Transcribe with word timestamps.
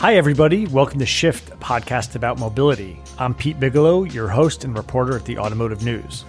Hi, 0.00 0.14
everybody. 0.14 0.64
Welcome 0.68 1.00
to 1.00 1.06
Shift, 1.06 1.50
a 1.50 1.56
podcast 1.56 2.14
about 2.14 2.38
mobility. 2.38 3.02
I'm 3.18 3.34
Pete 3.34 3.58
Bigelow, 3.58 4.04
your 4.04 4.28
host 4.28 4.62
and 4.62 4.76
reporter 4.76 5.16
at 5.16 5.24
the 5.24 5.38
Automotive 5.38 5.82
News. 5.82 6.24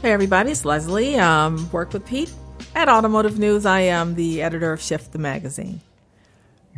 Hey, 0.00 0.10
everybody. 0.10 0.52
It's 0.52 0.64
Leslie. 0.64 1.18
Um, 1.18 1.70
work 1.70 1.92
with 1.92 2.06
Pete 2.06 2.32
at 2.74 2.88
Automotive 2.88 3.38
News. 3.38 3.66
I 3.66 3.80
am 3.80 4.14
the 4.14 4.40
editor 4.40 4.72
of 4.72 4.80
Shift, 4.80 5.12
the 5.12 5.18
magazine. 5.18 5.82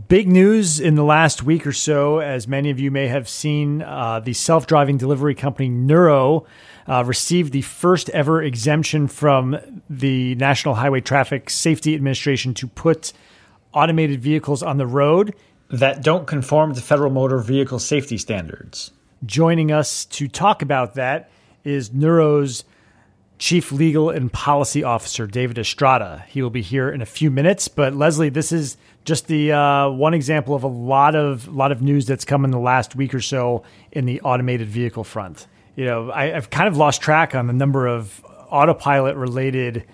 Big 0.09 0.27
news 0.27 0.81
in 0.81 0.97
the 0.97 1.05
last 1.05 1.45
week 1.45 1.65
or 1.65 1.73
so, 1.73 2.19
as 2.19 2.49
many 2.49 2.71
of 2.71 2.81
you 2.81 2.91
may 2.91 3.07
have 3.07 3.29
seen, 3.29 3.83
uh, 3.83 4.19
the 4.19 4.33
self 4.33 4.67
driving 4.67 4.97
delivery 4.97 5.37
company 5.37 5.69
Nuro 5.69 6.45
uh, 6.89 7.05
received 7.07 7.53
the 7.53 7.63
first 7.63 8.11
ever 8.11 8.43
exemption 8.43 9.07
from 9.07 9.57
the 9.89 10.35
National 10.35 10.75
Highway 10.75 11.03
Traffic 11.03 11.51
Safety 11.51 11.95
Administration 11.95 12.53
to 12.55 12.67
put 12.67 13.13
automated 13.73 14.21
vehicles 14.21 14.65
on 14.65 14.77
the 14.77 14.89
road 14.89 15.33
that 15.69 16.03
don't 16.03 16.27
conform 16.27 16.75
to 16.75 16.81
federal 16.81 17.11
motor 17.11 17.39
vehicle 17.39 17.79
safety 17.79 18.19
standards. 18.19 18.93
Joining 19.25 19.73
us 19.73 20.05
to 20.07 20.29
talk 20.29 20.63
about 20.63 20.95
that 20.95 21.31
is 21.65 21.93
Nuro's 21.93 22.65
Chief 23.39 23.71
Legal 23.71 24.09
and 24.09 24.33
Policy 24.33 24.83
Officer, 24.83 25.27
David 25.27 25.59
Estrada. 25.59 26.25
He 26.29 26.41
will 26.41 26.51
be 26.51 26.63
here 26.63 26.89
in 26.89 27.03
a 27.03 27.07
few 27.07 27.31
minutes. 27.31 27.69
But 27.69 27.95
Leslie, 27.95 28.31
this 28.31 28.51
is 28.51 28.77
just 29.05 29.27
the 29.27 29.53
uh, 29.53 29.91
one 29.91 30.15
example 30.15 30.55
of 30.55 30.63
a 30.63 30.69
lot 30.69 31.15
of 31.15 31.49
lot 31.49 31.73
of 31.73 31.83
news 31.83 32.07
that's 32.07 32.25
come 32.25 32.45
in 32.45 32.51
the 32.51 32.59
last 32.59 32.97
week 32.97 33.15
or 33.15 33.21
so 33.21 33.63
in 33.93 34.07
the 34.07 34.21
automated 34.23 34.69
vehicle 34.69 35.05
front. 35.05 35.47
You 35.75 35.85
know, 35.85 36.11
I, 36.11 36.29
have 36.29 36.49
kind 36.49 36.69
of 36.69 36.77
lost 36.77 37.03
track 37.03 37.35
on 37.35 37.47
the 37.47 37.53
number 37.53 37.87
of 37.87 38.25
autopilot 38.51 39.17
related 39.17 39.85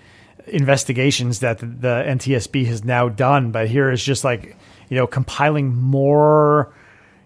investigations 0.46 1.40
that 1.40 1.58
the, 1.58 1.66
the 1.66 2.04
NTSB 2.06 2.66
has 2.66 2.84
now 2.84 3.08
done, 3.08 3.50
but 3.50 3.68
here 3.68 3.90
is 3.90 4.02
just 4.02 4.22
like 4.22 4.56
you 4.92 4.98
know, 4.98 5.06
compiling 5.06 5.74
more 5.74 6.70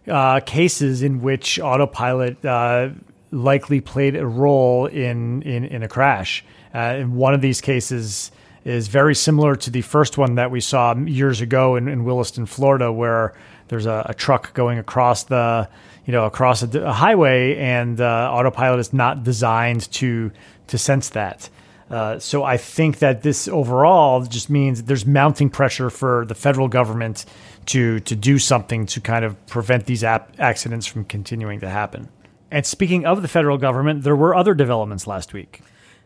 uh, 0.06 0.38
cases 0.38 1.02
in 1.02 1.20
which 1.20 1.58
autopilot 1.58 2.44
uh, 2.44 2.90
likely 3.32 3.80
played 3.80 4.14
a 4.14 4.24
role 4.24 4.86
in 4.86 5.42
in, 5.42 5.64
in 5.64 5.82
a 5.82 5.88
crash. 5.88 6.44
Uh, 6.72 6.78
and 6.78 7.16
one 7.16 7.34
of 7.34 7.40
these 7.40 7.60
cases 7.60 8.30
is 8.64 8.86
very 8.86 9.16
similar 9.16 9.56
to 9.56 9.68
the 9.68 9.82
first 9.82 10.16
one 10.16 10.36
that 10.36 10.52
we 10.52 10.60
saw 10.60 10.94
years 10.94 11.40
ago 11.40 11.74
in, 11.74 11.88
in 11.88 12.04
Williston, 12.04 12.46
Florida, 12.46 12.92
where 12.92 13.34
there's 13.66 13.86
a, 13.86 14.06
a, 14.10 14.14
truck 14.14 14.54
going 14.54 14.78
across 14.78 15.24
the 15.24 15.68
you 16.04 16.12
know 16.12 16.24
across 16.24 16.62
a, 16.62 16.80
a 16.82 16.92
highway, 16.92 17.56
and 17.56 18.00
uh, 18.00 18.30
autopilot 18.32 18.78
is 18.78 18.92
not 18.92 19.24
designed 19.24 19.90
to 19.90 20.30
to 20.68 20.78
sense 20.78 21.08
that. 21.08 21.50
Uh, 21.90 22.18
so 22.18 22.42
I 22.42 22.56
think 22.56 22.98
that 22.98 23.22
this 23.22 23.46
overall 23.46 24.22
just 24.24 24.50
means 24.50 24.84
there's 24.84 25.06
mounting 25.06 25.48
pressure 25.50 25.88
for 25.88 26.24
the 26.26 26.34
federal 26.34 26.68
government 26.68 27.24
to 27.66 28.00
to 28.00 28.16
do 28.16 28.38
something 28.38 28.86
to 28.86 29.00
kind 29.00 29.24
of 29.24 29.46
prevent 29.46 29.86
these 29.86 30.02
ap- 30.02 30.34
accidents 30.38 30.86
from 30.86 31.04
continuing 31.04 31.60
to 31.60 31.68
happen. 31.68 32.08
And 32.50 32.66
speaking 32.66 33.06
of 33.06 33.22
the 33.22 33.28
federal 33.28 33.58
government, 33.58 34.02
there 34.02 34.16
were 34.16 34.34
other 34.34 34.54
developments 34.54 35.06
last 35.06 35.32
week. 35.32 35.62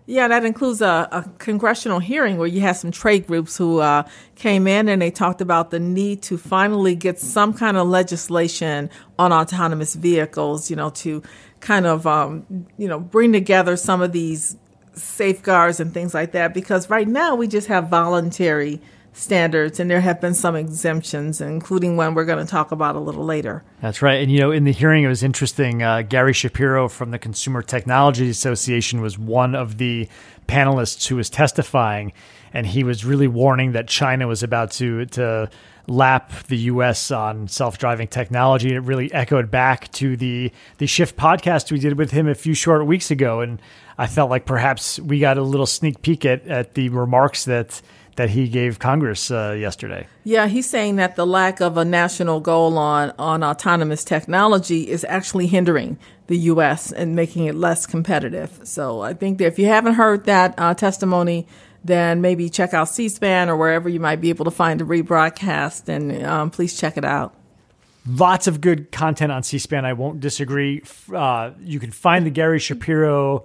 Yeah, 0.06 0.26
that 0.28 0.44
includes 0.44 0.80
a, 0.80 1.08
a 1.12 1.30
congressional 1.38 2.00
hearing 2.00 2.36
where 2.36 2.48
you 2.48 2.60
had 2.60 2.72
some 2.72 2.90
trade 2.90 3.26
groups 3.26 3.56
who 3.56 3.78
uh, 3.78 4.02
came 4.34 4.66
in 4.66 4.88
and 4.88 5.00
they 5.00 5.10
talked 5.10 5.40
about 5.40 5.70
the 5.70 5.78
need 5.78 6.22
to 6.22 6.36
finally 6.36 6.96
get 6.96 7.20
some 7.20 7.54
kind 7.54 7.76
of 7.76 7.86
legislation 7.86 8.90
on 9.18 9.32
autonomous 9.32 9.94
vehicles. 9.94 10.68
You 10.68 10.76
know, 10.76 10.90
to 10.90 11.22
kind 11.60 11.86
of 11.86 12.06
um, 12.06 12.66
you 12.76 12.88
know 12.88 12.98
bring 12.98 13.32
together 13.32 13.76
some 13.76 14.02
of 14.02 14.12
these 14.12 14.56
safeguards 14.94 15.80
and 15.80 15.92
things 15.92 16.14
like 16.14 16.32
that 16.32 16.54
because 16.54 16.90
right 16.90 17.08
now 17.08 17.34
we 17.34 17.46
just 17.46 17.68
have 17.68 17.88
voluntary 17.88 18.80
standards 19.12 19.80
and 19.80 19.90
there 19.90 20.00
have 20.00 20.20
been 20.20 20.34
some 20.34 20.54
exemptions 20.54 21.40
including 21.40 21.96
one 21.96 22.14
we're 22.14 22.24
going 22.24 22.44
to 22.44 22.48
talk 22.48 22.70
about 22.70 22.94
a 22.94 23.00
little 23.00 23.24
later 23.24 23.64
that's 23.80 24.02
right 24.02 24.22
and 24.22 24.30
you 24.30 24.38
know 24.38 24.52
in 24.52 24.64
the 24.64 24.72
hearing 24.72 25.02
it 25.02 25.08
was 25.08 25.22
interesting 25.22 25.82
uh, 25.82 26.00
gary 26.02 26.32
shapiro 26.32 26.88
from 26.88 27.10
the 27.10 27.18
consumer 27.18 27.60
technology 27.60 28.30
association 28.30 29.00
was 29.00 29.18
one 29.18 29.54
of 29.54 29.78
the 29.78 30.08
panelists 30.46 31.08
who 31.08 31.16
was 31.16 31.28
testifying 31.28 32.12
and 32.52 32.68
he 32.68 32.84
was 32.84 33.04
really 33.04 33.26
warning 33.26 33.72
that 33.72 33.88
china 33.88 34.28
was 34.28 34.44
about 34.44 34.70
to 34.70 35.04
to 35.06 35.50
lap 35.90 36.32
the 36.44 36.56
US 36.56 37.10
on 37.10 37.48
self-driving 37.48 38.08
technology. 38.08 38.68
And 38.68 38.76
it 38.76 38.88
really 38.88 39.12
echoed 39.12 39.50
back 39.50 39.90
to 39.92 40.16
the 40.16 40.52
the 40.78 40.86
Shift 40.86 41.16
podcast 41.16 41.70
we 41.72 41.78
did 41.78 41.98
with 41.98 42.12
him 42.12 42.28
a 42.28 42.34
few 42.34 42.54
short 42.54 42.86
weeks 42.86 43.10
ago. 43.10 43.40
And 43.40 43.60
I 44.00 44.06
felt 44.06 44.30
like 44.30 44.46
perhaps 44.46 44.98
we 44.98 45.18
got 45.18 45.36
a 45.36 45.42
little 45.42 45.66
sneak 45.66 46.00
peek 46.00 46.24
at, 46.24 46.46
at 46.46 46.72
the 46.72 46.88
remarks 46.88 47.44
that 47.44 47.82
that 48.16 48.30
he 48.30 48.48
gave 48.48 48.78
Congress 48.78 49.30
uh, 49.30 49.54
yesterday. 49.58 50.06
Yeah, 50.24 50.46
he's 50.46 50.68
saying 50.68 50.96
that 50.96 51.16
the 51.16 51.26
lack 51.26 51.60
of 51.60 51.76
a 51.76 51.84
national 51.84 52.40
goal 52.40 52.78
on 52.78 53.12
on 53.18 53.44
autonomous 53.44 54.02
technology 54.02 54.88
is 54.88 55.04
actually 55.04 55.48
hindering 55.48 55.98
the 56.28 56.38
U.S. 56.38 56.92
and 56.92 57.14
making 57.14 57.44
it 57.44 57.54
less 57.54 57.86
competitive. 57.86 58.58
So 58.64 59.02
I 59.02 59.12
think 59.12 59.36
that 59.36 59.48
if 59.48 59.58
you 59.58 59.66
haven't 59.66 59.94
heard 59.94 60.24
that 60.24 60.54
uh, 60.56 60.72
testimony, 60.72 61.46
then 61.84 62.22
maybe 62.22 62.48
check 62.48 62.72
out 62.72 62.88
C-SPAN 62.88 63.50
or 63.50 63.56
wherever 63.58 63.86
you 63.90 64.00
might 64.00 64.22
be 64.22 64.30
able 64.30 64.46
to 64.46 64.50
find 64.50 64.80
a 64.80 64.84
rebroadcast, 64.84 65.90
and 65.90 66.24
um, 66.24 66.50
please 66.50 66.78
check 66.78 66.96
it 66.96 67.04
out. 67.04 67.34
Lots 68.06 68.46
of 68.46 68.62
good 68.62 68.92
content 68.92 69.30
on 69.30 69.42
C-SPAN. 69.42 69.84
I 69.84 69.92
won't 69.92 70.20
disagree. 70.20 70.82
Uh, 71.14 71.50
you 71.60 71.78
can 71.78 71.90
find 71.90 72.24
the 72.24 72.30
Gary 72.30 72.58
Shapiro 72.58 73.44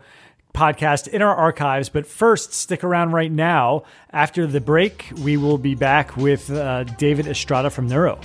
podcast 0.55 1.09
in 1.09 1.21
our 1.21 1.35
archives. 1.35 1.89
But 1.89 2.07
first, 2.07 2.53
stick 2.53 2.83
around 2.83 3.11
right 3.11 3.31
now. 3.31 3.83
After 4.11 4.47
the 4.47 4.61
break, 4.61 5.11
we 5.21 5.37
will 5.37 5.57
be 5.57 5.75
back 5.75 6.15
with 6.17 6.49
uh, 6.49 6.85
David 6.85 7.27
Estrada 7.27 7.69
from 7.69 7.87
Nuro. 7.87 8.19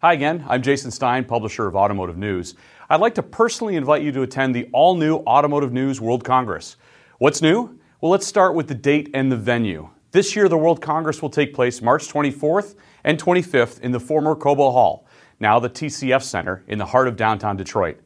Hi 0.00 0.12
again, 0.12 0.44
I'm 0.46 0.60
Jason 0.60 0.90
Stein, 0.90 1.24
publisher 1.24 1.66
of 1.66 1.74
Automotive 1.74 2.18
News. 2.18 2.54
I'd 2.90 3.00
like 3.00 3.14
to 3.14 3.22
personally 3.22 3.74
invite 3.74 4.02
you 4.02 4.12
to 4.12 4.22
attend 4.22 4.54
the 4.54 4.68
all 4.72 4.96
new 4.96 5.16
Automotive 5.20 5.72
News 5.72 5.98
World 6.00 6.24
Congress. 6.24 6.76
What's 7.18 7.40
new? 7.40 7.78
Well, 8.00 8.12
let's 8.12 8.26
start 8.26 8.54
with 8.54 8.68
the 8.68 8.74
date 8.74 9.08
and 9.14 9.32
the 9.32 9.36
venue. 9.36 9.88
This 10.10 10.36
year, 10.36 10.48
the 10.48 10.58
World 10.58 10.82
Congress 10.82 11.22
will 11.22 11.30
take 11.30 11.54
place 11.54 11.80
March 11.80 12.06
24th 12.06 12.74
and 13.02 13.18
25th 13.18 13.80
in 13.80 13.92
the 13.92 13.98
former 13.98 14.36
Cobo 14.36 14.70
Hall 14.70 15.03
now 15.40 15.58
the 15.58 15.70
TCF 15.70 16.22
Center 16.22 16.62
in 16.66 16.78
the 16.78 16.86
heart 16.86 17.08
of 17.08 17.16
downtown 17.16 17.56
Detroit. 17.56 18.00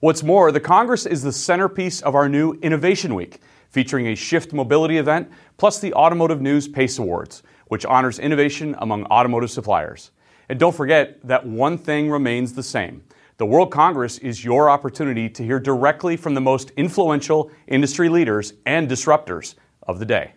What's 0.00 0.22
more, 0.22 0.50
the 0.50 0.60
Congress 0.60 1.06
is 1.06 1.22
the 1.22 1.32
centerpiece 1.32 2.00
of 2.00 2.14
our 2.14 2.28
new 2.28 2.54
Innovation 2.62 3.14
Week, 3.14 3.40
featuring 3.70 4.08
a 4.08 4.14
Shift 4.14 4.52
Mobility 4.52 4.98
event 4.98 5.30
plus 5.56 5.78
the 5.78 5.94
Automotive 5.94 6.40
News 6.40 6.68
PACE 6.68 6.98
Awards, 6.98 7.42
which 7.68 7.84
honors 7.84 8.18
innovation 8.18 8.74
among 8.78 9.04
automotive 9.04 9.50
suppliers. 9.50 10.10
And 10.48 10.58
don't 10.58 10.74
forget 10.74 11.20
that 11.26 11.46
one 11.46 11.78
thing 11.78 12.10
remains 12.10 12.54
the 12.54 12.62
same. 12.62 13.02
The 13.36 13.46
World 13.46 13.70
Congress 13.70 14.18
is 14.18 14.44
your 14.44 14.68
opportunity 14.68 15.28
to 15.30 15.44
hear 15.44 15.60
directly 15.60 16.16
from 16.16 16.34
the 16.34 16.40
most 16.40 16.72
influential 16.76 17.50
industry 17.68 18.08
leaders 18.08 18.54
and 18.66 18.88
disruptors 18.88 19.54
of 19.84 19.98
the 19.98 20.04
day. 20.04 20.32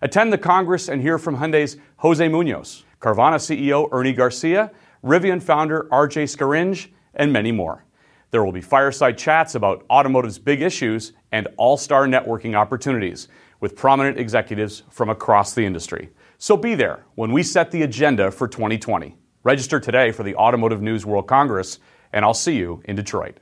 Attend 0.00 0.32
the 0.32 0.38
Congress 0.38 0.88
and 0.88 1.02
hear 1.02 1.18
from 1.18 1.36
Hyundai's 1.36 1.76
Jose 1.98 2.26
Munoz, 2.26 2.84
Carvana 3.00 3.36
CEO 3.36 3.88
Ernie 3.92 4.12
Garcia, 4.12 4.70
Rivian 5.02 5.42
founder 5.42 5.88
RJ 5.90 6.24
Scaringe, 6.24 6.88
and 7.14 7.32
many 7.32 7.52
more. 7.52 7.84
There 8.30 8.44
will 8.44 8.52
be 8.52 8.60
fireside 8.60 9.16
chats 9.16 9.54
about 9.54 9.84
automotive's 9.88 10.38
big 10.38 10.60
issues 10.60 11.12
and 11.32 11.48
all 11.56 11.76
star 11.76 12.06
networking 12.06 12.54
opportunities 12.54 13.28
with 13.60 13.76
prominent 13.76 14.18
executives 14.18 14.82
from 14.90 15.08
across 15.08 15.54
the 15.54 15.64
industry. 15.64 16.10
So 16.36 16.56
be 16.56 16.74
there 16.74 17.04
when 17.14 17.32
we 17.32 17.42
set 17.42 17.70
the 17.70 17.82
agenda 17.82 18.30
for 18.30 18.46
2020. 18.46 19.16
Register 19.42 19.80
today 19.80 20.12
for 20.12 20.22
the 20.22 20.36
Automotive 20.36 20.82
News 20.82 21.06
World 21.06 21.26
Congress, 21.26 21.78
and 22.12 22.24
I'll 22.24 22.34
see 22.34 22.56
you 22.56 22.82
in 22.84 22.96
Detroit. 22.96 23.38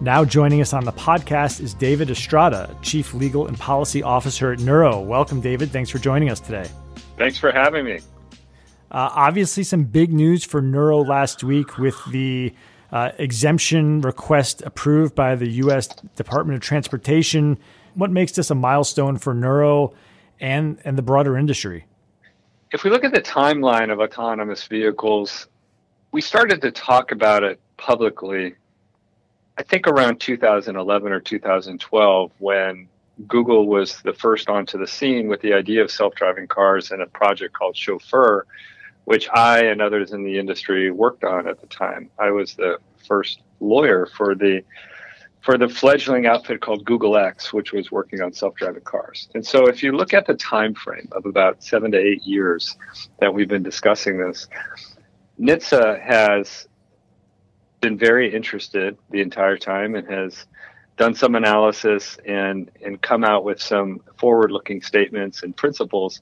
Now 0.00 0.24
joining 0.24 0.60
us 0.60 0.72
on 0.72 0.84
the 0.84 0.92
podcast 0.92 1.60
is 1.60 1.74
David 1.74 2.08
Estrada, 2.08 2.72
Chief 2.82 3.14
Legal 3.14 3.48
and 3.48 3.58
Policy 3.58 4.00
Officer 4.00 4.52
at 4.52 4.60
Nuro. 4.60 5.00
Welcome, 5.00 5.40
David. 5.40 5.72
Thanks 5.72 5.90
for 5.90 5.98
joining 5.98 6.30
us 6.30 6.38
today. 6.38 6.70
Thanks 7.16 7.36
for 7.36 7.50
having 7.50 7.84
me. 7.84 7.98
Uh, 8.92 9.10
obviously, 9.12 9.64
some 9.64 9.82
big 9.82 10.12
news 10.12 10.44
for 10.44 10.62
Nuro 10.62 10.98
last 10.98 11.42
week 11.42 11.78
with 11.78 11.96
the 12.12 12.54
uh, 12.92 13.10
exemption 13.18 14.00
request 14.02 14.62
approved 14.62 15.16
by 15.16 15.34
the 15.34 15.48
U.S. 15.62 15.88
Department 16.14 16.54
of 16.54 16.62
Transportation. 16.62 17.58
What 17.94 18.12
makes 18.12 18.30
this 18.30 18.52
a 18.52 18.54
milestone 18.54 19.18
for 19.18 19.34
Nuro 19.34 19.94
and, 20.38 20.78
and 20.84 20.96
the 20.96 21.02
broader 21.02 21.36
industry? 21.36 21.86
If 22.70 22.84
we 22.84 22.90
look 22.90 23.02
at 23.02 23.12
the 23.12 23.20
timeline 23.20 23.90
of 23.92 23.98
autonomous 23.98 24.64
vehicles, 24.68 25.48
we 26.12 26.20
started 26.20 26.62
to 26.62 26.70
talk 26.70 27.10
about 27.10 27.42
it 27.42 27.58
publicly 27.78 28.54
I 29.58 29.64
think 29.64 29.88
around 29.88 30.20
2011 30.20 31.12
or 31.12 31.20
2012 31.20 32.32
when 32.38 32.88
Google 33.26 33.66
was 33.66 34.00
the 34.02 34.12
first 34.12 34.48
onto 34.48 34.78
the 34.78 34.86
scene 34.86 35.26
with 35.26 35.40
the 35.40 35.52
idea 35.52 35.82
of 35.82 35.90
self-driving 35.90 36.46
cars 36.46 36.92
and 36.92 37.02
a 37.02 37.06
project 37.06 37.54
called 37.54 37.76
Chauffeur, 37.76 38.46
which 39.04 39.28
I 39.30 39.64
and 39.64 39.82
others 39.82 40.12
in 40.12 40.22
the 40.22 40.38
industry 40.38 40.92
worked 40.92 41.24
on 41.24 41.48
at 41.48 41.60
the 41.60 41.66
time. 41.66 42.08
I 42.20 42.30
was 42.30 42.54
the 42.54 42.78
first 43.08 43.40
lawyer 43.58 44.06
for 44.06 44.36
the 44.36 44.62
for 45.40 45.56
the 45.56 45.68
fledgling 45.68 46.26
outfit 46.26 46.60
called 46.60 46.84
Google 46.84 47.16
X, 47.16 47.52
which 47.52 47.72
was 47.72 47.90
working 47.90 48.20
on 48.20 48.32
self-driving 48.32 48.82
cars. 48.82 49.28
And 49.34 49.44
so, 49.44 49.66
if 49.66 49.82
you 49.82 49.92
look 49.92 50.12
at 50.12 50.26
the 50.26 50.34
time 50.34 50.74
frame 50.74 51.08
of 51.12 51.26
about 51.26 51.64
seven 51.64 51.90
to 51.92 51.98
eight 51.98 52.22
years 52.24 52.76
that 53.18 53.32
we've 53.32 53.48
been 53.48 53.62
discussing 53.62 54.18
this, 54.18 54.46
NHTSA 55.40 56.00
has 56.02 56.67
been 57.80 57.98
very 57.98 58.34
interested 58.34 58.98
the 59.10 59.20
entire 59.20 59.56
time 59.56 59.94
and 59.94 60.08
has 60.08 60.46
done 60.96 61.14
some 61.14 61.36
analysis 61.36 62.18
and 62.26 62.70
and 62.84 63.00
come 63.00 63.22
out 63.22 63.44
with 63.44 63.62
some 63.62 64.00
forward-looking 64.16 64.82
statements 64.82 65.42
and 65.42 65.56
principles. 65.56 66.20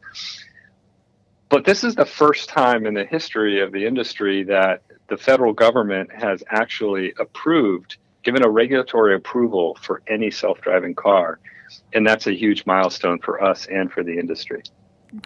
But 1.49 1.65
this 1.65 1.85
is 1.85 1.95
the 1.95 2.05
first 2.05 2.49
time 2.49 2.87
in 2.87 2.95
the 2.95 3.05
history 3.05 3.61
of 3.63 3.73
the 3.73 3.87
industry 3.87 4.43
that 4.45 4.83
the 5.09 5.17
federal 5.17 5.53
government 5.53 6.11
has 6.13 6.43
actually 6.49 7.15
approved, 7.19 7.97
given 8.25 8.45
a 8.45 8.51
regulatory 8.51 9.15
approval 9.15 9.79
for 9.81 10.03
any 10.09 10.31
self-driving 10.31 10.97
car, 10.97 11.39
and 11.93 12.07
that's 12.07 12.27
a 12.27 12.33
huge 12.33 12.67
milestone 12.67 13.21
for 13.21 13.43
us 13.43 13.67
and 13.67 13.93
for 13.93 14.03
the 14.03 14.19
industry. 14.19 14.63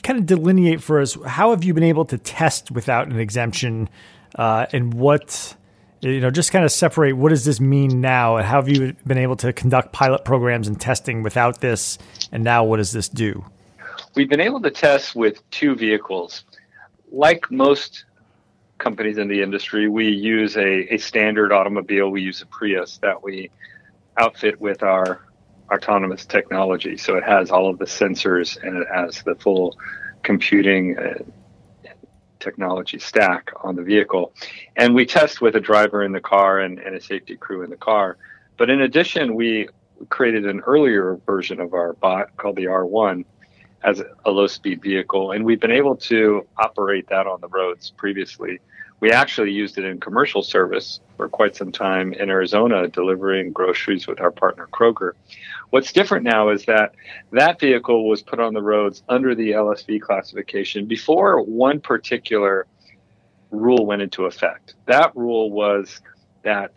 Kind 0.02 0.18
of 0.18 0.26
delineate 0.26 0.82
for 0.82 1.00
us 1.00 1.16
how 1.26 1.50
have 1.50 1.64
you 1.64 1.72
been 1.72 1.82
able 1.82 2.04
to 2.04 2.18
test 2.18 2.70
without 2.70 3.08
an 3.08 3.18
exemption, 3.18 3.88
uh, 4.36 4.66
and 4.72 4.92
what 4.92 5.56
you 6.00 6.20
know, 6.20 6.30
just 6.30 6.52
kind 6.52 6.64
of 6.64 6.72
separate 6.72 7.12
what 7.12 7.28
does 7.28 7.44
this 7.44 7.60
mean 7.60 8.00
now, 8.00 8.36
and 8.36 8.46
how 8.46 8.56
have 8.56 8.68
you 8.68 8.94
been 9.06 9.18
able 9.18 9.36
to 9.36 9.52
conduct 9.52 9.92
pilot 9.92 10.24
programs 10.24 10.68
and 10.68 10.80
testing 10.80 11.22
without 11.22 11.60
this, 11.60 11.98
and 12.32 12.42
now 12.42 12.64
what 12.64 12.78
does 12.78 12.92
this 12.92 13.08
do? 13.08 13.44
We've 14.14 14.28
been 14.28 14.40
able 14.40 14.60
to 14.62 14.70
test 14.70 15.14
with 15.14 15.48
two 15.50 15.74
vehicles. 15.74 16.44
Like 17.12 17.50
most 17.50 18.04
companies 18.78 19.18
in 19.18 19.28
the 19.28 19.42
industry, 19.42 19.88
we 19.88 20.08
use 20.08 20.56
a, 20.56 20.94
a 20.94 20.96
standard 20.96 21.52
automobile. 21.52 22.10
We 22.10 22.22
use 22.22 22.40
a 22.40 22.46
Prius 22.46 22.98
that 22.98 23.22
we 23.22 23.50
outfit 24.16 24.60
with 24.60 24.82
our 24.82 25.26
autonomous 25.70 26.24
technology. 26.26 26.96
So 26.96 27.16
it 27.16 27.24
has 27.24 27.50
all 27.50 27.68
of 27.70 27.78
the 27.78 27.84
sensors 27.84 28.60
and 28.62 28.76
it 28.76 28.88
has 28.92 29.22
the 29.22 29.34
full 29.36 29.76
computing 30.22 30.98
uh, 30.98 31.22
technology 32.40 32.98
stack 32.98 33.50
on 33.62 33.76
the 33.76 33.82
vehicle. 33.82 34.32
And 34.76 34.94
we 34.94 35.06
test 35.06 35.40
with 35.40 35.56
a 35.56 35.60
driver 35.60 36.02
in 36.02 36.12
the 36.12 36.20
car 36.20 36.60
and, 36.60 36.78
and 36.78 36.96
a 36.96 37.00
safety 37.00 37.36
crew 37.36 37.62
in 37.62 37.70
the 37.70 37.76
car. 37.76 38.16
But 38.56 38.70
in 38.70 38.80
addition, 38.82 39.34
we 39.34 39.68
created 40.08 40.46
an 40.46 40.60
earlier 40.60 41.18
version 41.26 41.60
of 41.60 41.74
our 41.74 41.92
bot 41.94 42.36
called 42.36 42.56
the 42.56 42.64
R1 42.64 43.24
as 43.82 44.02
a 44.24 44.30
low 44.30 44.46
speed 44.46 44.82
vehicle. 44.82 45.32
And 45.32 45.44
we've 45.44 45.60
been 45.60 45.70
able 45.70 45.96
to 45.96 46.46
operate 46.58 47.08
that 47.08 47.26
on 47.26 47.40
the 47.40 47.48
roads 47.48 47.92
previously. 47.96 48.60
We 49.00 49.10
actually 49.10 49.52
used 49.52 49.78
it 49.78 49.84
in 49.84 49.98
commercial 49.98 50.42
service 50.42 51.00
for 51.16 51.28
quite 51.28 51.56
some 51.56 51.72
time 51.72 52.12
in 52.12 52.28
Arizona, 52.28 52.86
delivering 52.88 53.52
groceries 53.52 54.06
with 54.06 54.20
our 54.20 54.30
partner 54.30 54.68
Kroger. 54.70 55.12
What's 55.70 55.92
different 55.92 56.24
now 56.24 56.50
is 56.50 56.64
that 56.66 56.94
that 57.30 57.60
vehicle 57.60 58.08
was 58.08 58.22
put 58.22 58.40
on 58.40 58.54
the 58.54 58.62
roads 58.62 59.02
under 59.08 59.34
the 59.34 59.52
LSV 59.52 60.00
classification 60.00 60.86
before 60.86 61.40
one 61.42 61.80
particular 61.80 62.66
rule 63.50 63.86
went 63.86 64.02
into 64.02 64.24
effect. 64.24 64.74
That 64.86 65.14
rule 65.16 65.50
was 65.50 66.00
that 66.42 66.72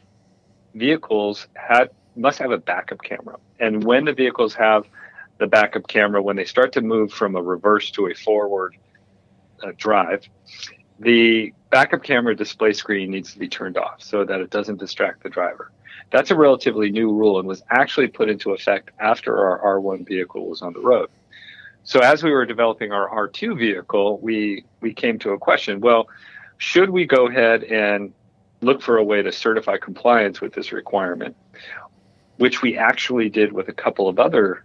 vehicles 0.75 1.48
had 1.56 1.90
must 2.16 2.38
have 2.38 2.51
a 2.51 2.57
backup 2.57 3.01
camera. 3.01 3.38
And 3.60 3.84
when 3.84 4.06
the 4.06 4.13
vehicles 4.13 4.54
have 4.54 4.86
the 5.39 5.48
backup 5.48 5.88
camera, 5.88 6.22
when 6.22 6.36
they 6.36 6.46
start 6.46 6.74
to 6.74 6.81
move 6.81 7.12
from 7.12 7.36
a 7.36 7.42
reverse 7.42 7.89
to 7.92 8.07
a 8.07 8.13
forward 8.13 8.75
uh, 9.63 9.72
drive, 9.78 10.24
the 11.00 11.54
backup 11.72 12.04
camera 12.04 12.36
display 12.36 12.74
screen 12.74 13.10
needs 13.10 13.34
to 13.34 13.39
be 13.39 13.48
turned 13.48 13.78
off 13.78 14.04
so 14.04 14.24
that 14.24 14.42
it 14.42 14.51
doesn't 14.51 14.78
distract 14.78 15.24
the 15.24 15.30
driver. 15.30 15.72
That's 16.13 16.30
a 16.30 16.36
relatively 16.36 16.92
new 16.92 17.12
rule 17.12 17.39
and 17.39 17.48
was 17.48 17.63
actually 17.71 18.07
put 18.07 18.30
into 18.30 18.51
effect 18.51 18.92
after 19.00 19.36
our 19.36 19.80
R1 19.80 20.07
vehicle 20.07 20.48
was 20.48 20.62
on 20.62 20.74
the 20.74 20.80
road. 20.80 21.10
So 21.86 22.01
as 22.01 22.21
we 22.21 22.30
were 22.30 22.45
developing 22.45 22.92
our 22.92 23.10
R2 23.10 23.57
vehicle, 23.57 24.19
we 24.19 24.63
we 24.80 24.94
came 24.94 25.18
to 25.19 25.31
a 25.31 25.39
question, 25.39 25.81
well, 25.81 26.07
should 26.60 26.92
we 26.92 27.07
go 27.07 27.27
ahead 27.27 27.63
and 27.63 28.13
look 28.62 28.83
for 28.83 28.98
a 28.98 29.04
way 29.04 29.24
to 29.24 29.31
certify 29.31 29.77
compliance 29.77 30.39
with 30.39 30.54
this 30.54 30.71
requirement, 30.71 31.36
which 32.38 32.62
we 32.62 32.77
actually 32.77 33.30
did 33.30 33.51
with 33.51 33.68
a 33.68 33.74
couple 33.74 34.07
of 34.07 34.19
other 34.19 34.63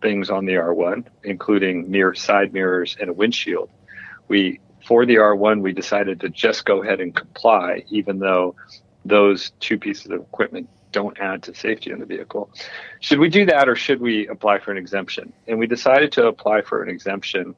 things 0.00 0.30
on 0.30 0.46
the 0.46 0.54
R1, 0.54 1.04
including 1.22 1.90
mirror 1.90 2.14
side 2.14 2.54
mirrors 2.54 2.96
and 2.98 3.10
a 3.10 3.12
windshield. 3.12 3.68
We 4.28 4.60
for 4.86 5.04
the 5.04 5.16
R1, 5.16 5.60
we 5.60 5.74
decided 5.74 6.18
to 6.20 6.30
just 6.30 6.64
go 6.64 6.82
ahead 6.82 6.98
and 6.98 7.14
comply, 7.14 7.84
even 7.90 8.20
though 8.20 8.56
those 9.04 9.50
two 9.60 9.78
pieces 9.78 10.06
of 10.06 10.22
equipment 10.22 10.68
don't 10.92 11.18
add 11.18 11.42
to 11.44 11.54
safety 11.54 11.90
in 11.90 11.98
the 11.98 12.06
vehicle. 12.06 12.50
Should 13.00 13.18
we 13.18 13.28
do 13.28 13.46
that 13.46 13.68
or 13.68 13.76
should 13.76 14.00
we 14.00 14.26
apply 14.28 14.58
for 14.58 14.72
an 14.72 14.78
exemption? 14.78 15.32
And 15.46 15.58
we 15.58 15.66
decided 15.66 16.12
to 16.12 16.26
apply 16.26 16.62
for 16.62 16.82
an 16.82 16.88
exemption 16.88 17.54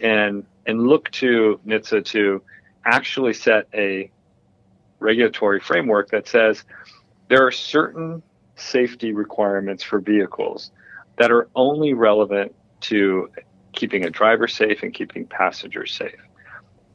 and 0.00 0.44
and 0.66 0.86
look 0.86 1.10
to 1.12 1.60
NHTSA 1.66 2.04
to 2.06 2.42
actually 2.84 3.34
set 3.34 3.66
a 3.74 4.10
regulatory 4.98 5.60
framework 5.60 6.10
that 6.10 6.26
says 6.26 6.64
there 7.28 7.46
are 7.46 7.52
certain 7.52 8.22
safety 8.56 9.12
requirements 9.12 9.82
for 9.82 10.00
vehicles 10.00 10.70
that 11.18 11.30
are 11.30 11.48
only 11.54 11.92
relevant 11.92 12.54
to 12.80 13.30
keeping 13.72 14.04
a 14.04 14.10
driver 14.10 14.48
safe 14.48 14.82
and 14.82 14.94
keeping 14.94 15.26
passengers 15.26 15.92
safe. 15.92 16.20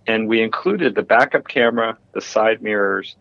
And 0.07 0.27
we 0.27 0.41
included 0.41 0.95
the 0.95 1.03
backup 1.03 1.47
camera, 1.47 1.97
the 2.13 2.21
side 2.21 2.62
mirrors, 2.62 3.15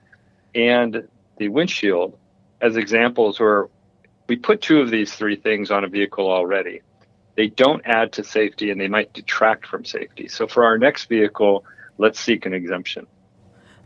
and 0.55 1.09
the 1.37 1.49
windshield 1.49 2.17
as 2.61 2.77
examples 2.77 3.39
where 3.41 3.69
we 4.29 4.37
put 4.37 4.61
two 4.61 4.81
of 4.81 4.91
these 4.91 5.15
three 5.15 5.37
things 5.37 5.71
on 5.71 5.85
a 5.85 5.89
vehicle 5.89 6.31
already. 6.31 6.83
They 7.37 7.49
don't 7.49 7.83
add 7.85 8.13
to 8.15 8.25
safety 8.25 8.71
and 8.71 8.81
they 8.81 8.89
might 8.89 9.13
detract 9.13 9.67
from 9.67 9.85
safety. 9.85 10.29
So 10.29 10.47
for 10.47 10.65
our 10.65 10.77
next 10.77 11.07
vehicle, 11.07 11.65
let's 11.97 12.21
seek 12.21 12.47
an 12.47 12.53
exemption. 12.53 13.07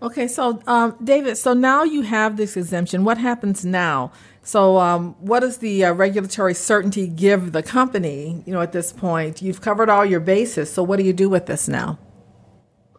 Okay, 0.01 0.27
so 0.27 0.61
um, 0.67 0.97
David, 1.03 1.37
so 1.37 1.53
now 1.53 1.85
you 1.85 2.03
have 2.03 2.37
this 2.37 2.57
exemption. 2.57 3.05
What 3.05 3.19
happens 3.19 3.65
now? 3.65 4.11
So, 4.43 4.79
um, 4.79 5.15
what 5.21 5.41
does 5.41 5.59
the 5.59 5.85
uh, 5.85 5.93
regulatory 5.93 6.55
certainty 6.55 7.07
give 7.07 7.53
the 7.53 7.63
company? 7.63 8.43
You 8.45 8.53
know, 8.53 8.61
at 8.61 8.73
this 8.73 8.93
point, 8.93 9.41
you've 9.41 9.61
covered 9.61 9.89
all 9.89 10.05
your 10.05 10.19
bases. 10.19 10.73
So, 10.73 10.83
what 10.83 10.99
do 10.99 11.05
you 11.05 11.13
do 11.13 11.29
with 11.29 11.47
this 11.47 11.69
now? 11.69 11.99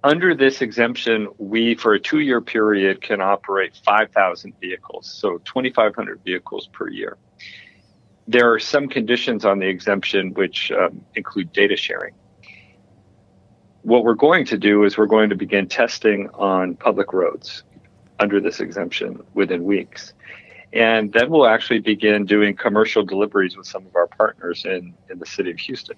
Under 0.03 0.35
this 0.35 0.61
exemption, 0.61 1.29
we, 1.37 1.75
for 1.75 1.93
a 1.93 1.99
two 1.99 2.19
year 2.19 2.41
period, 2.41 3.01
can 3.01 3.21
operate 3.21 3.79
5,000 3.85 4.53
vehicles, 4.59 5.07
so 5.07 5.37
2,500 5.39 6.21
vehicles 6.25 6.67
per 6.67 6.89
year. 6.89 7.17
There 8.27 8.51
are 8.51 8.59
some 8.59 8.87
conditions 8.87 9.45
on 9.45 9.59
the 9.59 9.67
exemption 9.67 10.33
which 10.33 10.71
um, 10.71 11.03
include 11.15 11.51
data 11.53 11.75
sharing. 11.77 12.13
What 13.81 14.03
we're 14.03 14.13
going 14.13 14.45
to 14.45 14.57
do 14.57 14.83
is 14.83 14.97
we're 14.97 15.07
going 15.07 15.29
to 15.29 15.35
begin 15.35 15.67
testing 15.67 16.29
on 16.33 16.75
public 16.75 17.11
roads 17.11 17.63
under 18.19 18.39
this 18.39 18.59
exemption 18.59 19.21
within 19.33 19.63
weeks. 19.63 20.13
And 20.71 21.11
then 21.13 21.29
we'll 21.29 21.47
actually 21.47 21.79
begin 21.79 22.25
doing 22.25 22.55
commercial 22.55 23.03
deliveries 23.03 23.55
with 23.55 23.67
some 23.67 23.85
of 23.85 23.95
our 23.95 24.07
partners 24.07 24.65
in, 24.65 24.93
in 25.09 25.19
the 25.19 25.25
city 25.25 25.51
of 25.51 25.59
Houston. 25.59 25.97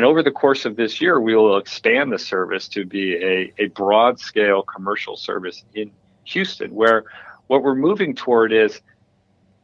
And 0.00 0.06
over 0.06 0.22
the 0.22 0.30
course 0.30 0.64
of 0.64 0.76
this 0.76 1.02
year, 1.02 1.20
we 1.20 1.36
will 1.36 1.58
expand 1.58 2.10
the 2.10 2.18
service 2.18 2.68
to 2.68 2.86
be 2.86 3.16
a, 3.16 3.52
a 3.58 3.66
broad 3.66 4.18
scale 4.18 4.62
commercial 4.62 5.14
service 5.14 5.62
in 5.74 5.90
Houston, 6.24 6.74
where 6.74 7.04
what 7.48 7.62
we're 7.62 7.74
moving 7.74 8.14
toward 8.14 8.50
is 8.50 8.80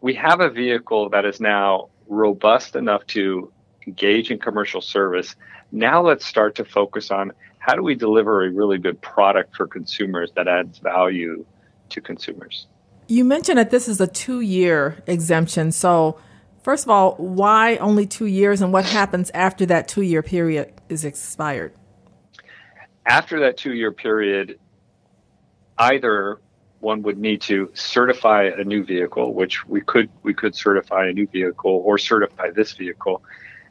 we 0.02 0.12
have 0.16 0.40
a 0.42 0.50
vehicle 0.50 1.08
that 1.08 1.24
is 1.24 1.40
now 1.40 1.88
robust 2.06 2.76
enough 2.76 3.06
to 3.06 3.50
engage 3.86 4.30
in 4.30 4.38
commercial 4.38 4.82
service. 4.82 5.36
Now 5.72 6.02
let's 6.02 6.26
start 6.26 6.54
to 6.56 6.66
focus 6.66 7.10
on 7.10 7.32
how 7.56 7.74
do 7.74 7.82
we 7.82 7.94
deliver 7.94 8.44
a 8.44 8.50
really 8.50 8.76
good 8.76 9.00
product 9.00 9.56
for 9.56 9.66
consumers 9.66 10.32
that 10.32 10.48
adds 10.48 10.80
value 10.80 11.46
to 11.88 12.02
consumers. 12.02 12.66
You 13.08 13.24
mentioned 13.24 13.56
that 13.56 13.70
this 13.70 13.88
is 13.88 14.02
a 14.02 14.06
two 14.06 14.42
year 14.42 15.02
exemption. 15.06 15.72
So 15.72 16.18
First 16.66 16.82
of 16.82 16.90
all, 16.90 17.14
why 17.18 17.76
only 17.76 18.08
two 18.08 18.26
years 18.26 18.60
and 18.60 18.72
what 18.72 18.84
happens 18.84 19.30
after 19.32 19.66
that 19.66 19.86
two 19.86 20.02
year 20.02 20.20
period 20.20 20.72
is 20.88 21.04
expired? 21.04 21.72
After 23.06 23.38
that 23.38 23.56
two 23.56 23.72
year 23.72 23.92
period, 23.92 24.58
either 25.78 26.40
one 26.80 27.02
would 27.02 27.18
need 27.18 27.40
to 27.42 27.70
certify 27.74 28.46
a 28.46 28.64
new 28.64 28.82
vehicle, 28.82 29.32
which 29.32 29.64
we 29.68 29.80
could 29.80 30.10
we 30.24 30.34
could 30.34 30.56
certify 30.56 31.06
a 31.06 31.12
new 31.12 31.28
vehicle 31.28 31.82
or 31.84 31.98
certify 31.98 32.50
this 32.50 32.72
vehicle. 32.72 33.22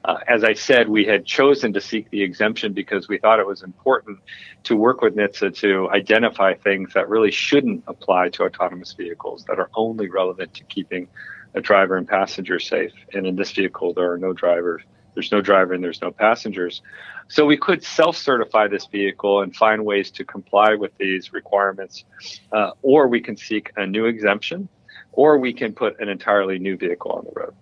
Uh, 0.05 0.19
as 0.29 0.45
I 0.45 0.53
said, 0.53 0.87
we 0.87 1.03
had 1.03 1.25
chosen 1.25 1.73
to 1.73 1.81
seek 1.81 2.09
the 2.11 2.21
exemption 2.21 2.71
because 2.71 3.09
we 3.09 3.17
thought 3.17 3.41
it 3.41 3.45
was 3.45 3.61
important 3.61 4.19
to 4.63 4.77
work 4.77 5.01
with 5.01 5.17
NHTSA 5.17 5.53
to 5.57 5.89
identify 5.89 6.53
things 6.53 6.93
that 6.93 7.09
really 7.09 7.31
shouldn't 7.31 7.83
apply 7.87 8.29
to 8.29 8.43
autonomous 8.43 8.93
vehicles 8.93 9.43
that 9.49 9.59
are 9.59 9.69
only 9.75 10.07
relevant 10.07 10.53
to 10.53 10.63
keeping 10.63 11.09
a 11.55 11.61
driver 11.61 11.97
and 11.97 12.07
passenger 12.07 12.59
safe. 12.59 12.93
And 13.13 13.25
in 13.25 13.35
this 13.35 13.51
vehicle, 13.51 13.93
there 13.93 14.11
are 14.11 14.17
no 14.17 14.33
driver 14.33 14.83
there's 15.15 15.31
no 15.31 15.41
driver 15.41 15.73
and 15.73 15.83
there's 15.83 16.01
no 16.01 16.11
passengers. 16.11 16.81
So 17.29 17.45
we 17.45 17.57
could 17.57 17.83
self-certify 17.83 18.67
this 18.67 18.85
vehicle 18.85 19.41
and 19.41 19.55
find 19.55 19.83
ways 19.83 20.11
to 20.11 20.23
comply 20.23 20.75
with 20.75 20.95
these 20.99 21.33
requirements, 21.33 22.03
uh, 22.51 22.71
or 22.83 23.07
we 23.07 23.21
can 23.21 23.35
seek 23.35 23.71
a 23.77 23.87
new 23.87 24.05
exemption, 24.05 24.69
or 25.13 25.39
we 25.39 25.53
can 25.53 25.73
put 25.73 25.99
an 25.99 26.09
entirely 26.09 26.59
new 26.59 26.77
vehicle 26.77 27.11
on 27.13 27.25
the 27.25 27.31
road. 27.33 27.55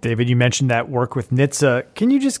David, 0.00 0.28
you 0.28 0.36
mentioned 0.36 0.70
that 0.70 0.88
work 0.88 1.16
with 1.16 1.30
NHTSA. 1.30 1.94
Can 1.96 2.10
you 2.10 2.20
just 2.20 2.40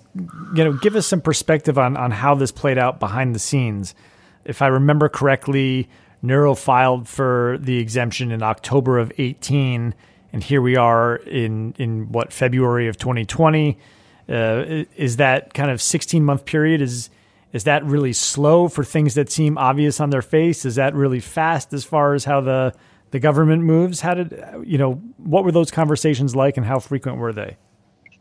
you 0.54 0.62
know 0.62 0.74
give 0.74 0.94
us 0.94 1.08
some 1.08 1.20
perspective 1.20 1.76
on 1.76 1.96
on 1.96 2.12
how 2.12 2.36
this 2.36 2.52
played 2.52 2.78
out 2.78 3.00
behind 3.00 3.34
the 3.34 3.40
scenes? 3.40 3.96
If 4.44 4.62
I 4.62 4.68
remember 4.68 5.08
correctly, 5.08 5.88
Nuro 6.22 6.54
filed 6.54 7.08
for 7.08 7.58
the 7.60 7.78
exemption 7.78 8.30
in 8.30 8.44
October 8.44 8.98
of 8.98 9.10
18, 9.18 9.92
and 10.32 10.42
here 10.42 10.60
we 10.60 10.76
are 10.76 11.16
in 11.16 11.74
in 11.78 12.12
what 12.12 12.32
February 12.32 12.88
of 12.88 12.96
2020. 12.98 13.78
Uh, 14.28 14.84
is 14.96 15.16
that 15.16 15.54
kind 15.54 15.70
of 15.70 15.80
16 15.80 16.22
month 16.22 16.44
period 16.44 16.82
is 16.82 17.08
is 17.52 17.64
that 17.64 17.82
really 17.84 18.12
slow 18.12 18.68
for 18.68 18.84
things 18.84 19.14
that 19.14 19.30
seem 19.30 19.56
obvious 19.56 20.00
on 20.00 20.10
their 20.10 20.22
face? 20.22 20.64
Is 20.64 20.74
that 20.74 20.94
really 20.94 21.20
fast 21.20 21.72
as 21.72 21.84
far 21.84 22.14
as 22.14 22.24
how 22.24 22.40
the 22.40 22.74
the 23.10 23.18
government 23.18 23.62
moves? 23.62 24.00
How 24.00 24.14
did 24.14 24.42
you 24.64 24.78
know 24.78 24.94
what 25.16 25.44
were 25.44 25.52
those 25.52 25.70
conversations 25.70 26.36
like, 26.36 26.56
and 26.56 26.66
how 26.66 26.78
frequent 26.78 27.18
were 27.18 27.32
they? 27.32 27.56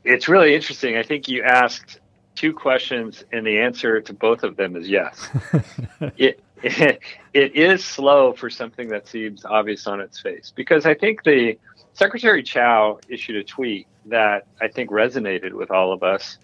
It's 0.04 0.30
really 0.30 0.56
interesting. 0.56 0.96
I 0.96 1.04
think 1.04 1.28
you 1.28 1.44
asked 1.44 2.00
two 2.36 2.54
questions, 2.54 3.26
and 3.34 3.46
the 3.46 3.60
answer 3.60 4.00
to 4.00 4.14
both 4.14 4.44
of 4.44 4.56
them 4.56 4.78
is 4.78 4.88
yes. 4.88 5.30
it, 6.18 6.40
it 6.64 7.56
is 7.56 7.86
slow 7.86 8.34
for 8.34 8.50
something 8.50 8.90
that 8.90 9.08
seems 9.08 9.46
obvious 9.46 9.86
on 9.86 10.02
its 10.02 10.20
face 10.20 10.52
because 10.56 10.86
I 10.86 10.96
think 10.96 11.24
the 11.24 11.58
Secretary 11.94 12.42
Chao 12.42 13.00
issued 13.10 13.36
a 13.36 13.44
tweet 13.44 13.88
that 14.06 14.48
I 14.60 14.68
think 14.68 14.90
resonated 14.90 15.54
with 15.54 15.72
all 15.72 15.94
of 15.94 16.04
us. 16.04 16.38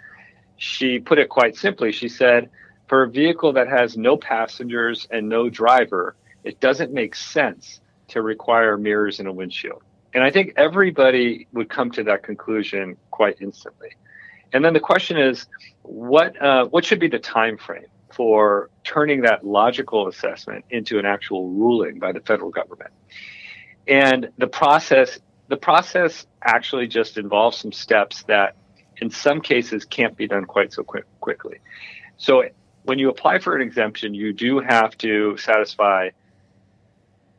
She 0.57 0.99
put 0.99 1.17
it 1.17 1.29
quite 1.29 1.55
simply. 1.55 1.91
She 1.91 2.09
said, 2.09 2.49
"For 2.87 3.03
a 3.03 3.09
vehicle 3.09 3.53
that 3.53 3.67
has 3.67 3.97
no 3.97 4.17
passengers 4.17 5.07
and 5.09 5.29
no 5.29 5.49
driver, 5.49 6.15
it 6.43 6.59
doesn't 6.59 6.93
make 6.93 7.15
sense 7.15 7.81
to 8.09 8.21
require 8.21 8.77
mirrors 8.77 9.19
and 9.19 9.27
a 9.27 9.33
windshield. 9.33 9.81
And 10.13 10.23
I 10.23 10.29
think 10.29 10.53
everybody 10.57 11.47
would 11.53 11.69
come 11.69 11.89
to 11.91 12.03
that 12.03 12.21
conclusion 12.21 12.97
quite 13.09 13.37
instantly. 13.41 13.89
And 14.51 14.63
then 14.63 14.73
the 14.73 14.79
question 14.79 15.17
is, 15.17 15.47
what 15.81 16.39
uh, 16.39 16.65
what 16.65 16.85
should 16.85 16.99
be 16.99 17.07
the 17.07 17.19
time 17.19 17.57
frame 17.57 17.87
for 18.15 18.69
turning 18.83 19.21
that 19.21 19.45
logical 19.45 20.07
assessment 20.07 20.65
into 20.69 20.99
an 20.99 21.05
actual 21.05 21.49
ruling 21.49 21.99
by 21.99 22.11
the 22.11 22.21
federal 22.21 22.49
government? 22.49 22.91
And 23.87 24.29
the 24.37 24.47
process 24.47 25.19
the 25.49 25.57
process 25.57 26.25
actually 26.41 26.87
just 26.87 27.17
involves 27.17 27.57
some 27.57 27.71
steps 27.71 28.23
that, 28.23 28.55
in 28.97 29.09
some 29.09 29.41
cases, 29.41 29.85
can't 29.85 30.15
be 30.15 30.27
done 30.27 30.45
quite 30.45 30.73
so 30.73 30.83
quick, 30.83 31.05
quickly. 31.19 31.59
So 32.17 32.45
when 32.83 32.97
you 32.97 33.09
apply 33.09 33.39
for 33.39 33.55
an 33.55 33.61
exemption, 33.61 34.13
you 34.13 34.33
do 34.33 34.59
have 34.59 34.97
to 34.99 35.37
satisfy 35.37 36.09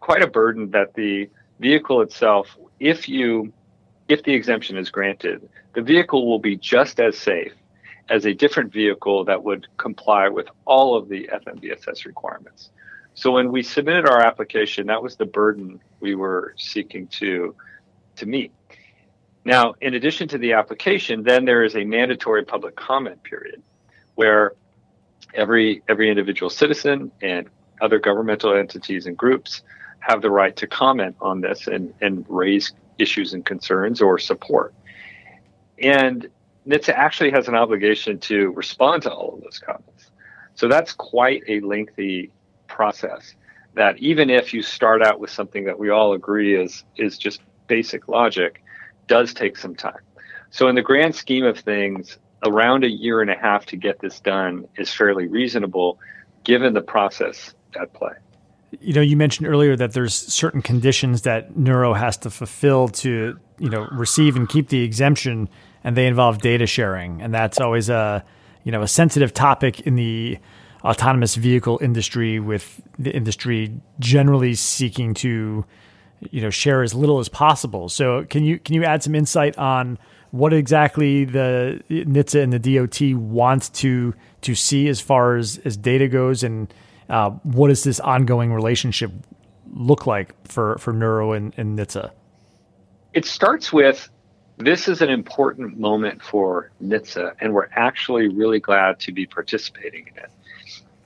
quite 0.01 0.23
a 0.23 0.27
burden 0.27 0.71
that 0.73 0.95
the 0.95 1.31
vehicle 1.59 2.03
itself, 2.03 2.57
if 2.79 3.09
you 3.09 3.53
if 4.07 4.23
the 4.23 4.35
exemption 4.35 4.77
is 4.77 4.91
granted, 4.91 5.49
the 5.75 5.81
vehicle 5.81 6.27
will 6.29 6.39
be 6.39 6.57
just 6.57 7.01
as 7.01 7.17
safe 7.17 7.55
as 8.09 8.27
a 8.27 8.35
different 8.35 8.73
vehicle 8.73 9.25
that 9.25 9.43
would 9.43 9.67
comply 9.77 10.29
with 10.29 10.47
all 10.65 10.97
of 10.97 11.09
the 11.09 11.29
FMVSS 11.33 12.05
requirements. 12.05 12.71
So 13.15 13.31
when 13.31 13.53
we 13.53 13.63
submitted 13.63 14.07
our 14.07 14.21
application, 14.21 14.87
that 14.89 15.03
was 15.03 15.17
the 15.17 15.25
burden 15.25 15.81
we 16.01 16.15
were 16.15 16.55
seeking 16.59 17.07
to 17.09 17.55
to 18.17 18.27
meet. 18.27 18.53
Now, 19.45 19.75
in 19.81 19.95
addition 19.95 20.29
to 20.29 20.39
the 20.39 20.53
application, 20.53 21.23
then 21.23 21.45
there 21.45 21.65
is 21.65 21.77
a 21.77 21.85
mandatory 21.85 22.45
public 22.45 22.77
comment 22.77 23.23
period 23.23 23.63
where 24.15 24.55
every 25.35 25.83
every 25.89 26.11
individual 26.11 26.51
citizen 26.51 27.13
and 27.23 27.49
other 27.81 27.99
governmental 27.99 28.55
entities 28.55 29.07
and 29.07 29.17
groups 29.17 29.63
have 30.01 30.23
the 30.23 30.31
right 30.31 30.55
to 30.57 30.67
comment 30.67 31.17
on 31.21 31.41
this 31.41 31.67
and, 31.67 31.95
and 32.01 32.25
raise 32.29 32.73
issues 32.99 33.33
and 33.33 33.45
concerns 33.45 34.01
or 34.01 34.19
support. 34.19 34.75
And 35.79 36.29
NHTSA 36.69 36.95
actually 36.95 37.31
has 37.31 37.49
an 37.49 37.55
obligation 37.55 38.19
to 38.21 38.51
respond 38.53 39.03
to 39.03 39.13
all 39.13 39.35
of 39.35 39.43
those 39.43 39.59
comments. 39.59 40.11
So 40.55 40.69
that's 40.69 40.93
quite 40.93 41.43
a 41.49 41.61
lengthy 41.61 42.33
process 42.69 43.35
that 43.75 43.99
even 43.99 44.31
if 44.31 44.55
you 44.55 44.63
start 44.63 45.03
out 45.03 45.19
with 45.19 45.31
something 45.31 45.65
that 45.65 45.79
we 45.79 45.91
all 45.91 46.13
agree 46.13 46.55
is 46.55 46.85
is 46.97 47.19
just 47.19 47.41
basic 47.67 48.09
logic, 48.09 48.63
does 49.09 49.35
take 49.35 49.57
some 49.57 49.75
time. 49.75 49.99
So 50.51 50.69
in 50.69 50.77
the 50.77 50.83
grand 50.83 51.15
scheme 51.15 51.45
of 51.45 51.59
things, 51.59 52.19
around 52.47 52.85
a 52.85 52.91
year 52.91 53.21
and 53.21 53.31
a 53.31 53.37
half 53.37 53.67
to 53.67 53.77
get 53.77 53.99
this 54.01 54.21
done 54.21 54.69
is 54.77 54.93
fairly 54.93 55.27
reasonable 55.27 55.99
given 56.45 56.75
the 56.75 56.83
process 56.83 57.55
at 57.81 57.93
play 57.95 58.13
you 58.81 58.93
know, 58.93 59.01
you 59.01 59.17
mentioned 59.17 59.47
earlier 59.47 59.77
that 59.77 59.93
there's 59.93 60.15
certain 60.15 60.63
conditions 60.63 61.23
that 61.23 61.57
Nuro 61.57 61.95
has 61.95 62.17
to 62.19 62.31
fulfill 62.31 62.89
to, 62.89 63.39
you 63.59 63.69
know, 63.69 63.87
receive 63.93 64.37
and 64.37 64.49
keep 64.49 64.69
the 64.69 64.83
exemption, 64.83 65.49
and 65.85 65.97
they 65.97 66.07
involve 66.07 66.39
data 66.39 66.67
sharing, 66.67 67.23
and 67.23 67.33
that's 67.33 67.61
always 67.61 67.89
a, 67.89 68.25
you 68.65 68.73
know, 68.73 68.83
a 68.83 68.89
sensitive 68.89 69.33
topic 69.33 69.81
in 69.83 69.95
the 69.95 70.39
autonomous 70.83 71.35
vehicle 71.35 71.79
industry, 71.83 72.41
with 72.41 72.83
the 72.99 73.15
industry 73.15 73.73
generally 74.01 74.55
seeking 74.55 75.15
to, 75.15 75.65
you 76.31 76.41
know, 76.41 76.51
share 76.51 76.83
as 76.83 76.95
little 76.95 77.19
as 77.19 77.29
possible. 77.29 77.89
So, 77.89 78.25
can 78.25 78.45
you 78.45 78.59
can 78.59 78.75
you 78.75 78.85
add 78.85 79.03
some 79.03 79.15
insight 79.15 79.57
on 79.59 79.99
what 80.31 80.53
exactly 80.53 81.25
the 81.25 81.81
NHTSA 81.91 82.43
and 82.43 82.53
the 82.53 82.59
DOT 82.59 83.17
want 83.21 83.73
to 83.75 84.15
to 84.41 84.55
see 84.55 84.89
as 84.89 85.01
far 85.01 85.37
as 85.37 85.59
as 85.65 85.77
data 85.77 86.09
goes 86.09 86.43
and 86.43 86.73
uh, 87.09 87.31
what 87.43 87.69
does 87.69 87.85
this 87.85 88.01
ongoing 88.01 88.53
relationship 88.53 89.13
look 89.73 90.07
like 90.07 90.35
for, 90.47 90.79
for 90.79 90.93
Nuro 90.93 91.33
and, 91.33 91.53
and 91.57 91.79
NHTSA? 91.79 92.11
It 93.13 93.25
starts 93.25 93.73
with 93.73 94.09
this 94.59 94.87
is 94.89 95.03
an 95.03 95.11
important 95.11 95.79
moment 95.79 96.23
for 96.23 96.71
NHTSA, 96.83 97.35
and 97.41 97.53
we're 97.53 97.69
actually 97.73 98.29
really 98.29 98.61
glad 98.61 99.01
to 99.01 99.13
be 99.13 99.27
participating 99.27 100.07
in 100.07 100.17
it. 100.17 100.31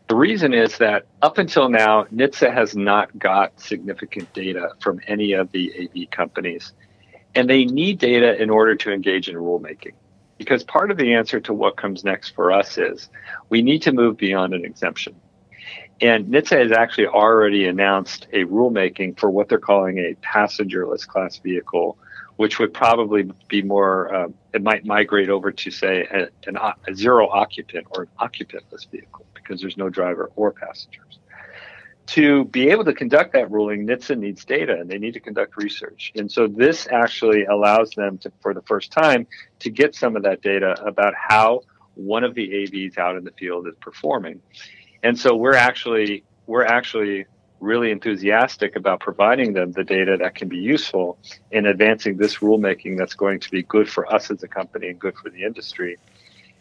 The 0.09 0.15
reason 0.15 0.55
is 0.55 0.79
that 0.79 1.07
up 1.23 1.39
until 1.39 1.69
now, 1.69 2.05
NHTSA 2.05 2.53
has 2.53 2.77
not 2.77 3.19
got 3.19 3.59
significant 3.61 4.33
data 4.35 4.71
from 4.81 5.01
any 5.07 5.33
of 5.33 5.51
the 5.53 5.91
AV 5.97 6.11
companies, 6.11 6.73
and 7.35 7.49
they 7.49 7.65
need 7.65 7.99
data 7.99 8.41
in 8.41 8.51
order 8.51 8.75
to 8.77 8.93
engage 8.93 9.29
in 9.29 9.37
rulemaking. 9.37 9.93
Because 10.37 10.63
part 10.63 10.91
of 10.91 10.99
the 10.99 11.15
answer 11.15 11.41
to 11.41 11.53
what 11.53 11.77
comes 11.77 12.05
next 12.05 12.31
for 12.31 12.53
us 12.53 12.79
is 12.79 13.09
we 13.49 13.61
need 13.61 13.83
to 13.83 13.93
move 13.93 14.17
beyond 14.17 14.55
an 14.55 14.65
exemption. 14.65 15.15
And 16.01 16.27
NHTSA 16.27 16.69
has 16.69 16.73
actually 16.73 17.09
already 17.09 17.67
announced 17.67 18.29
a 18.33 18.45
rulemaking 18.45 19.19
for 19.19 19.31
what 19.31 19.49
they're 19.49 19.59
calling 19.59 19.99
a 19.99 20.15
passengerless 20.25 21.07
class 21.07 21.39
vehicle, 21.39 21.99
which 22.39 22.61
would 22.61 22.73
probably 22.73 23.29
be 23.49 23.63
more, 23.63 24.15
uh, 24.15 24.29
it 24.55 24.63
might 24.63 24.87
migrate 24.87 25.29
over 25.29 25.51
to, 25.51 25.71
say, 25.73 26.07
a, 26.13 26.29
an, 26.49 26.57
a 26.57 26.95
zero 26.95 27.29
occupant 27.29 27.85
or 27.91 28.03
an 28.03 28.09
occupantless 28.21 28.89
vehicle 28.89 29.27
because 29.35 29.61
there's 29.61 29.77
no 29.77 29.89
driver 29.89 30.31
or 30.37 30.53
passengers. 30.53 31.19
To 32.07 32.45
be 32.45 32.71
able 32.71 32.85
to 32.85 32.95
conduct 32.95 33.33
that 33.33 33.51
ruling, 33.51 33.89
NHTSA 33.89 34.19
needs 34.19 34.45
data 34.45 34.79
and 34.79 34.89
they 34.89 34.99
need 34.99 35.15
to 35.15 35.21
conduct 35.21 35.57
research. 35.57 36.13
And 36.15 36.31
so 36.31 36.47
this 36.47 36.87
actually 36.93 37.45
allows 37.45 37.91
them 37.91 38.19
to, 38.19 38.31
for 38.41 38.55
the 38.55 38.63
first 38.63 38.93
time, 38.93 39.27
to 39.59 39.69
get 39.69 39.97
some 39.97 40.15
of 40.15 40.23
that 40.23 40.41
data 40.41 40.81
about 40.87 41.15
how 41.17 41.63
one 41.95 42.23
of 42.23 42.37
the 42.37 42.49
AVs 42.49 42.99
out 42.99 43.17
in 43.17 43.25
the 43.25 43.33
field 43.33 43.67
is 43.67 43.75
performing. 43.81 44.41
And 45.03 45.19
so 45.19 45.35
we're 45.35 45.57
actually 45.57 46.23
we're 46.47 46.65
actually 46.65 47.27
really 47.61 47.91
enthusiastic 47.91 48.77
about 48.77 49.01
providing 49.01 49.53
them 49.53 49.73
the 49.73 49.85
data 49.85 50.17
that 50.19 50.35
can 50.35 50.49
be 50.49 50.59
useful 50.59 51.19
in 51.51 51.67
advancing 51.67 52.17
this 52.17 52.37
rulemaking 52.37 52.97
that's 52.97 53.15
going 53.15 53.41
to 53.41 53.51
be 53.51 53.63
good 53.63 53.89
for 53.89 54.13
us 54.13 54.31
as 54.31 54.43
a 54.43 54.49
company 54.49 54.89
and 54.89 54.99
good 54.99 55.17
for 55.17 55.31
the 55.31 55.43
industry. 55.43 55.97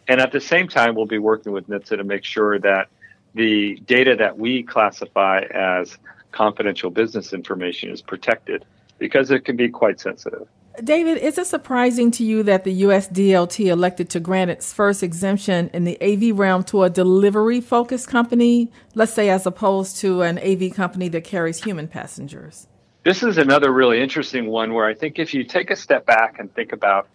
And 0.08 0.20
at 0.20 0.32
the 0.32 0.40
same 0.40 0.68
time, 0.68 0.94
we'll 0.94 1.06
be 1.06 1.18
working 1.18 1.52
with 1.52 1.68
NHTSA 1.68 1.98
to 1.98 2.04
make 2.04 2.24
sure 2.24 2.58
that 2.58 2.88
the 3.34 3.76
data 3.86 4.16
that 4.16 4.38
we 4.38 4.62
classify 4.62 5.40
as 5.50 5.96
confidential 6.32 6.90
business 6.90 7.32
information 7.32 7.90
is 7.90 8.02
protected 8.02 8.64
because 8.98 9.30
it 9.30 9.44
can 9.44 9.56
be 9.56 9.68
quite 9.68 10.00
sensitive. 10.00 10.48
David, 10.82 11.18
is 11.18 11.38
it 11.38 11.46
surprising 11.46 12.10
to 12.12 12.24
you 12.24 12.44
that 12.44 12.62
the 12.62 12.72
U.S. 12.72 13.08
DOT 13.08 13.58
elected 13.58 14.10
to 14.10 14.20
grant 14.20 14.50
its 14.50 14.72
first 14.72 15.02
exemption 15.02 15.70
in 15.72 15.84
the 15.84 16.00
AV 16.00 16.38
realm 16.38 16.62
to 16.64 16.84
a 16.84 16.90
delivery 16.90 17.60
focused 17.60 18.08
company, 18.08 18.70
let's 18.94 19.12
say, 19.12 19.28
as 19.28 19.44
opposed 19.44 19.96
to 19.98 20.22
an 20.22 20.38
AV 20.38 20.72
company 20.72 21.08
that 21.08 21.24
carries 21.24 21.64
human 21.64 21.88
passengers? 21.88 22.68
This 23.04 23.22
is 23.22 23.38
another 23.38 23.72
really 23.72 24.00
interesting 24.00 24.46
one 24.46 24.72
where 24.72 24.86
I 24.86 24.94
think 24.94 25.18
if 25.18 25.34
you 25.34 25.42
take 25.42 25.70
a 25.70 25.76
step 25.76 26.06
back 26.06 26.38
and 26.38 26.54
think 26.54 26.72
about 26.72 27.08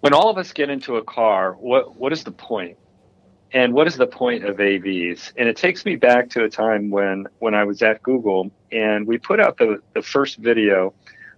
when 0.00 0.12
all 0.12 0.30
of 0.30 0.38
us 0.38 0.52
get 0.52 0.70
into 0.70 0.96
a 0.96 1.02
car, 1.02 1.54
what, 1.54 1.96
what 1.96 2.12
is 2.12 2.22
the 2.22 2.30
point? 2.30 2.76
And 3.52 3.72
what 3.72 3.86
is 3.86 3.96
the 3.96 4.06
point 4.06 4.44
of 4.44 4.58
AVs? 4.58 5.32
And 5.36 5.48
it 5.48 5.56
takes 5.56 5.84
me 5.84 5.96
back 5.96 6.30
to 6.30 6.44
a 6.44 6.48
time 6.48 6.90
when, 6.90 7.26
when 7.38 7.54
I 7.54 7.64
was 7.64 7.82
at 7.82 8.02
Google 8.02 8.50
and 8.70 9.06
we 9.06 9.18
put 9.18 9.40
out 9.40 9.56
the, 9.56 9.80
the 9.94 10.02
first 10.02 10.36
video 10.36 10.92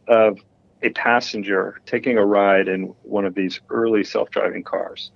of 0.09 0.39
a 0.83 0.91
passenger 0.91 1.81
taking 1.87 2.19
a 2.19 2.25
ride 2.25 2.69
in 2.69 2.95
one 3.03 3.25
of 3.25 3.35
these 3.35 3.61
early 3.71 4.05
self-driving 4.05 4.63
cars. 4.63 5.11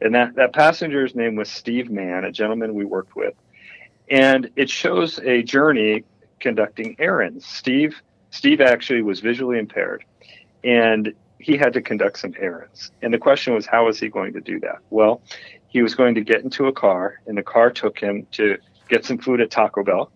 And 0.00 0.14
that, 0.14 0.36
that 0.36 0.52
passenger's 0.52 1.14
name 1.14 1.34
was 1.34 1.50
Steve 1.50 1.90
Mahan, 1.90 2.24
a 2.24 2.32
gentleman 2.32 2.74
we 2.74 2.84
worked 2.84 3.16
with. 3.16 3.34
And 4.10 4.50
it 4.56 4.70
shows 4.70 5.18
a 5.20 5.42
journey 5.42 6.04
conducting 6.40 6.96
errands. 6.98 7.44
Steve 7.46 8.00
Steve 8.30 8.60
actually 8.60 9.02
was 9.02 9.20
visually 9.20 9.58
impaired 9.58 10.04
and 10.62 11.14
he 11.38 11.56
had 11.56 11.72
to 11.72 11.82
conduct 11.82 12.18
some 12.18 12.34
errands. 12.38 12.90
And 13.02 13.14
the 13.14 13.18
question 13.18 13.54
was, 13.54 13.66
how 13.66 13.86
was 13.86 13.98
he 13.98 14.08
going 14.08 14.32
to 14.34 14.40
do 14.40 14.60
that? 14.60 14.78
Well, 14.90 15.22
he 15.68 15.82
was 15.82 15.94
going 15.94 16.14
to 16.16 16.20
get 16.20 16.42
into 16.42 16.66
a 16.66 16.72
car, 16.72 17.20
and 17.26 17.36
the 17.38 17.42
car 17.42 17.70
took 17.70 17.98
him 17.98 18.26
to 18.32 18.58
get 18.88 19.04
some 19.04 19.18
food 19.18 19.40
at 19.40 19.50
Taco 19.50 19.84
Bell 19.84 20.10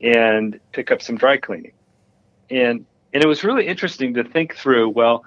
and 0.00 0.58
pick 0.72 0.90
up 0.90 1.02
some 1.02 1.16
dry 1.16 1.36
cleaning. 1.36 1.72
And 2.50 2.86
and 3.12 3.22
it 3.22 3.26
was 3.26 3.44
really 3.44 3.66
interesting 3.66 4.14
to 4.14 4.24
think 4.24 4.54
through, 4.54 4.90
well, 4.90 5.24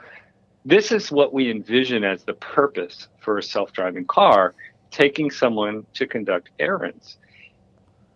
this 0.66 0.92
is 0.92 1.12
what 1.12 1.34
we 1.34 1.50
envision 1.50 2.04
as 2.04 2.24
the 2.24 2.34
purpose 2.34 3.08
for 3.20 3.38
a 3.38 3.44
self-driving 3.44 4.06
car, 4.06 4.54
taking 4.92 5.32
someone 5.32 5.86
to 5.96 6.06
conduct 6.06 6.50
errands. 6.60 7.18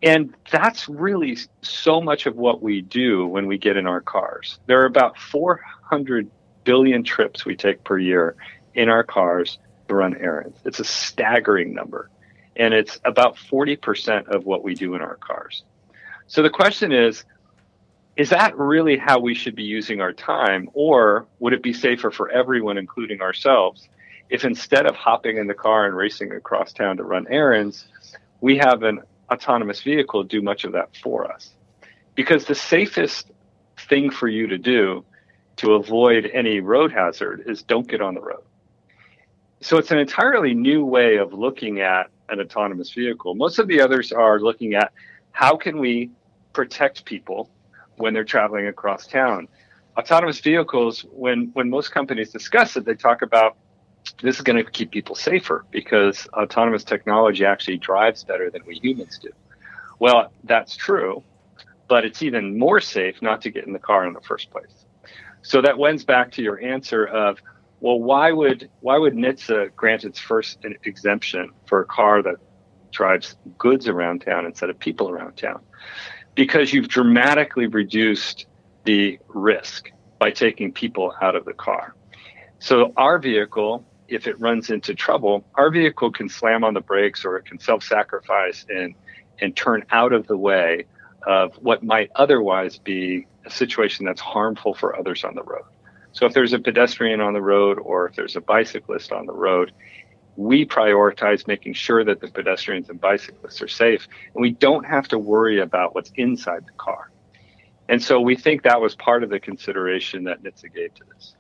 And 0.04 0.36
that's 0.52 0.88
really 0.88 1.38
so 1.64 2.00
much 2.00 2.28
of 2.28 2.36
what 2.36 2.62
we 2.62 2.82
do 2.82 3.26
when 3.26 3.48
we 3.48 3.58
get 3.58 3.78
in 3.78 3.88
our 3.88 4.02
cars. 4.02 4.60
There 4.68 4.82
are 4.82 4.86
about 4.86 5.18
400 5.18 6.30
billion 6.64 7.04
trips 7.04 7.46
we 7.46 7.56
take 7.56 7.84
per 7.84 7.98
year 7.98 8.36
in 8.76 8.90
our 8.90 9.04
cars 9.04 9.58
to 9.88 9.96
run 9.96 10.16
errands. 10.18 10.60
It's 10.66 10.80
a 10.80 10.84
staggering 10.84 11.74
number. 11.74 12.10
And 12.56 12.74
it's 12.74 13.00
about 13.04 13.36
40% 13.36 14.28
of 14.28 14.46
what 14.46 14.64
we 14.64 14.76
do 14.76 14.96
in 14.96 15.02
our 15.02 15.16
cars. 15.16 15.64
So 16.28 16.42
the 16.42 16.50
question 16.50 16.92
is, 16.92 17.24
is 18.18 18.30
that 18.30 18.58
really 18.58 18.98
how 18.98 19.20
we 19.20 19.34
should 19.34 19.56
be 19.56 19.64
using 19.64 20.00
our 20.00 20.14
time? 20.14 20.70
Or 20.74 21.28
would 21.40 21.54
it 21.54 21.62
be 21.62 21.74
safer 21.74 22.12
for 22.12 22.30
everyone, 22.30 22.78
including 22.78 23.22
ourselves, 23.22 23.90
if 24.30 24.46
instead 24.46 24.86
of 24.86 24.96
hopping 24.96 25.38
in 25.38 25.48
the 25.48 25.54
car 25.54 25.86
and 25.86 25.96
racing 25.96 26.32
across 26.32 26.72
town 26.72 26.98
to 26.98 27.04
run 27.04 27.28
errands, 27.30 27.88
we 28.42 28.58
have 28.58 28.84
an 28.84 29.02
autonomous 29.32 29.82
vehicle 29.82 30.24
do 30.24 30.42
much 30.42 30.64
of 30.64 30.72
that 30.74 30.96
for 31.04 31.32
us. 31.32 31.52
Because 32.16 32.46
the 32.46 32.56
safest 32.56 33.32
thing 33.90 34.10
for 34.10 34.28
you 34.28 34.48
to 34.48 34.58
do 34.58 35.04
to 35.58 35.74
avoid 35.74 36.30
any 36.34 36.60
road 36.60 36.92
hazard 36.92 37.44
is 37.48 37.64
don't 37.64 37.88
get 37.88 38.02
on 38.02 38.14
the 38.14 38.22
road. 38.22 38.44
So 39.62 39.78
it's 39.78 39.92
an 39.92 39.98
entirely 39.98 40.54
new 40.54 40.86
way 40.86 41.18
of 41.18 41.34
looking 41.34 41.82
at 41.82 42.10
an 42.30 42.40
autonomous 42.40 42.92
vehicle. 42.92 43.36
Most 43.36 43.60
of 43.60 43.68
the 43.68 43.82
others 43.82 44.12
are 44.12 44.40
looking 44.40 44.74
at 44.74 44.94
how 45.32 45.58
can 45.58 45.80
we 45.80 46.12
protect 46.54 47.06
people 47.06 47.50
when 47.98 48.14
they're 48.14 48.24
traveling 48.24 48.68
across 48.68 49.08
town. 49.08 49.48
Autonomous 49.98 50.40
vehicles, 50.40 51.06
when 51.12 51.52
when 51.54 51.70
most 51.70 51.92
companies 51.92 52.32
discuss 52.32 52.76
it, 52.76 52.86
they 52.86 52.96
talk 52.96 53.22
about 53.22 53.58
this 54.22 54.36
is 54.36 54.42
going 54.42 54.64
to 54.64 54.70
keep 54.70 54.92
people 54.92 55.16
safer 55.16 55.66
because 55.72 56.28
autonomous 56.34 56.84
technology 56.84 57.46
actually 57.46 57.78
drives 57.78 58.24
better 58.24 58.50
than 58.50 58.62
we 58.66 58.76
humans 58.76 59.20
do. 59.22 59.30
Well, 60.00 60.32
that's 60.44 60.76
true, 60.76 61.24
but 61.88 62.06
it's 62.06 62.22
even 62.22 62.58
more 62.58 62.80
safe 62.80 63.22
not 63.22 63.42
to 63.42 63.50
get 63.50 63.66
in 63.66 63.74
the 63.74 63.80
car 63.80 64.06
in 64.06 64.14
the 64.14 64.22
first 64.22 64.52
place. 64.52 64.86
So 65.42 65.62
that 65.62 65.78
wends 65.78 66.04
back 66.04 66.32
to 66.34 66.42
your 66.42 66.60
answer 66.60 67.06
of, 67.06 67.40
well, 67.80 68.00
why 68.00 68.32
would 68.32 68.70
why 68.80 68.98
would 68.98 69.14
NHTSA 69.14 69.76
grant 69.76 70.04
its 70.04 70.20
first 70.20 70.58
exemption 70.84 71.52
for 71.68 71.82
a 71.82 71.86
car 71.86 72.22
that 72.24 72.36
drives 72.92 73.36
goods 73.58 73.88
around 73.88 74.22
town 74.22 74.46
instead 74.46 74.70
of 74.70 74.80
people 74.80 75.10
around 75.10 75.38
town? 75.38 75.62
Because 76.36 76.74
you've 76.74 76.90
dramatically 76.90 77.68
reduced 77.68 78.46
the 78.84 79.20
risk 79.28 79.92
by 80.20 80.32
taking 80.32 80.72
people 80.72 81.14
out 81.22 81.36
of 81.36 81.46
the 81.46 81.54
car. 81.54 81.96
So 82.60 82.94
our 82.98 83.20
vehicle 83.20 83.86
if 84.08 84.28
it 84.28 84.40
runs 84.40 84.70
into 84.70 84.94
trouble, 84.94 85.46
our 85.56 85.70
vehicle 85.70 86.12
can 86.12 86.30
slam 86.30 86.64
on 86.64 86.74
the 86.74 86.82
brakes 86.82 87.26
or 87.26 87.38
it 87.38 87.46
can 87.46 87.60
self-sacrifice 87.60 88.66
and 88.70 88.96
and 89.42 89.54
turn 89.56 89.84
out 89.92 90.14
of 90.14 90.28
the 90.28 90.38
way 90.38 90.86
of 91.28 91.54
what 91.56 91.84
might 91.84 92.10
otherwise 92.16 92.78
be 92.78 93.28
a 93.46 93.50
situation 93.50 94.06
that's 94.06 94.22
harmful 94.22 94.74
for 94.74 94.98
others 94.98 95.26
on 95.26 95.36
the 95.36 95.44
road. 95.44 95.66
So 96.14 96.26
if 96.26 96.34
there's 96.34 96.54
a 96.54 96.60
pedestrian 96.60 97.20
on 97.20 97.34
the 97.34 97.42
road 97.42 97.78
or 97.78 98.08
if 98.08 98.16
there's 98.16 98.38
a 98.38 98.42
bicyclist 98.42 99.12
on 99.12 99.26
the 99.26 99.34
road, 99.34 99.74
we 100.38 100.66
prioritize 100.66 101.48
making 101.48 101.74
sure 101.74 102.04
that 102.04 102.20
the 102.20 102.28
pedestrians 102.28 102.90
and 102.90 103.00
bicyclists 103.00 103.62
are 103.62 103.68
safe 103.68 104.08
and 104.34 104.42
we 104.42 104.52
don't 104.52 104.86
have 104.86 105.08
to 105.08 105.18
worry 105.18 105.60
about 105.60 105.96
what's 105.96 106.12
inside 106.16 106.66
the 106.66 106.74
car. 106.74 107.10
And 107.88 108.02
so 108.02 108.20
we 108.20 108.36
think 108.36 108.64
that 108.64 108.82
was 108.82 108.96
part 108.96 109.24
of 109.24 109.30
the 109.30 109.40
consideration 109.40 110.24
that 110.26 110.42
NHTSA 110.44 110.74
gave 110.74 110.94
to 110.96 111.04
this. 111.14 111.36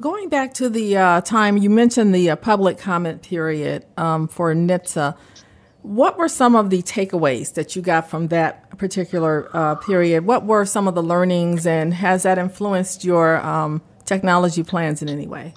Going 0.00 0.28
back 0.28 0.54
to 0.54 0.68
the 0.68 0.96
uh, 0.96 1.20
time 1.22 1.56
you 1.56 1.70
mentioned 1.70 2.14
the 2.14 2.30
uh, 2.30 2.36
public 2.36 2.78
comment 2.78 3.22
period 3.22 3.84
um, 3.96 4.28
for 4.28 4.54
NHTSA, 4.54 5.16
what 5.82 6.18
were 6.18 6.28
some 6.28 6.54
of 6.54 6.70
the 6.70 6.82
takeaways 6.82 7.54
that 7.54 7.74
you 7.74 7.82
got 7.82 8.10
from 8.10 8.28
that 8.28 8.76
particular 8.78 9.48
uh, 9.54 9.74
period? 9.76 10.26
What 10.26 10.44
were 10.44 10.64
some 10.64 10.86
of 10.86 10.94
the 10.94 11.02
learnings, 11.02 11.66
and 11.66 11.94
has 11.94 12.24
that 12.24 12.38
influenced 12.38 13.04
your 13.04 13.38
um, 13.38 13.80
technology 14.04 14.62
plans 14.62 15.02
in 15.02 15.08
any 15.08 15.26
way? 15.26 15.54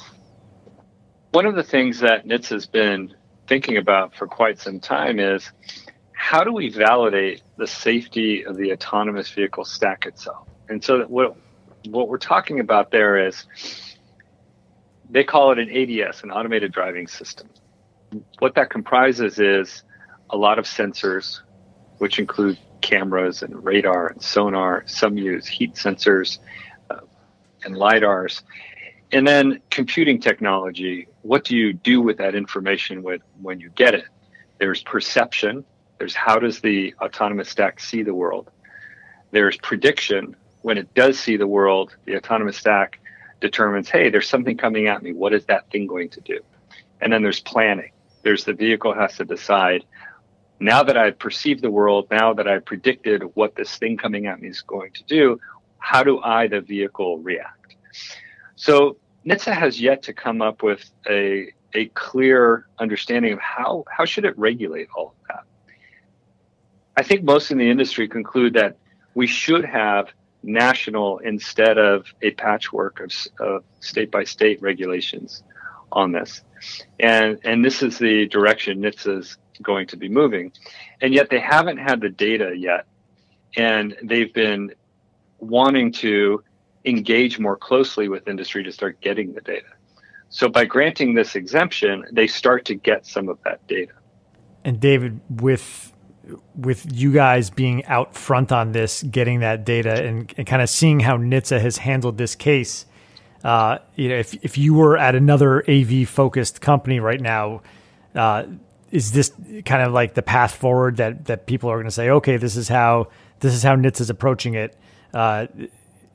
One 1.32 1.46
of 1.46 1.56
the 1.56 1.64
things 1.64 2.00
that 2.02 2.28
NHTSA 2.28 2.50
has 2.50 2.68
been 2.68 3.16
thinking 3.48 3.78
about 3.78 4.16
for 4.16 4.28
quite 4.28 4.60
some 4.60 4.82
time 4.82 5.18
is 5.18 5.50
how 6.12 6.44
do 6.44 6.52
we 6.52 6.70
validate 6.70 7.42
the 7.58 7.68
safety 7.68 8.46
of 8.46 8.58
the 8.58 8.74
autonomous 8.74 9.32
vehicle 9.32 9.64
stack 9.64 10.06
itself? 10.06 10.48
And 10.68 10.84
so, 10.84 11.04
what 11.06 11.38
what 11.88 12.10
we're 12.10 12.18
talking 12.18 12.60
about 12.60 12.92
there 12.92 13.28
is 13.28 13.46
they 15.10 15.24
call 15.24 15.52
it 15.52 15.60
an 15.60 15.70
ADS, 15.70 16.24
an 16.24 16.32
automated 16.32 16.72
driving 16.72 17.08
system. 17.08 17.50
What 18.40 18.56
that 18.56 18.70
comprises 18.70 19.40
is 19.40 19.84
a 20.30 20.38
lot 20.38 20.60
of 20.60 20.66
sensors, 20.66 21.40
which 21.98 22.20
include 22.20 22.60
cameras 22.82 23.42
and 23.42 23.64
radar 23.64 24.08
and 24.08 24.22
sonar. 24.22 24.84
Some 24.86 25.18
use 25.18 25.48
heat 25.48 25.76
sensors 25.76 26.40
uh, 26.90 27.00
and 27.64 27.76
LIDARs. 27.76 28.44
And 29.14 29.28
then 29.28 29.62
computing 29.70 30.22
technology. 30.22 31.08
What 31.22 31.44
do 31.44 31.58
you 31.58 31.74
do 31.74 32.02
with 32.02 32.18
that 32.18 32.34
information 32.34 33.04
with, 33.04 33.22
when 33.42 33.60
you 33.60 33.70
get 33.72 33.94
it? 33.94 34.06
There's 34.58 34.82
perception. 34.84 35.66
There's 35.98 36.16
how 36.16 36.40
does 36.40 36.62
the 36.62 36.96
autonomous 37.02 37.50
stack 37.50 37.80
see 37.80 38.04
the 38.04 38.14
world? 38.14 38.50
There's 39.32 39.58
prediction. 39.58 40.36
When 40.62 40.78
it 40.78 40.94
does 40.94 41.20
see 41.20 41.36
the 41.36 41.48
world, 41.48 41.96
the 42.06 42.16
autonomous 42.16 42.58
stack 42.58 43.00
determines, 43.42 43.90
hey, 43.90 44.10
there's 44.10 44.30
something 44.30 44.56
coming 44.56 44.88
at 44.88 45.04
me. 45.04 45.14
What 45.14 45.34
is 45.34 45.46
that 45.46 45.70
thing 45.72 45.88
going 45.88 46.10
to 46.10 46.22
do? 46.22 46.40
And 47.02 47.12
then 47.12 47.22
there's 47.22 47.42
planning. 47.42 47.92
There's 48.24 48.46
the 48.46 48.54
vehicle 48.54 48.94
has 48.94 49.18
to 49.18 49.26
decide, 49.26 49.84
now 50.60 50.84
that 50.84 50.96
I've 50.96 51.18
perceived 51.18 51.64
the 51.64 51.72
world, 51.72 52.08
now 52.12 52.34
that 52.36 52.48
I've 52.48 52.64
predicted 52.64 53.24
what 53.34 53.56
this 53.56 53.76
thing 53.78 53.98
coming 53.98 54.28
at 54.28 54.40
me 54.40 54.50
is 54.50 54.62
going 54.62 54.92
to 54.94 55.04
do, 55.04 55.40
how 55.80 56.04
do 56.04 56.22
I, 56.22 56.48
the 56.48 56.62
vehicle, 56.62 57.18
react? 57.18 57.76
So 58.62 58.98
NHTSA 59.26 59.54
has 59.54 59.82
yet 59.82 60.04
to 60.04 60.14
come 60.14 60.40
up 60.40 60.62
with 60.62 60.88
a, 61.10 61.52
a 61.74 61.88
clear 61.96 62.68
understanding 62.78 63.34
of 63.34 63.40
how, 63.40 63.86
how 63.90 64.06
should 64.06 64.24
it 64.24 64.38
regulate 64.38 64.88
all 64.96 65.16
of 65.20 65.28
that. 65.30 65.44
I 66.96 67.02
think 67.02 67.24
most 67.24 67.50
in 67.50 67.58
the 67.58 67.68
industry 67.68 68.08
conclude 68.08 68.54
that 68.54 68.78
we 69.16 69.26
should 69.26 69.66
have 69.66 70.10
national 70.44 71.18
instead 71.18 71.80
of 71.80 72.06
a 72.22 72.30
patchwork 72.32 73.00
of, 73.00 73.12
of 73.40 73.64
state 73.80 74.12
by 74.12 74.26
state 74.26 74.62
regulations 74.62 75.42
on 75.92 76.12
this. 76.12 76.44
And, 77.00 77.40
and 77.44 77.66
this 77.66 77.82
is 77.82 77.98
the 77.98 78.28
direction 78.28 78.80
NHTSA 78.80 79.20
is 79.22 79.38
going 79.64 79.88
to 79.88 79.98
be 79.98 80.08
moving. 80.08 80.52
And 81.02 81.16
yet 81.16 81.32
they 81.32 81.40
haven't 81.40 81.78
had 81.78 82.00
the 82.00 82.10
data 82.10 82.54
yet. 82.56 82.86
And 83.58 83.98
they've 84.04 84.32
been 84.32 84.76
wanting 85.40 85.94
to 85.94 86.44
engage 86.86 87.40
more 87.40 87.56
closely 87.56 88.10
with 88.10 88.28
industry 88.28 88.64
to 88.64 88.72
start 88.72 89.00
getting 89.02 89.34
the 89.34 89.42
data. 89.42 89.68
So 90.30 90.48
by 90.48 90.66
granting 90.66 91.14
this 91.14 91.36
exemption, 91.36 92.06
they 92.12 92.28
start 92.28 92.66
to 92.66 92.76
get 92.76 93.06
some 93.06 93.28
of 93.28 93.38
that 93.44 93.66
data. 93.68 93.92
And 94.64 94.80
David, 94.80 95.20
with 95.30 95.92
with 96.56 96.86
you 96.92 97.12
guys 97.12 97.50
being 97.50 97.84
out 97.86 98.16
front 98.16 98.52
on 98.52 98.72
this, 98.72 99.04
getting 99.04 99.40
that 99.40 99.66
data, 99.66 100.04
and, 100.04 100.34
and 100.38 100.48
kind 100.48 100.62
of 100.62 100.70
seeing 100.70 101.02
how 101.02 101.18
NHTSA 101.18 101.60
has 101.60 101.78
handled 101.78 102.18
this 102.18 102.36
case. 102.36 102.86
Uh, 103.44 103.80
you 103.96 104.08
know, 104.08 104.16
if 104.16 104.34
if 104.46 104.58
you 104.58 104.74
were 104.74 104.98
at 104.98 105.16
another 105.16 105.70
AV 105.70 106.08
focused 106.08 106.62
company 106.62 107.00
right 107.00 107.20
now, 107.20 107.62
uh, 108.16 108.44
is 108.92 109.12
this 109.12 109.32
kind 109.66 109.82
of 109.82 109.92
like 109.92 110.14
the 110.14 110.22
path 110.22 110.56
forward 110.56 110.98
that 110.98 111.26
that 111.26 111.46
people 111.46 111.70
are 111.70 111.76
going 111.76 111.86
to 111.86 111.92
say, 111.92 112.10
okay, 112.10 112.38
this 112.38 112.56
is 112.56 112.70
how 112.70 113.08
this 113.40 113.54
is 113.54 113.64
how 113.64 113.76
NHTSA 113.76 114.02
is 114.02 114.10
approaching 114.10 114.54
it? 114.54 114.78
Uh, 115.14 115.48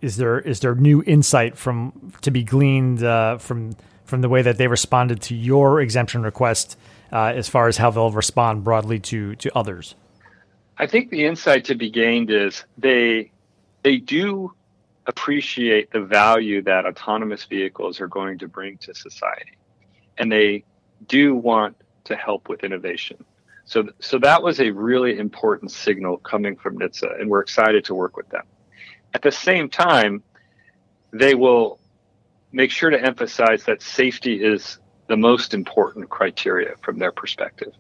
is 0.00 0.16
there 0.16 0.38
is 0.38 0.60
there 0.60 0.74
new 0.74 1.02
insight 1.06 1.56
from 1.56 2.12
to 2.22 2.30
be 2.30 2.42
gleaned 2.42 3.02
uh, 3.02 3.38
from 3.38 3.76
from 4.04 4.20
the 4.20 4.28
way 4.28 4.42
that 4.42 4.56
they 4.56 4.68
responded 4.68 5.20
to 5.22 5.34
your 5.34 5.80
exemption 5.80 6.22
request 6.22 6.78
uh, 7.12 7.32
as 7.34 7.48
far 7.48 7.66
as 7.68 7.76
how 7.76 7.90
they'll 7.90 8.10
respond 8.10 8.64
broadly 8.64 8.98
to 9.00 9.34
to 9.36 9.56
others? 9.56 9.94
I 10.78 10.86
think 10.86 11.10
the 11.10 11.24
insight 11.24 11.64
to 11.66 11.74
be 11.74 11.90
gained 11.90 12.30
is 12.30 12.64
they 12.76 13.32
they 13.82 13.96
do 13.96 14.52
appreciate 15.06 15.90
the 15.92 16.00
value 16.00 16.62
that 16.62 16.84
autonomous 16.84 17.44
vehicles 17.44 18.00
are 18.00 18.08
going 18.08 18.38
to 18.38 18.48
bring 18.48 18.76
to 18.78 18.94
society, 18.94 19.56
and 20.18 20.30
they 20.30 20.64
do 21.06 21.34
want 21.34 21.76
to 22.04 22.16
help 22.16 22.48
with 22.48 22.64
innovation. 22.64 23.24
So, 23.64 23.88
so 23.98 24.18
that 24.18 24.42
was 24.42 24.60
a 24.60 24.70
really 24.70 25.18
important 25.18 25.72
signal 25.72 26.18
coming 26.18 26.56
from 26.56 26.78
NHTSA, 26.78 27.20
and 27.20 27.28
we're 27.28 27.40
excited 27.40 27.84
to 27.86 27.94
work 27.94 28.16
with 28.16 28.28
them. 28.28 28.44
At 29.14 29.22
the 29.22 29.32
same 29.32 29.68
time, 29.68 30.22
they 31.12 31.34
will 31.34 31.78
make 32.52 32.70
sure 32.70 32.90
to 32.90 33.00
emphasize 33.00 33.64
that 33.64 33.82
safety 33.82 34.42
is 34.42 34.78
the 35.08 35.16
most 35.16 35.54
important 35.54 36.08
criteria 36.08 36.74
from 36.82 36.98
their 36.98 37.12
perspective. 37.12 37.72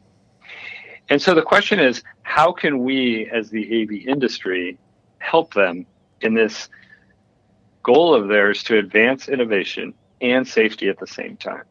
And 1.08 1.20
so 1.20 1.34
the 1.34 1.42
question 1.42 1.78
is 1.78 2.02
how 2.22 2.52
can 2.52 2.82
we, 2.82 3.30
as 3.32 3.50
the 3.50 3.82
AV 3.82 4.08
industry, 4.08 4.78
help 5.18 5.54
them 5.54 5.86
in 6.20 6.34
this 6.34 6.68
goal 7.82 8.14
of 8.14 8.28
theirs 8.28 8.62
to 8.64 8.78
advance 8.78 9.28
innovation 9.28 9.94
and 10.20 10.46
safety 10.46 10.88
at 10.88 10.98
the 10.98 11.06
same 11.06 11.36
time? 11.36 11.64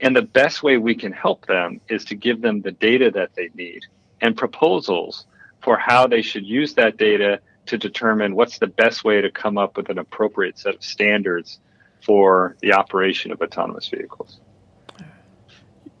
And 0.00 0.16
the 0.16 0.22
best 0.22 0.62
way 0.62 0.78
we 0.78 0.96
can 0.96 1.12
help 1.12 1.46
them 1.46 1.80
is 1.88 2.04
to 2.06 2.16
give 2.16 2.40
them 2.40 2.60
the 2.60 2.72
data 2.72 3.10
that 3.12 3.34
they 3.34 3.50
need 3.54 3.82
and 4.20 4.36
proposals 4.36 5.26
for 5.62 5.76
how 5.76 6.08
they 6.08 6.22
should 6.22 6.44
use 6.44 6.74
that 6.74 6.96
data 6.96 7.40
to 7.66 7.78
determine 7.78 8.34
what's 8.34 8.58
the 8.58 8.66
best 8.66 9.04
way 9.04 9.20
to 9.20 9.30
come 9.30 9.58
up 9.58 9.76
with 9.76 9.88
an 9.88 9.98
appropriate 9.98 10.58
set 10.58 10.74
of 10.74 10.82
standards 10.82 11.58
for 12.04 12.56
the 12.60 12.72
operation 12.72 13.30
of 13.32 13.40
autonomous 13.40 13.88
vehicles. 13.88 14.40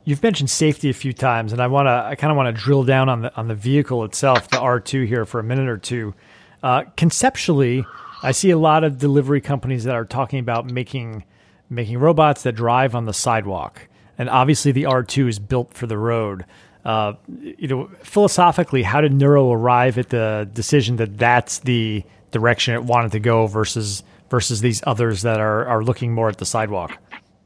You've 0.04 0.22
mentioned 0.22 0.50
safety 0.50 0.90
a 0.90 0.94
few 0.94 1.12
times, 1.12 1.52
and 1.52 1.62
I 1.62 1.68
want 1.68 1.86
to 1.86 1.92
I 1.92 2.16
kind 2.16 2.32
of 2.32 2.36
want 2.36 2.54
to 2.54 2.60
drill 2.60 2.82
down 2.82 3.08
on 3.08 3.22
the 3.22 3.34
on 3.36 3.46
the 3.46 3.54
vehicle 3.54 4.04
itself, 4.04 4.48
the 4.48 4.56
R2 4.56 5.06
here 5.06 5.24
for 5.24 5.38
a 5.38 5.44
minute 5.44 5.68
or 5.68 5.78
two. 5.78 6.14
Uh, 6.60 6.84
conceptually, 6.96 7.84
I 8.22 8.32
see 8.32 8.50
a 8.50 8.58
lot 8.58 8.82
of 8.82 8.98
delivery 8.98 9.40
companies 9.40 9.84
that 9.84 9.94
are 9.94 10.04
talking 10.04 10.40
about 10.40 10.66
making 10.66 11.24
making 11.70 11.98
robots 11.98 12.42
that 12.42 12.52
drive 12.52 12.96
on 12.96 13.04
the 13.04 13.14
sidewalk, 13.14 13.88
and 14.18 14.28
obviously 14.28 14.72
the 14.72 14.84
R2 14.84 15.28
is 15.28 15.38
built 15.38 15.72
for 15.72 15.86
the 15.86 15.98
road. 15.98 16.44
Uh, 16.84 17.14
you 17.40 17.68
know, 17.68 17.90
philosophically, 18.02 18.82
how 18.82 19.00
did 19.00 19.12
Nuro 19.12 19.52
arrive 19.52 19.98
at 19.98 20.08
the 20.08 20.48
decision 20.52 20.96
that 20.96 21.16
that's 21.16 21.60
the 21.60 22.02
direction 22.32 22.74
it 22.74 22.82
wanted 22.82 23.12
to 23.12 23.20
go 23.20 23.46
versus 23.46 24.02
versus 24.30 24.60
these 24.60 24.82
others 24.86 25.22
that 25.22 25.38
are 25.38 25.66
are 25.66 25.84
looking 25.84 26.12
more 26.12 26.28
at 26.28 26.38
the 26.38 26.46
sidewalk? 26.46 26.96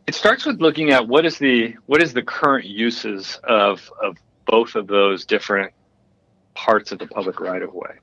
It 0.06 0.14
starts 0.14 0.46
with 0.46 0.60
looking 0.60 0.90
at 0.90 1.06
what 1.06 1.26
is 1.26 1.38
the 1.38 1.74
what 1.86 2.02
is 2.02 2.14
the 2.14 2.22
current 2.22 2.64
uses 2.64 3.38
of 3.44 3.90
of 4.02 4.16
both 4.46 4.74
of 4.74 4.86
those 4.86 5.26
different 5.26 5.72
parts 6.54 6.92
of 6.92 6.98
the 6.98 7.06
public 7.06 7.38
right 7.40 7.60
of 7.60 7.74
way, 7.74 7.96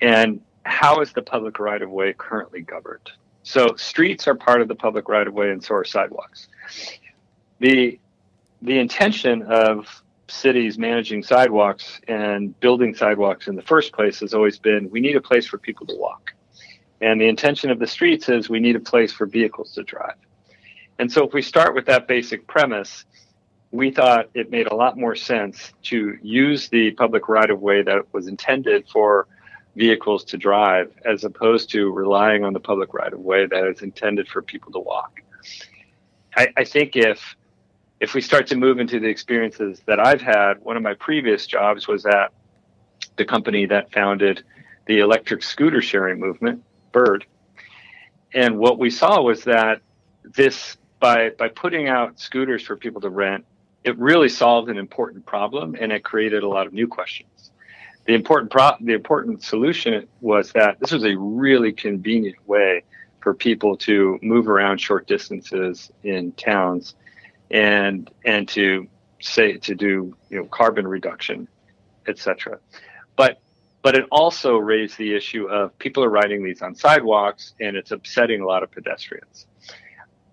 and 0.00 0.40
how 0.64 1.00
is 1.00 1.12
the 1.12 1.22
public 1.22 1.58
right 1.58 1.82
of 1.82 1.90
way 1.90 2.12
currently 2.12 2.60
governed? 2.60 3.10
So 3.42 3.74
streets 3.76 4.28
are 4.28 4.34
part 4.34 4.60
of 4.60 4.68
the 4.68 4.74
public 4.74 5.08
right 5.08 5.26
of 5.26 5.34
way, 5.34 5.50
and 5.50 5.62
so 5.62 5.74
are 5.74 5.84
sidewalks. 5.84 6.48
the 7.58 7.98
The 8.62 8.78
intention 8.78 9.42
of 9.42 10.02
cities 10.28 10.78
managing 10.78 11.22
sidewalks 11.22 12.00
and 12.08 12.58
building 12.60 12.94
sidewalks 12.94 13.48
in 13.48 13.54
the 13.54 13.62
first 13.62 13.92
place 13.92 14.20
has 14.20 14.34
always 14.34 14.58
been 14.58 14.90
we 14.90 15.00
need 15.00 15.16
a 15.16 15.20
place 15.20 15.46
for 15.46 15.58
people 15.58 15.86
to 15.86 15.94
walk. 15.96 16.32
And 17.00 17.20
the 17.20 17.28
intention 17.28 17.70
of 17.70 17.78
the 17.78 17.86
streets 17.86 18.28
is 18.28 18.48
we 18.48 18.60
need 18.60 18.76
a 18.76 18.80
place 18.80 19.12
for 19.12 19.26
vehicles 19.26 19.72
to 19.74 19.82
drive. 19.82 20.16
And 20.98 21.12
so 21.12 21.26
if 21.26 21.32
we 21.34 21.42
start 21.42 21.74
with 21.74 21.86
that 21.86 22.08
basic 22.08 22.46
premise, 22.46 23.04
we 23.70 23.90
thought 23.90 24.30
it 24.34 24.50
made 24.50 24.66
a 24.68 24.74
lot 24.74 24.96
more 24.96 25.14
sense 25.14 25.72
to 25.84 26.16
use 26.22 26.68
the 26.70 26.92
public 26.92 27.28
right 27.28 27.50
of 27.50 27.60
way 27.60 27.82
that 27.82 28.12
was 28.12 28.28
intended 28.28 28.88
for 28.88 29.26
vehicles 29.74 30.24
to 30.24 30.38
drive 30.38 30.90
as 31.04 31.24
opposed 31.24 31.70
to 31.70 31.92
relying 31.92 32.44
on 32.44 32.54
the 32.54 32.60
public 32.60 32.94
right 32.94 33.12
of 33.12 33.20
way 33.20 33.46
that 33.46 33.66
is 33.66 33.82
intended 33.82 34.26
for 34.28 34.40
people 34.40 34.72
to 34.72 34.78
walk. 34.78 35.20
I, 36.34 36.48
I 36.56 36.64
think 36.64 36.96
if 36.96 37.36
if 38.00 38.14
we 38.14 38.20
start 38.20 38.46
to 38.48 38.56
move 38.56 38.78
into 38.78 39.00
the 39.00 39.08
experiences 39.08 39.82
that 39.86 39.98
I've 39.98 40.20
had, 40.20 40.60
one 40.62 40.76
of 40.76 40.82
my 40.82 40.94
previous 40.94 41.46
jobs 41.46 41.88
was 41.88 42.04
at 42.04 42.32
the 43.16 43.24
company 43.24 43.66
that 43.66 43.92
founded 43.92 44.44
the 44.86 45.00
electric 45.00 45.42
scooter 45.42 45.80
sharing 45.80 46.20
movement, 46.20 46.62
Bird. 46.92 47.26
And 48.34 48.58
what 48.58 48.78
we 48.78 48.90
saw 48.90 49.22
was 49.22 49.44
that 49.44 49.80
this 50.22 50.76
by 51.00 51.30
by 51.30 51.48
putting 51.48 51.88
out 51.88 52.18
scooters 52.18 52.62
for 52.62 52.76
people 52.76 53.00
to 53.00 53.10
rent, 53.10 53.44
it 53.84 53.96
really 53.98 54.28
solved 54.28 54.68
an 54.68 54.76
important 54.76 55.24
problem 55.24 55.76
and 55.78 55.92
it 55.92 56.04
created 56.04 56.42
a 56.42 56.48
lot 56.48 56.66
of 56.66 56.72
new 56.72 56.86
questions. 56.86 57.50
The 58.06 58.14
important 58.14 58.50
pro- 58.50 58.76
the 58.80 58.92
important 58.92 59.42
solution 59.42 60.06
was 60.20 60.52
that 60.52 60.78
this 60.80 60.92
was 60.92 61.04
a 61.04 61.16
really 61.16 61.72
convenient 61.72 62.36
way 62.46 62.84
for 63.20 63.34
people 63.34 63.76
to 63.78 64.18
move 64.22 64.48
around 64.48 64.78
short 64.78 65.06
distances 65.06 65.90
in 66.04 66.32
towns 66.32 66.94
and 67.50 68.10
and 68.24 68.48
to 68.48 68.88
say 69.20 69.56
to 69.58 69.74
do 69.74 70.16
you 70.30 70.38
know 70.38 70.44
carbon 70.46 70.86
reduction, 70.86 71.48
etc. 72.06 72.58
But 73.16 73.40
but 73.82 73.94
it 73.94 74.04
also 74.10 74.56
raised 74.56 74.98
the 74.98 75.14
issue 75.14 75.46
of 75.46 75.78
people 75.78 76.02
are 76.02 76.10
riding 76.10 76.42
these 76.42 76.60
on 76.62 76.74
sidewalks 76.74 77.54
and 77.60 77.76
it's 77.76 77.92
upsetting 77.92 78.40
a 78.40 78.46
lot 78.46 78.62
of 78.62 78.70
pedestrians. 78.70 79.46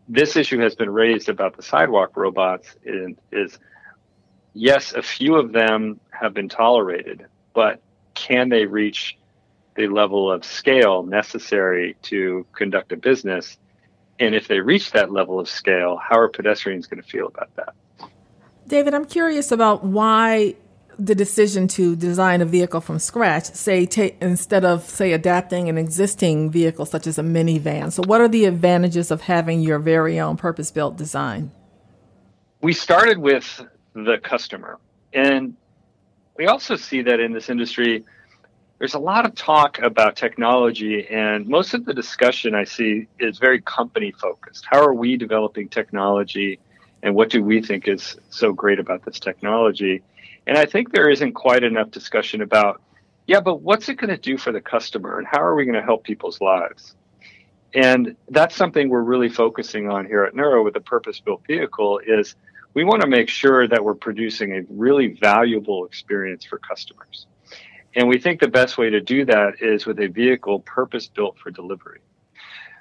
This 0.09 0.35
issue 0.35 0.59
has 0.59 0.75
been 0.75 0.89
raised 0.89 1.29
about 1.29 1.55
the 1.55 1.63
sidewalk 1.63 2.17
robots 2.17 2.75
and 2.85 3.17
is 3.31 3.59
yes, 4.53 4.93
a 4.93 5.01
few 5.01 5.35
of 5.35 5.51
them 5.51 5.99
have 6.09 6.33
been 6.33 6.49
tolerated, 6.49 7.25
but 7.53 7.81
can 8.15 8.49
they 8.49 8.65
reach 8.65 9.17
the 9.75 9.87
level 9.87 10.31
of 10.31 10.45
scale 10.45 11.03
necessary 11.03 11.95
to 12.03 12.45
conduct 12.53 12.91
a 12.91 12.97
business 12.97 13.57
and 14.19 14.35
if 14.35 14.47
they 14.47 14.59
reach 14.59 14.91
that 14.91 15.11
level 15.11 15.39
of 15.39 15.49
scale, 15.49 15.97
how 15.97 16.19
are 16.19 16.29
pedestrians 16.29 16.87
going 16.87 17.01
to 17.01 17.07
feel 17.07 17.27
about 17.27 17.49
that? 17.55 17.73
David, 18.67 18.93
I'm 18.93 19.05
curious 19.05 19.51
about 19.51 19.83
why 19.83 20.55
the 20.99 21.15
decision 21.15 21.67
to 21.67 21.95
design 21.95 22.41
a 22.41 22.45
vehicle 22.45 22.79
from 22.79 22.99
scratch, 22.99 23.45
say, 23.45 23.85
ta- 23.85 24.15
instead 24.21 24.63
of, 24.63 24.83
say, 24.83 25.11
adapting 25.11 25.67
an 25.67 25.77
existing 25.77 26.51
vehicle 26.51 26.85
such 26.85 27.07
as 27.07 27.17
a 27.17 27.23
minivan. 27.23 27.91
So, 27.91 28.03
what 28.05 28.21
are 28.21 28.27
the 28.27 28.45
advantages 28.45 29.09
of 29.11 29.21
having 29.21 29.61
your 29.61 29.79
very 29.79 30.19
own 30.19 30.37
purpose 30.37 30.71
built 30.71 30.95
design? 30.95 31.51
We 32.61 32.73
started 32.73 33.17
with 33.17 33.65
the 33.93 34.17
customer. 34.23 34.79
And 35.13 35.55
we 36.37 36.47
also 36.47 36.75
see 36.75 37.01
that 37.03 37.19
in 37.19 37.33
this 37.33 37.49
industry, 37.49 38.03
there's 38.83 38.95
a 38.95 38.99
lot 38.99 39.25
of 39.25 39.33
talk 39.33 39.79
about 39.79 40.17
technology, 40.17 41.07
and 41.07 41.47
most 41.47 41.73
of 41.73 41.85
the 41.85 41.93
discussion 41.93 42.53
I 42.53 42.65
see 42.65 43.07
is 43.17 43.37
very 43.37 43.61
company 43.61 44.11
focused. 44.11 44.65
How 44.69 44.81
are 44.81 44.93
we 44.93 45.15
developing 45.15 45.69
technology, 45.69 46.59
and 47.01 47.15
what 47.15 47.29
do 47.29 47.41
we 47.41 47.61
think 47.61 47.87
is 47.87 48.17
so 48.29 48.51
great 48.51 48.79
about 48.79 49.05
this 49.05 49.21
technology? 49.21 50.03
And 50.45 50.57
I 50.57 50.65
think 50.65 50.91
there 50.91 51.09
isn't 51.09 51.31
quite 51.31 51.63
enough 51.63 51.91
discussion 51.91 52.41
about, 52.41 52.81
yeah, 53.25 53.39
but 53.39 53.61
what's 53.61 53.87
it 53.87 53.95
going 53.95 54.09
to 54.09 54.17
do 54.17 54.37
for 54.37 54.51
the 54.51 54.59
customer, 54.59 55.17
and 55.17 55.25
how 55.25 55.41
are 55.41 55.55
we 55.55 55.63
going 55.63 55.79
to 55.79 55.81
help 55.81 56.03
people's 56.03 56.41
lives? 56.41 56.93
And 57.73 58.17
that's 58.31 58.53
something 58.53 58.89
we're 58.89 59.01
really 59.01 59.29
focusing 59.29 59.89
on 59.89 60.05
here 60.05 60.25
at 60.25 60.35
Nuro 60.35 60.61
with 60.61 60.73
the 60.73 60.81
purpose-built 60.81 61.43
vehicle 61.47 62.01
is 62.05 62.35
we 62.73 62.83
want 62.83 63.01
to 63.01 63.07
make 63.07 63.29
sure 63.29 63.65
that 63.65 63.81
we're 63.81 63.95
producing 63.95 64.57
a 64.57 64.63
really 64.67 65.17
valuable 65.21 65.85
experience 65.85 66.43
for 66.43 66.57
customers. 66.57 67.27
And 67.95 68.07
we 68.07 68.19
think 68.19 68.39
the 68.39 68.47
best 68.47 68.77
way 68.77 68.89
to 68.89 69.01
do 69.01 69.25
that 69.25 69.61
is 69.61 69.85
with 69.85 69.99
a 69.99 70.07
vehicle 70.07 70.59
purpose 70.61 71.07
built 71.07 71.37
for 71.37 71.51
delivery. 71.51 71.99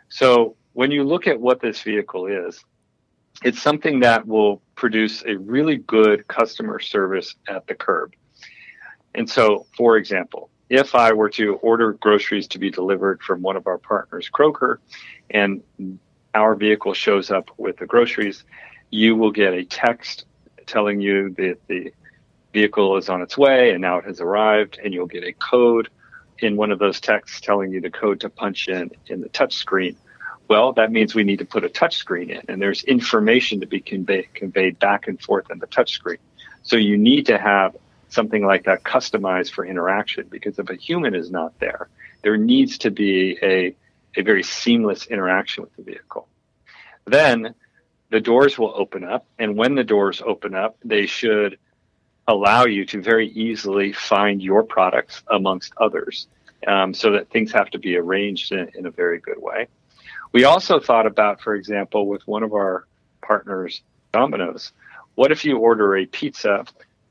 So 0.09 0.57
when 0.73 0.91
you 0.91 1.05
look 1.05 1.27
at 1.27 1.41
what 1.41 1.61
this 1.61 1.83
vehicle 1.83 2.27
is, 2.27 2.65
it's 3.45 3.61
something 3.61 4.01
that 4.01 4.27
will 4.27 4.63
produce 4.75 5.23
a 5.25 5.37
really 5.37 5.77
good 5.77 6.27
customer 6.29 6.79
service 6.79 7.35
at 7.49 7.67
the 7.67 7.75
curb. 7.75 8.15
And 9.15 9.29
so, 9.29 9.67
for 9.77 9.97
example, 9.97 10.51
if 10.71 10.95
I 10.95 11.13
were 11.13 11.29
to 11.31 11.57
order 11.57 11.93
groceries 11.93 12.47
to 12.49 12.59
be 12.59 12.71
delivered 12.71 13.23
from 13.23 13.43
one 13.43 13.57
of 13.57 13.67
our 13.67 13.79
partners, 13.79 14.31
Kroger, 14.33 14.79
and 15.31 15.63
our 16.35 16.55
vehicle 16.55 16.95
shows 16.95 17.31
up 17.31 17.51
with 17.59 17.77
the 17.77 17.87
groceries, 17.87 18.45
you 18.91 19.17
will 19.17 19.31
get 19.31 19.53
a 19.53 19.65
text 19.65 20.25
telling 20.67 21.01
you 21.01 21.31
that 21.31 21.59
the 21.69 21.93
vehicle 22.53 22.97
is 22.97 23.09
on 23.09 23.23
its 23.23 23.37
way 23.37 23.71
and 23.71 23.81
now 23.81 23.99
it 23.99 24.05
has 24.05 24.21
arrived, 24.21 24.79
and 24.83 24.93
you'll 24.93 25.07
get 25.07 25.25
a 25.25 25.33
code 25.33 25.89
in 26.39 26.57
one 26.57 26.71
of 26.71 26.79
those 26.79 27.01
texts 27.01 27.41
telling 27.41 27.71
you 27.71 27.81
the 27.81 27.91
code 27.91 28.21
to 28.21 28.29
punch 28.29 28.69
in 28.69 28.91
in 29.07 29.21
the 29.21 29.29
touch 29.29 29.55
screen. 29.55 29.97
Well, 30.49 30.73
that 30.75 30.91
means 30.91 31.15
we 31.15 31.25
need 31.25 31.39
to 31.39 31.45
put 31.45 31.65
a 31.65 31.69
touch 31.69 31.97
screen 31.97 32.31
in, 32.31 32.43
and 32.49 32.61
there's 32.61 32.85
information 32.85 33.61
to 33.61 33.67
be 33.67 33.81
convey, 33.81 34.29
conveyed 34.35 34.79
back 34.79 35.09
and 35.09 35.21
forth 35.21 35.51
in 35.51 35.59
the 35.59 35.67
touch 35.67 35.93
screen. 35.93 36.19
So 36.63 36.77
you 36.77 36.99
need 36.99 37.27
to 37.27 37.39
have 37.39 37.77
something 38.09 38.45
like 38.45 38.65
that 38.65 38.83
customized 38.83 39.53
for 39.53 39.65
interaction 39.65 40.27
because 40.29 40.59
if 40.59 40.69
a 40.69 40.75
human 40.75 41.15
is 41.15 41.31
not 41.31 41.59
there, 41.59 41.89
there 42.23 42.37
needs 42.37 42.79
to 42.79 42.91
be 42.91 43.39
a, 43.43 43.75
a 44.17 44.23
very 44.23 44.43
seamless 44.43 45.07
interaction 45.07 45.63
with 45.63 45.75
the 45.77 45.83
vehicle. 45.83 46.29
Then 47.07 47.55
the 48.11 48.21
doors 48.21 48.59
will 48.59 48.75
open 48.77 49.05
up, 49.05 49.27
and 49.39 49.57
when 49.57 49.75
the 49.75 49.85
doors 49.85 50.21
open 50.25 50.55
up, 50.55 50.77
they 50.85 51.07
should 51.07 51.59
allow 52.33 52.65
you 52.65 52.85
to 52.87 53.03
very 53.03 53.29
easily 53.29 53.93
find 53.93 54.43
your 54.43 54.63
products 54.63 55.23
amongst 55.31 55.73
others 55.77 56.27
um, 56.67 56.95
so 56.95 57.13
that 57.13 57.31
things 57.31 57.53
have 57.53 57.71
to 57.71 57.79
be 57.79 57.97
arranged 57.97 58.53
in, 58.53 58.71
in, 58.75 58.87
a 58.87 58.91
very 58.91 59.19
good 59.19 59.41
way. 59.41 59.67
We 60.33 60.45
also 60.45 60.81
thought 60.81 61.07
about, 61.07 61.41
for 61.41 61.55
example, 61.55 62.07
with 62.07 62.27
one 62.27 62.43
of 62.43 62.53
our 62.53 62.87
partners, 63.21 63.83
Domino's, 64.13 64.73
What 65.15 65.33
if 65.33 65.45
you 65.45 65.59
order 65.59 65.97
a 65.97 66.07
pizza, 66.07 66.65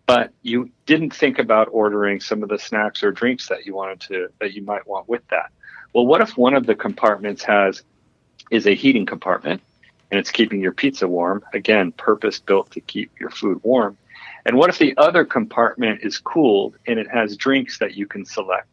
but 0.06 0.32
you 0.42 0.72
didn't 0.86 1.14
think 1.14 1.38
about 1.40 1.68
ordering 1.72 2.20
some 2.20 2.42
of 2.44 2.50
the 2.50 2.58
snacks 2.58 3.04
or 3.04 3.12
drinks 3.12 3.48
that 3.50 3.66
you 3.66 3.76
wanted 3.76 4.02
to 4.02 4.30
that 4.40 4.54
you 4.54 4.64
might 4.64 4.88
want 4.88 5.08
with 5.08 5.28
that? 5.30 5.52
Well, 5.94 6.06
what 6.06 6.22
if 6.22 6.38
one 6.38 6.56
of 6.56 6.66
the 6.66 6.76
compartments 6.76 7.44
has 7.44 7.84
is 8.50 8.66
a 8.66 8.74
heating 8.74 9.06
compartment 9.06 9.62
and 10.10 10.20
it's 10.20 10.32
keeping 10.32 10.62
your 10.62 10.74
pizza 10.74 11.08
warm? 11.08 11.44
Again, 11.54 11.92
purpose 11.92 12.40
built 12.40 12.72
to 12.72 12.82
keep 12.82 13.12
your 13.20 13.30
food 13.30 13.60
warm. 13.64 13.98
And 14.46 14.58
what 14.58 14.70
if 14.70 14.78
the 14.78 14.96
other 14.98 15.26
compartment 15.26 16.02
is 16.04 16.18
cooled 16.18 16.78
and 16.88 17.00
it 17.00 17.10
has 17.10 17.38
drinks 17.38 17.80
that 17.80 17.96
you 17.96 18.08
can 18.08 18.26
select? 18.26 18.68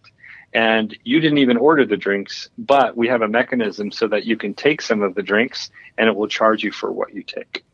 And 0.55 0.97
you 1.05 1.21
didn't 1.21 1.39
even 1.39 1.59
order 1.59 1.85
the 1.85 1.97
drinks, 1.97 2.49
but 2.57 2.97
we 2.97 3.09
have 3.09 3.21
a 3.21 3.29
mechanism 3.29 3.91
so 3.93 4.09
that 4.09 4.25
you 4.25 4.37
can 4.37 4.55
take 4.55 4.81
some 4.81 5.03
of 5.03 5.15
the 5.15 5.23
drinks 5.23 5.71
and 5.99 6.09
it 6.09 6.17
will 6.17 6.29
charge 6.29 6.65
you 6.65 6.73
for 6.73 6.91
what 6.91 7.15
you 7.15 7.23
take. 7.23 7.65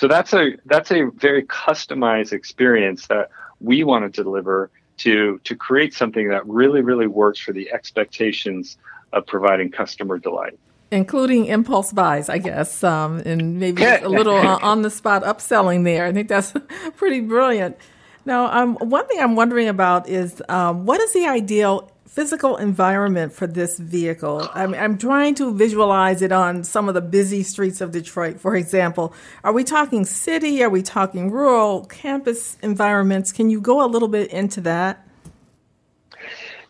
So 0.00 0.08
that's 0.08 0.32
a 0.32 0.56
that's 0.66 0.90
a 0.90 1.10
very 1.14 1.42
customized 1.44 2.32
experience 2.32 3.06
that 3.08 3.30
we 3.60 3.84
want 3.84 4.12
to 4.12 4.22
deliver 4.22 4.70
to 4.98 5.40
to 5.44 5.56
create 5.56 5.94
something 5.94 6.28
that 6.28 6.46
really 6.46 6.82
really 6.82 7.06
works 7.06 7.38
for 7.38 7.52
the 7.52 7.72
expectations 7.72 8.76
of 9.12 9.26
providing 9.26 9.70
customer 9.70 10.18
delight 10.18 10.58
including 10.90 11.46
impulse 11.46 11.92
buys, 11.92 12.28
I 12.28 12.38
guess, 12.38 12.84
um, 12.84 13.18
and 13.24 13.58
maybe 13.58 13.84
a 13.84 14.08
little 14.08 14.36
uh, 14.36 14.58
on 14.62 14.82
the 14.82 14.90
spot 14.90 15.22
upselling 15.22 15.84
there. 15.84 16.06
I 16.06 16.12
think 16.12 16.28
that's 16.28 16.52
pretty 16.96 17.20
brilliant. 17.20 17.76
Now, 18.24 18.46
um, 18.46 18.76
one 18.76 19.06
thing 19.06 19.20
I'm 19.20 19.36
wondering 19.36 19.68
about 19.68 20.08
is 20.08 20.42
um, 20.48 20.84
what 20.84 21.00
is 21.00 21.12
the 21.12 21.26
ideal 21.26 21.92
physical 22.08 22.56
environment 22.56 23.32
for 23.32 23.46
this 23.46 23.78
vehicle? 23.78 24.48
I 24.52 24.66
mean, 24.66 24.80
I'm 24.80 24.98
trying 24.98 25.36
to 25.36 25.54
visualize 25.54 26.22
it 26.22 26.32
on 26.32 26.64
some 26.64 26.88
of 26.88 26.94
the 26.94 27.00
busy 27.00 27.42
streets 27.42 27.80
of 27.80 27.92
Detroit, 27.92 28.40
for 28.40 28.56
example. 28.56 29.14
Are 29.44 29.52
we 29.52 29.62
talking 29.62 30.04
city? 30.04 30.62
Are 30.62 30.70
we 30.70 30.82
talking 30.82 31.30
rural 31.30 31.84
campus 31.86 32.56
environments? 32.62 33.32
Can 33.32 33.48
you 33.50 33.60
go 33.60 33.84
a 33.84 33.86
little 33.86 34.08
bit 34.08 34.32
into 34.32 34.60
that? 34.62 35.06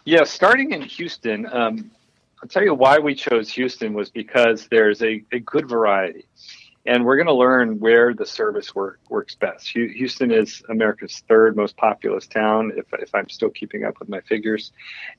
Yeah, 0.05 0.25
starting 0.25 0.73
in 0.73 0.83
Houston, 0.83 1.47
um, 1.53 1.91
I'll 2.43 2.49
tell 2.49 2.63
you 2.63 2.75
why 2.75 2.99
we 2.99 3.15
chose 3.15 3.51
Houston 3.51 3.95
was 3.95 4.11
because 4.11 4.69
there's 4.69 5.03
a, 5.03 5.25
a 5.33 5.41
good 5.41 5.69
variety. 5.69 6.27
And 6.85 7.05
we're 7.05 7.17
going 7.17 7.27
to 7.27 7.35
learn 7.35 7.81
where 7.81 8.15
the 8.15 8.27
service 8.27 8.75
work, 8.75 9.01
works 9.09 9.35
best. 9.35 9.69
Houston 9.71 10.31
is 10.31 10.63
America's 10.69 11.25
third 11.29 11.57
most 11.57 11.77
populous 11.77 12.29
town, 12.29 12.73
if, 12.77 12.87
if 13.01 13.13
I'm 13.13 13.29
still 13.29 13.51
keeping 13.51 13.85
up 13.85 13.99
with 13.99 14.09
my 14.09 14.21
figures. 14.21 14.71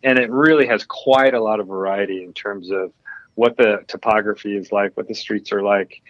And 0.04 0.18
it 0.18 0.32
really 0.32 0.66
has 0.68 0.86
quite 0.86 1.34
a 1.34 1.42
lot 1.42 1.60
of 1.60 1.68
variety 1.68 2.24
in 2.24 2.32
terms 2.32 2.72
of 2.72 2.94
what 3.36 3.58
the 3.58 3.84
topography 3.88 4.56
is 4.56 4.72
like, 4.72 4.96
what 4.96 5.10
the 5.10 5.14
streets 5.14 5.52
are 5.52 5.62
like, 5.62 6.02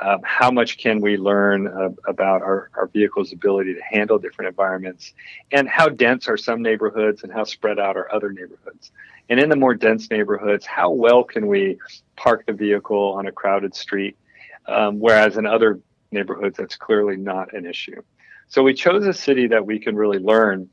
um, 0.00 0.20
how 0.24 0.50
much 0.50 0.78
can 0.78 1.00
we 1.00 1.16
learn 1.16 1.66
uh, 1.66 1.90
about 2.08 2.42
our, 2.42 2.70
our 2.74 2.86
vehicle's 2.86 3.32
ability 3.32 3.74
to 3.74 3.82
handle 3.82 4.18
different 4.18 4.48
environments, 4.48 5.12
and 5.52 5.68
how 5.68 5.88
dense 5.88 6.28
are 6.28 6.36
some 6.36 6.62
neighborhoods 6.62 7.22
and 7.22 7.32
how 7.32 7.44
spread 7.44 7.78
out 7.78 7.96
are 7.96 8.12
other 8.12 8.32
neighborhoods. 8.32 8.92
And 9.28 9.38
in 9.38 9.48
the 9.48 9.56
more 9.56 9.74
dense 9.74 10.10
neighborhoods, 10.10 10.66
how 10.66 10.90
well 10.90 11.22
can 11.22 11.46
we 11.46 11.78
park 12.16 12.46
the 12.46 12.52
vehicle 12.52 13.12
on 13.12 13.26
a 13.26 13.32
crowded 13.32 13.74
street? 13.74 14.16
Um, 14.66 15.00
whereas 15.00 15.36
in 15.36 15.46
other 15.46 15.80
neighborhoods, 16.10 16.56
that's 16.56 16.76
clearly 16.76 17.16
not 17.16 17.52
an 17.52 17.66
issue. 17.66 18.02
So 18.48 18.62
we 18.62 18.74
chose 18.74 19.06
a 19.06 19.12
city 19.12 19.46
that 19.48 19.64
we 19.64 19.78
can 19.78 19.94
really 19.94 20.18
learn 20.18 20.68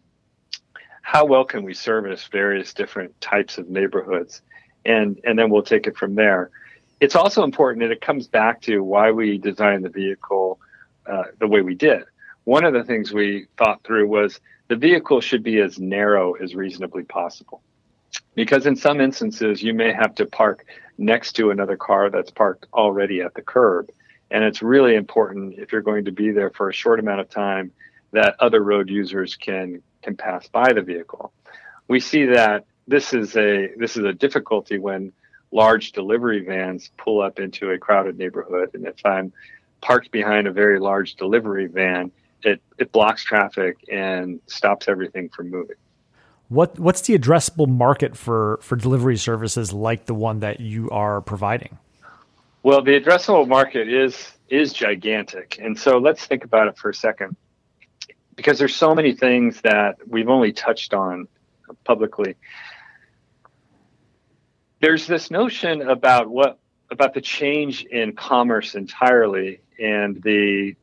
how 1.02 1.26
well 1.26 1.46
can 1.46 1.64
we 1.64 1.74
service 1.74 2.28
various 2.32 2.74
different 2.74 3.20
types 3.22 3.58
of 3.58 3.70
neighborhoods, 3.70 4.42
and 4.84 5.20
and 5.24 5.40
then 5.40 5.50
we'll 5.50 5.64
take 5.64 5.88
it 5.88 5.96
from 5.96 6.16
there. 6.16 6.50
It's 7.00 7.16
also 7.16 7.44
important, 7.44 7.84
and 7.84 7.92
it 7.92 8.02
comes 8.02 8.28
back 8.28 8.62
to 8.64 8.80
why 8.84 9.12
we 9.12 9.38
designed 9.38 9.86
the 9.86 9.90
vehicle 9.90 10.60
uh, 11.06 11.24
the 11.40 11.48
way 11.48 11.62
we 11.62 11.76
did. 11.76 12.04
One 12.44 12.64
of 12.64 12.74
the 12.74 12.84
things 12.84 13.14
we 13.14 13.48
thought 13.58 13.84
through 13.84 14.08
was 14.08 14.40
the 14.68 14.76
vehicle 14.76 15.22
should 15.22 15.44
be 15.44 15.60
as 15.60 15.80
narrow 15.80 16.34
as 16.34 16.56
reasonably 16.56 17.04
possible. 17.04 17.62
Because 18.36 18.66
in 18.66 18.76
some 18.76 19.00
instances 19.02 19.62
you 19.62 19.74
may 19.74 19.94
have 19.94 20.16
to 20.16 20.26
park 20.26 20.66
next 20.98 21.34
to 21.34 21.52
another 21.52 21.78
car 21.78 22.10
that's 22.10 22.32
parked 22.32 22.66
already 22.74 23.22
at 23.22 23.34
the 23.34 23.42
curb. 23.42 23.90
And 24.32 24.44
it's 24.44 24.62
really 24.62 24.96
important 24.96 25.58
if 25.58 25.72
you're 25.72 25.82
going 25.82 26.06
to 26.06 26.12
be 26.12 26.32
there 26.32 26.50
for 26.50 26.70
a 26.70 26.74
short 26.74 27.00
amount 27.00 27.22
of 27.22 27.30
time 27.30 27.72
that 28.12 28.36
other 28.40 28.64
road 28.64 28.90
users 28.90 29.36
can 29.36 29.82
can 30.02 30.16
pass 30.16 30.48
by 30.48 30.74
the 30.74 30.82
vehicle. 30.82 31.32
We 31.88 32.00
see 32.00 32.26
that 32.26 32.66
this 32.88 33.14
is 33.14 33.36
a 33.36 33.70
this 33.78 33.98
is 33.98 34.04
a 34.04 34.14
difficulty 34.14 34.78
when 34.78 35.14
large 35.52 35.92
delivery 35.92 36.44
vans 36.44 36.92
pull 36.98 37.22
up 37.22 37.40
into 37.40 37.72
a 37.72 37.78
crowded 37.78 38.18
neighborhood 38.18 38.70
and 38.74 38.86
if 38.86 39.06
i'm 39.06 39.32
parked 39.82 40.12
behind 40.12 40.48
a 40.48 40.52
very 40.52 40.80
large 40.80 41.16
delivery 41.16 41.68
van 41.68 42.12
it 42.44 42.62
it 42.78 42.92
blocks 42.92 43.24
traffic 43.24 43.78
and 43.92 44.40
stops 44.48 44.88
everything 44.88 45.30
from 45.30 45.50
moving 45.50 45.76
what 46.50 46.80
what's 46.80 47.02
the 47.02 47.18
addressable 47.18 47.68
market 47.68 48.16
for 48.16 48.60
for 48.62 48.76
delivery 48.76 49.18
services 49.18 49.74
like 49.74 50.06
the 50.06 50.14
one 50.14 50.40
that 50.40 50.60
you 50.60 50.90
are 50.92 51.22
providing? 51.22 51.78
Well, 52.64 52.82
the 52.82 53.00
addressable 53.00 53.48
market 53.48 53.90
is 53.90 54.34
is 54.50 54.72
gigantic, 54.72 55.60
and 55.62 55.78
so 55.78 55.98
let's 55.98 56.26
think 56.26 56.46
about 56.46 56.68
it 56.68 56.78
for 56.78 56.90
a 56.90 56.94
second, 56.94 57.36
because 58.36 58.60
there's 58.60 58.76
so 58.76 58.96
many 58.96 59.14
things 59.14 59.60
that 59.62 59.98
we've 60.08 60.30
only 60.30 60.54
touched 60.54 60.94
on 60.94 61.28
publicly. 61.84 62.36
There's 64.80 65.08
this 65.08 65.32
notion 65.32 65.90
about 65.90 66.30
what 66.30 66.60
about 66.92 67.14
the 67.14 67.22
change 67.22 67.84
in 67.86 68.14
commerce 68.14 68.76
entirely 68.76 69.60
and 69.80 70.22
the 70.24 70.76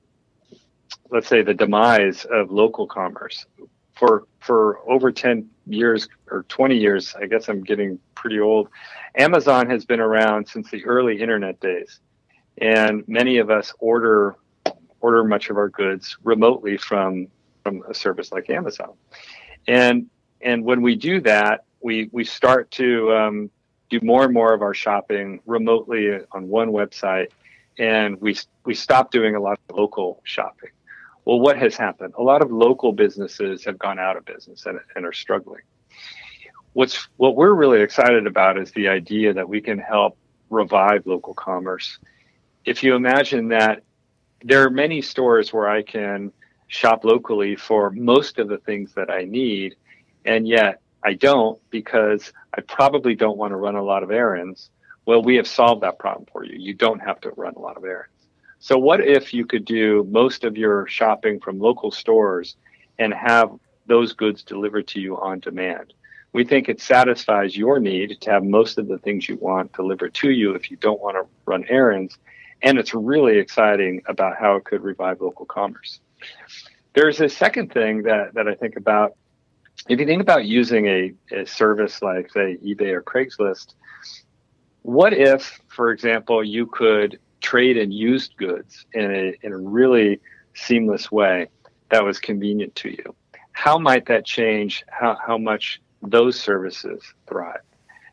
let's 1.11 1.28
say 1.28 1.42
the 1.42 1.54
demise 1.54 2.24
of 2.24 2.50
local 2.50 2.87
commerce 2.87 3.46
for 3.94 4.24
for 4.40 4.78
over 4.90 5.11
10 5.11 5.48
years 5.66 6.09
or 6.30 6.42
20 6.44 6.76
years, 6.76 7.14
I 7.14 7.26
guess 7.26 7.48
I'm 7.48 7.62
getting 7.62 7.98
pretty 8.14 8.40
old. 8.40 8.68
Amazon 9.16 9.70
has 9.70 9.85
been 9.85 10.00
around 10.00 10.46
since 10.46 10.70
the 10.70 10.85
early 10.85 11.20
internet 11.20 11.61
days, 11.61 12.00
and 12.59 13.07
many 13.09 13.38
of 13.38 13.50
us 13.50 13.72
order 13.78 14.37
order 15.00 15.24
much 15.24 15.50
of 15.50 15.57
our 15.57 15.68
goods 15.68 16.16
remotely 16.24 16.76
from 16.76 17.28
from 17.62 17.83
a 17.88 17.94
service 17.94 18.33
like 18.33 18.50
Amazon. 18.50 18.94
And 19.68 20.07
and 20.42 20.64
when 20.64 20.83
we 20.83 20.96
do 20.96 21.20
that, 21.22 21.64
we 21.80 22.09
we 22.12 22.24
start 22.24 22.70
to 22.72 23.14
um, 23.14 23.50
do 23.98 24.07
more 24.07 24.24
and 24.24 24.35
more 24.35 24.52
of 24.52 24.62
our 24.62 24.74
shopping 24.74 25.40
remotely 25.46 26.18
on 26.33 26.48
one 26.48 26.70
website, 26.70 27.28
and 27.78 28.20
we 28.20 28.37
we 28.64 28.74
stop 28.74 29.11
doing 29.11 29.35
a 29.35 29.40
lot 29.40 29.59
of 29.68 29.76
local 29.76 30.20
shopping. 30.24 30.70
Well, 31.24 31.40
what 31.40 31.57
has 31.59 31.76
happened? 31.76 32.14
A 32.18 32.22
lot 32.22 32.42
of 32.42 32.52
local 32.52 32.92
businesses 32.92 33.64
have 33.64 33.78
gone 33.78 33.98
out 33.98 34.16
of 34.16 34.24
business 34.24 34.66
and, 34.66 34.78
and 34.94 35.07
are 35.07 35.12
struggling. 35.12 35.62
What's 36.74 37.09
what 37.16 37.37
we're 37.37 37.54
really 37.54 37.80
excited 37.80 38.26
about 38.26 38.59
is 38.59 38.70
the 38.72 38.88
idea 38.88 39.33
that 39.33 39.48
we 39.48 39.61
can 39.61 39.78
help 39.78 40.18
revive 40.50 41.07
local 41.07 41.35
commerce. 41.35 41.98
If 42.64 42.83
you 42.83 42.94
imagine 42.94 43.48
that 43.48 43.83
there 44.42 44.64
are 44.64 44.70
many 44.70 45.00
stores 45.00 45.52
where 45.52 45.68
I 45.68 45.83
can 45.83 46.33
shop 46.68 47.04
locally 47.04 47.57
for 47.57 47.90
most 47.90 48.38
of 48.38 48.48
the 48.48 48.59
things 48.59 48.92
that 48.94 49.11
I 49.11 49.22
need, 49.24 49.76
and 50.24 50.46
yet 50.46 50.80
I 51.05 51.14
don't 51.14 51.61
because 51.71 52.33
I 52.57 52.62
probably 52.62 53.14
don't 53.14 53.37
want 53.37 53.53
to 53.53 53.57
run 53.57 53.77
a 53.77 53.83
lot 53.83 54.03
of 54.03 54.11
errands. 54.11 54.71
Well, 55.07 55.23
we 55.23 55.37
have 55.37 55.47
solved 55.47 55.83
that 55.83 55.99
problem 55.99 56.27
for 56.33 56.45
you. 56.45 56.57
You 56.59 56.73
don't 56.73 57.01
have 57.01 57.21
to 57.21 57.31
run 57.31 57.55
a 57.55 57.59
lot 57.59 57.77
of 57.77 57.85
errands. 57.85 58.11
So, 58.59 58.79
what 58.79 59.01
if 59.07 59.35
you 59.35 59.45
could 59.45 59.67
do 59.67 60.09
most 60.11 60.45
of 60.45 60.57
your 60.57 60.87
shopping 60.87 61.38
from 61.38 61.59
local 61.59 61.90
stores 61.90 62.57
and 62.99 63.12
have 63.12 63.51
those 63.87 64.14
goods 64.14 64.43
delivered 64.43 64.87
to 64.88 65.01
you 65.01 65.19
on 65.21 65.40
demand? 65.40 65.93
We 66.33 66.45
think 66.45 66.69
it 66.69 66.81
satisfies 66.81 67.57
your 67.57 67.79
need 67.79 68.21
to 68.23 68.31
have 68.31 68.43
most 68.43 68.79
of 68.79 68.88
the 68.88 68.99
things 68.99 69.29
you 69.29 69.37
want 69.37 69.75
delivered 69.75 70.14
to 70.14 70.31
you 70.31 70.55
if 70.55 70.71
you 70.71 70.79
don't 70.79 71.01
want 71.01 71.17
to 71.17 71.27
run 71.45 71.67
errands. 71.69 72.19
And 72.62 72.79
it's 72.79 72.95
really 72.95 73.37
exciting 73.37 74.03
about 74.07 74.38
how 74.38 74.57
it 74.57 74.64
could 74.64 74.83
revive 74.83 75.21
local 75.21 75.45
commerce. 75.45 76.01
There's 76.95 77.21
a 77.21 77.29
second 77.29 77.73
thing 77.73 78.05
that, 78.05 78.33
that 78.35 78.49
I 78.49 78.55
think 78.55 78.77
about. 78.77 79.17
If 79.88 80.01
you 80.01 80.07
think 80.07 80.23
about 80.23 80.47
using 80.47 80.87
a, 80.87 81.12
a 81.31 81.47
service 81.47 82.01
like, 82.01 82.33
say, 82.33 82.57
eBay 82.64 82.92
or 82.92 83.03
Craigslist, 83.03 83.75
what 84.83 85.12
if, 85.12 85.61
for 85.68 85.90
example, 85.90 86.42
you 86.42 86.66
could 86.66 87.18
trade 87.40 87.77
in 87.77 87.92
used 87.92 88.37
goods 88.38 88.87
in 88.94 89.11
a, 89.11 89.35
in 89.42 89.53
a 89.53 89.59
really 89.59 90.20
seamless 90.55 91.12
way 91.12 91.49
that 91.90 92.03
was 92.03 92.18
convenient 92.18 92.75
to 92.77 92.90
you. 92.90 93.14
How 93.53 93.79
might 93.79 94.07
that 94.07 94.25
change 94.25 94.85
how, 94.88 95.18
how 95.25 95.37
much 95.37 95.81
those 96.03 96.40
services 96.40 97.03
thrive? 97.29 97.61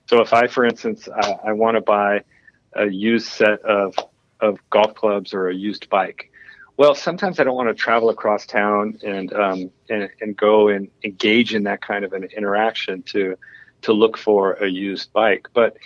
So 0.08 0.22
if 0.22 0.34
I, 0.34 0.48
for 0.48 0.66
instance, 0.66 1.08
I, 1.08 1.36
I 1.48 1.54
want 1.54 1.76
to 1.76 1.82
buy 1.82 2.24
a 2.74 2.88
used 2.88 3.28
set 3.28 3.62
of, 3.62 3.96
of 4.42 4.60
golf 4.70 4.94
clubs 4.96 5.34
or 5.34 5.48
a 5.48 5.56
used 5.56 5.90
bike, 5.90 6.31
well, 6.82 6.96
sometimes 6.96 7.40
I 7.40 7.44
don't 7.44 7.56
want 7.56 7.70
to 7.70 7.76
travel 7.76 8.10
across 8.10 8.48
town 8.48 8.98
and, 9.04 9.32
um, 9.34 9.70
and, 9.88 10.10
and 10.20 10.36
go 10.36 10.68
and 10.68 10.90
engage 11.04 11.54
in 11.54 11.62
that 11.66 11.80
kind 11.80 12.04
of 12.04 12.12
an 12.14 12.24
interaction 12.36 13.04
to, 13.04 13.38
to 13.84 13.94
look 13.94 14.18
for 14.18 14.54
a 14.54 14.68
used 14.68 15.14
bike. 15.14 15.48
But 15.54 15.78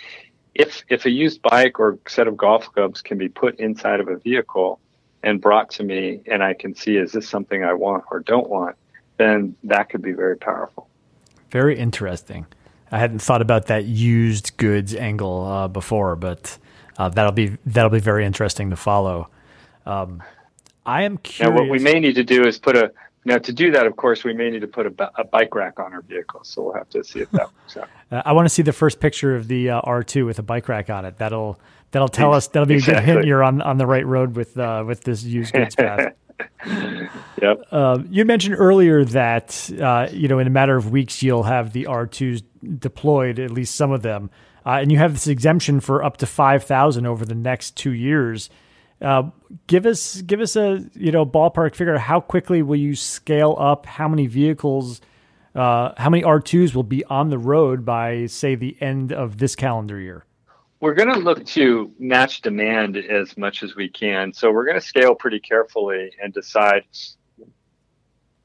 if 0.54 0.84
if 0.88 1.04
a 1.04 1.10
used 1.10 1.42
bike 1.42 1.78
or 1.78 1.98
set 2.08 2.28
of 2.28 2.38
golf 2.38 2.72
clubs 2.72 3.02
can 3.02 3.18
be 3.18 3.28
put 3.28 3.60
inside 3.60 4.00
of 4.00 4.08
a 4.08 4.16
vehicle 4.16 4.80
and 5.22 5.38
brought 5.38 5.70
to 5.72 5.82
me, 5.82 6.22
and 6.28 6.42
I 6.42 6.54
can 6.54 6.74
see 6.74 6.96
is 6.96 7.12
this 7.12 7.28
something 7.28 7.62
I 7.62 7.74
want 7.74 8.04
or 8.10 8.20
don't 8.20 8.48
want, 8.48 8.76
then 9.18 9.54
that 9.64 9.90
could 9.90 10.00
be 10.00 10.12
very 10.12 10.38
powerful. 10.38 10.88
Very 11.50 11.78
interesting. 11.78 12.46
I 12.90 12.98
hadn't 12.98 13.18
thought 13.18 13.42
about 13.42 13.66
that 13.66 13.84
used 13.84 14.56
goods 14.56 14.94
angle 14.94 15.44
uh, 15.44 15.68
before, 15.68 16.16
but 16.16 16.56
uh, 16.96 17.10
that'll 17.10 17.32
be 17.32 17.58
that'll 17.66 17.90
be 17.90 18.00
very 18.00 18.24
interesting 18.24 18.70
to 18.70 18.76
follow. 18.76 19.28
Um, 19.84 20.22
I 20.86 21.02
am 21.02 21.18
curious. 21.18 21.50
Now, 21.50 21.60
what 21.60 21.68
we 21.70 21.78
may 21.78 22.00
need 22.00 22.14
to 22.14 22.24
do 22.24 22.46
is 22.46 22.58
put 22.58 22.76
a 22.76 22.92
now 23.26 23.38
to 23.38 23.52
do 23.52 23.72
that. 23.72 23.86
Of 23.86 23.96
course, 23.96 24.24
we 24.24 24.32
may 24.32 24.50
need 24.50 24.60
to 24.60 24.68
put 24.68 24.86
a, 24.86 25.10
a 25.20 25.24
bike 25.24 25.54
rack 25.54 25.78
on 25.78 25.92
our 25.92 26.00
vehicle, 26.02 26.44
so 26.44 26.62
we'll 26.62 26.74
have 26.74 26.88
to 26.90 27.04
see 27.04 27.20
if 27.20 27.30
that 27.32 27.48
works 27.54 27.76
out. 27.76 27.88
Uh, 28.08 28.22
I 28.24 28.34
want 28.34 28.46
to 28.46 28.54
see 28.54 28.62
the 28.62 28.72
first 28.72 29.00
picture 29.00 29.34
of 29.34 29.48
the 29.48 29.68
uh, 29.68 29.80
R2 29.80 30.26
with 30.26 30.38
a 30.38 30.42
bike 30.44 30.68
rack 30.68 30.90
on 30.90 31.04
it. 31.04 31.18
That'll 31.18 31.58
that'll 31.90 32.06
tell 32.06 32.32
us 32.32 32.46
that'll 32.46 32.64
be 32.64 32.74
exactly. 32.74 33.02
a 33.02 33.04
good 33.04 33.14
hint 33.14 33.26
you're 33.26 33.42
on, 33.42 33.60
on 33.60 33.78
the 33.78 33.86
right 33.86 34.06
road 34.06 34.36
with 34.36 34.56
uh, 34.56 34.84
with 34.86 35.02
this 35.02 35.24
used 35.24 35.52
goods 35.52 35.74
path. 35.74 36.14
yep. 37.42 37.66
Uh, 37.72 37.98
you 38.08 38.24
mentioned 38.24 38.54
earlier 38.56 39.04
that 39.06 39.68
uh, 39.82 40.06
you 40.12 40.28
know 40.28 40.38
in 40.38 40.46
a 40.46 40.50
matter 40.50 40.76
of 40.76 40.92
weeks 40.92 41.20
you'll 41.20 41.42
have 41.42 41.72
the 41.72 41.86
R2s 41.86 42.44
deployed, 42.78 43.40
at 43.40 43.50
least 43.50 43.74
some 43.74 43.90
of 43.90 44.02
them, 44.02 44.30
uh, 44.64 44.78
and 44.80 44.92
you 44.92 44.98
have 44.98 45.12
this 45.12 45.26
exemption 45.26 45.80
for 45.80 46.04
up 46.04 46.18
to 46.18 46.26
five 46.26 46.62
thousand 46.62 47.06
over 47.06 47.24
the 47.24 47.34
next 47.34 47.76
two 47.76 47.92
years. 47.92 48.50
Uh, 49.00 49.30
give 49.66 49.86
us 49.86 50.22
give 50.22 50.40
us 50.40 50.56
a 50.56 50.88
you 50.94 51.12
know 51.12 51.26
ballpark 51.26 51.74
figure. 51.74 51.98
How 51.98 52.20
quickly 52.20 52.62
will 52.62 52.76
you 52.76 52.94
scale 52.94 53.56
up? 53.58 53.86
How 53.86 54.08
many 54.08 54.26
vehicles? 54.26 55.00
Uh, 55.54 55.92
how 55.96 56.10
many 56.10 56.22
R2s 56.22 56.74
will 56.74 56.82
be 56.82 57.02
on 57.06 57.30
the 57.30 57.38
road 57.38 57.84
by 57.84 58.26
say 58.26 58.54
the 58.54 58.76
end 58.80 59.12
of 59.12 59.38
this 59.38 59.56
calendar 59.56 59.98
year? 59.98 60.26
we're 60.80 60.94
going 60.94 61.12
to 61.12 61.18
look 61.18 61.44
to 61.44 61.90
match 61.98 62.42
demand 62.42 62.96
as 62.96 63.36
much 63.36 63.62
as 63.62 63.74
we 63.74 63.88
can. 63.88 64.32
So 64.32 64.52
we're 64.52 64.66
going 64.66 64.78
to 64.78 64.86
scale 64.86 65.14
pretty 65.14 65.40
carefully 65.40 66.12
and 66.22 66.32
decide 66.32 66.84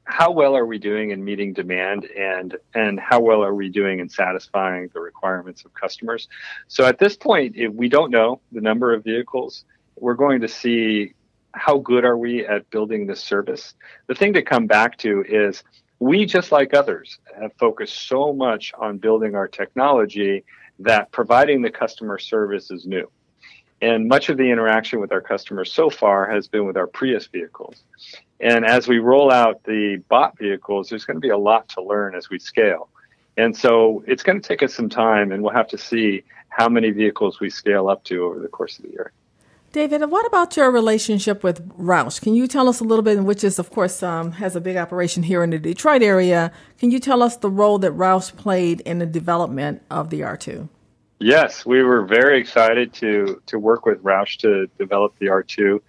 how 0.04 0.30
well 0.32 0.56
are 0.56 0.66
we 0.66 0.78
doing 0.78 1.10
in 1.10 1.24
meeting 1.24 1.52
demand 1.52 2.04
and 2.06 2.56
and 2.74 2.98
how 2.98 3.20
well 3.20 3.44
are 3.44 3.54
we 3.54 3.68
doing 3.68 4.00
in 4.00 4.08
satisfying 4.08 4.90
the 4.92 5.00
requirements 5.00 5.64
of 5.64 5.72
customers. 5.74 6.28
So 6.66 6.84
at 6.84 6.98
this 6.98 7.16
point, 7.16 7.56
we 7.72 7.88
don't 7.88 8.10
know 8.10 8.40
the 8.50 8.60
number 8.60 8.92
of 8.92 9.04
vehicles. 9.04 9.64
We're 9.96 10.14
going 10.14 10.40
to 10.40 10.48
see 10.48 11.14
how 11.52 11.78
good 11.78 12.04
are 12.04 12.16
we 12.16 12.46
at 12.46 12.68
building 12.70 13.06
this 13.06 13.20
service. 13.20 13.74
The 14.06 14.14
thing 14.14 14.32
to 14.34 14.42
come 14.42 14.66
back 14.66 14.96
to 14.98 15.24
is 15.28 15.62
we 15.98 16.26
just 16.26 16.50
like 16.50 16.74
others 16.74 17.18
have 17.38 17.52
focused 17.58 18.08
so 18.08 18.32
much 18.32 18.72
on 18.78 18.98
building 18.98 19.34
our 19.34 19.46
technology 19.46 20.44
that 20.80 21.12
providing 21.12 21.62
the 21.62 21.70
customer 21.70 22.18
service 22.18 22.70
is 22.70 22.86
new. 22.86 23.08
And 23.80 24.08
much 24.08 24.28
of 24.28 24.36
the 24.36 24.50
interaction 24.50 25.00
with 25.00 25.12
our 25.12 25.20
customers 25.20 25.72
so 25.72 25.90
far 25.90 26.30
has 26.30 26.48
been 26.48 26.66
with 26.66 26.76
our 26.76 26.86
Prius 26.86 27.26
vehicles. 27.26 27.82
And 28.40 28.64
as 28.64 28.88
we 28.88 28.98
roll 28.98 29.30
out 29.30 29.62
the 29.64 30.02
bot 30.08 30.38
vehicles, 30.38 30.88
there's 30.88 31.04
going 31.04 31.16
to 31.16 31.20
be 31.20 31.30
a 31.30 31.38
lot 31.38 31.68
to 31.70 31.82
learn 31.82 32.14
as 32.14 32.30
we 32.30 32.38
scale. 32.38 32.88
And 33.36 33.56
so 33.56 34.04
it's 34.06 34.22
going 34.22 34.40
to 34.40 34.46
take 34.46 34.62
us 34.62 34.74
some 34.74 34.88
time, 34.88 35.32
and 35.32 35.42
we'll 35.42 35.52
have 35.52 35.68
to 35.68 35.78
see 35.78 36.22
how 36.48 36.68
many 36.68 36.90
vehicles 36.90 37.40
we 37.40 37.50
scale 37.50 37.88
up 37.88 38.04
to 38.04 38.24
over 38.24 38.40
the 38.40 38.48
course 38.48 38.78
of 38.78 38.84
the 38.84 38.90
year. 38.90 39.12
David, 39.72 40.10
what 40.10 40.26
about 40.26 40.54
your 40.54 40.70
relationship 40.70 41.42
with 41.42 41.66
Roush? 41.78 42.20
Can 42.20 42.34
you 42.34 42.46
tell 42.46 42.68
us 42.68 42.80
a 42.80 42.84
little 42.84 43.02
bit, 43.02 43.18
which 43.24 43.42
is, 43.42 43.58
of 43.58 43.70
course, 43.70 44.02
um, 44.02 44.32
has 44.32 44.54
a 44.54 44.60
big 44.60 44.76
operation 44.76 45.22
here 45.22 45.42
in 45.42 45.48
the 45.48 45.58
Detroit 45.58 46.02
area. 46.02 46.52
Can 46.78 46.90
you 46.90 47.00
tell 47.00 47.22
us 47.22 47.38
the 47.38 47.48
role 47.48 47.78
that 47.78 47.92
Roush 47.92 48.36
played 48.36 48.82
in 48.82 48.98
the 48.98 49.06
development 49.06 49.80
of 49.90 50.10
the 50.10 50.20
R2? 50.20 50.68
Yes, 51.20 51.64
we 51.64 51.82
were 51.82 52.04
very 52.04 52.38
excited 52.38 52.92
to 52.94 53.40
to 53.46 53.58
work 53.58 53.86
with 53.86 54.02
Roush 54.02 54.36
to 54.38 54.66
develop 54.76 55.14
the 55.18 55.26
R2, 55.26 55.80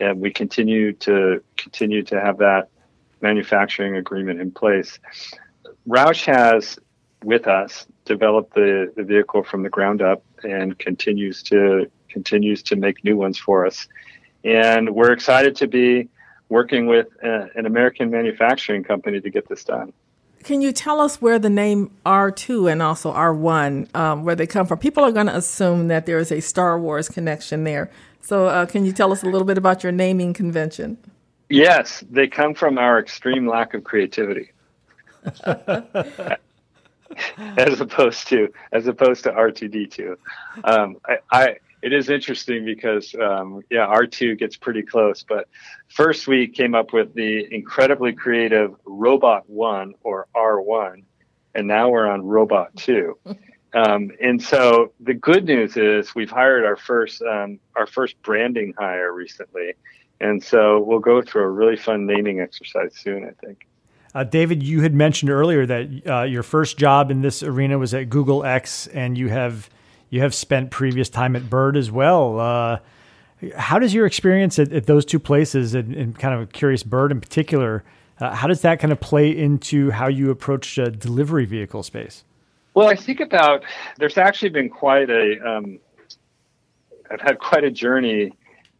and 0.00 0.20
we 0.20 0.32
continue 0.32 0.92
to 0.94 1.40
continue 1.56 2.02
to 2.04 2.20
have 2.20 2.38
that 2.38 2.70
manufacturing 3.20 3.96
agreement 3.96 4.40
in 4.40 4.50
place. 4.50 4.98
Roush 5.86 6.24
has, 6.24 6.78
with 7.22 7.46
us, 7.46 7.86
developed 8.04 8.54
the, 8.54 8.92
the 8.96 9.04
vehicle 9.04 9.44
from 9.44 9.62
the 9.62 9.68
ground 9.68 10.02
up 10.02 10.24
and 10.42 10.76
continues 10.78 11.42
to 11.44 11.88
continues 12.08 12.62
to 12.64 12.76
make 12.76 13.04
new 13.04 13.16
ones 13.16 13.38
for 13.38 13.66
us. 13.66 13.88
And 14.44 14.94
we're 14.94 15.12
excited 15.12 15.56
to 15.56 15.66
be 15.66 16.08
working 16.48 16.86
with 16.86 17.08
a, 17.22 17.28
uh, 17.28 17.48
an 17.56 17.66
American 17.66 18.10
manufacturing 18.10 18.82
company 18.82 19.20
to 19.20 19.30
get 19.30 19.48
this 19.48 19.64
done. 19.64 19.92
Can 20.44 20.62
you 20.62 20.72
tell 20.72 21.00
us 21.00 21.20
where 21.20 21.38
the 21.38 21.50
name 21.50 21.90
R2 22.06 22.70
and 22.70 22.80
also 22.80 23.12
R1, 23.12 23.94
um, 23.94 24.24
where 24.24 24.36
they 24.36 24.46
come 24.46 24.66
from? 24.66 24.78
People 24.78 25.04
are 25.04 25.10
going 25.12 25.26
to 25.26 25.36
assume 25.36 25.88
that 25.88 26.06
there 26.06 26.18
is 26.18 26.30
a 26.30 26.40
Star 26.40 26.78
Wars 26.78 27.08
connection 27.08 27.64
there. 27.64 27.90
So, 28.22 28.46
uh, 28.46 28.66
can 28.66 28.84
you 28.84 28.92
tell 28.92 29.10
us 29.10 29.22
a 29.22 29.26
little 29.26 29.44
bit 29.44 29.58
about 29.58 29.82
your 29.82 29.92
naming 29.92 30.32
convention? 30.32 30.96
Yes, 31.48 32.04
they 32.10 32.28
come 32.28 32.54
from 32.54 32.78
our 32.78 32.98
extreme 32.98 33.48
lack 33.48 33.74
of 33.74 33.82
creativity. 33.84 34.52
as 37.56 37.80
opposed 37.80 38.28
to 38.28 38.52
as 38.72 38.86
opposed 38.86 39.24
to 39.24 39.30
R2D2. 39.30 40.16
Um, 40.64 40.96
I, 41.06 41.18
I, 41.30 41.56
it 41.82 41.92
is 41.92 42.10
interesting 42.10 42.64
because 42.64 43.14
um, 43.14 43.62
yeah, 43.70 43.86
R2 43.86 44.38
gets 44.38 44.56
pretty 44.56 44.82
close. 44.82 45.22
But 45.22 45.48
first, 45.88 46.26
we 46.26 46.48
came 46.48 46.74
up 46.74 46.92
with 46.92 47.14
the 47.14 47.46
incredibly 47.52 48.12
creative 48.12 48.74
Robot 48.84 49.48
One 49.48 49.94
or 50.02 50.26
R1, 50.34 51.02
and 51.54 51.66
now 51.66 51.88
we're 51.90 52.08
on 52.08 52.22
Robot 52.22 52.76
Two. 52.76 53.18
Um, 53.74 54.10
and 54.22 54.42
so 54.42 54.92
the 55.00 55.12
good 55.12 55.44
news 55.44 55.76
is 55.76 56.14
we've 56.14 56.30
hired 56.30 56.64
our 56.64 56.76
first 56.76 57.20
um, 57.22 57.58
our 57.76 57.86
first 57.86 58.20
branding 58.22 58.72
hire 58.78 59.12
recently, 59.12 59.74
and 60.20 60.42
so 60.42 60.80
we'll 60.80 61.00
go 61.00 61.20
through 61.20 61.42
a 61.42 61.50
really 61.50 61.76
fun 61.76 62.06
naming 62.06 62.40
exercise 62.40 62.94
soon. 62.96 63.24
I 63.24 63.32
think. 63.44 63.66
Uh, 64.14 64.24
David, 64.24 64.62
you 64.62 64.80
had 64.80 64.94
mentioned 64.94 65.30
earlier 65.30 65.66
that 65.66 66.06
uh, 66.06 66.22
your 66.22 66.42
first 66.42 66.78
job 66.78 67.10
in 67.10 67.20
this 67.20 67.42
arena 67.42 67.78
was 67.78 67.92
at 67.92 68.08
Google 68.08 68.42
X, 68.42 68.86
and 68.86 69.18
you 69.18 69.28
have 69.28 69.68
you 70.10 70.20
have 70.20 70.34
spent 70.34 70.70
previous 70.70 71.08
time 71.08 71.36
at 71.36 71.48
Bird 71.48 71.76
as 71.76 71.90
well. 71.90 72.40
Uh, 72.40 72.78
how 73.56 73.78
does 73.78 73.94
your 73.94 74.06
experience 74.06 74.58
at, 74.58 74.72
at 74.72 74.86
those 74.86 75.04
two 75.04 75.18
places, 75.18 75.74
and, 75.74 75.94
and, 75.94 76.18
kind 76.18 76.40
of 76.40 76.52
curious 76.52 76.82
Bird 76.82 77.12
in 77.12 77.20
particular, 77.20 77.84
uh, 78.20 78.34
how 78.34 78.48
does 78.48 78.62
that 78.62 78.80
kind 78.80 78.92
of 78.92 79.00
play 79.00 79.30
into 79.30 79.90
how 79.90 80.08
you 80.08 80.30
approach 80.30 80.76
a 80.78 80.90
delivery 80.90 81.44
vehicle 81.44 81.82
space? 81.82 82.24
Well, 82.74 82.88
I 82.88 82.96
think 82.96 83.20
about 83.20 83.64
there's 83.98 84.18
actually 84.18 84.50
been 84.50 84.68
quite 84.68 85.10
a 85.10 85.38
um, 85.48 85.78
I've 87.10 87.20
had 87.20 87.38
quite 87.38 87.64
a 87.64 87.70
journey 87.70 88.32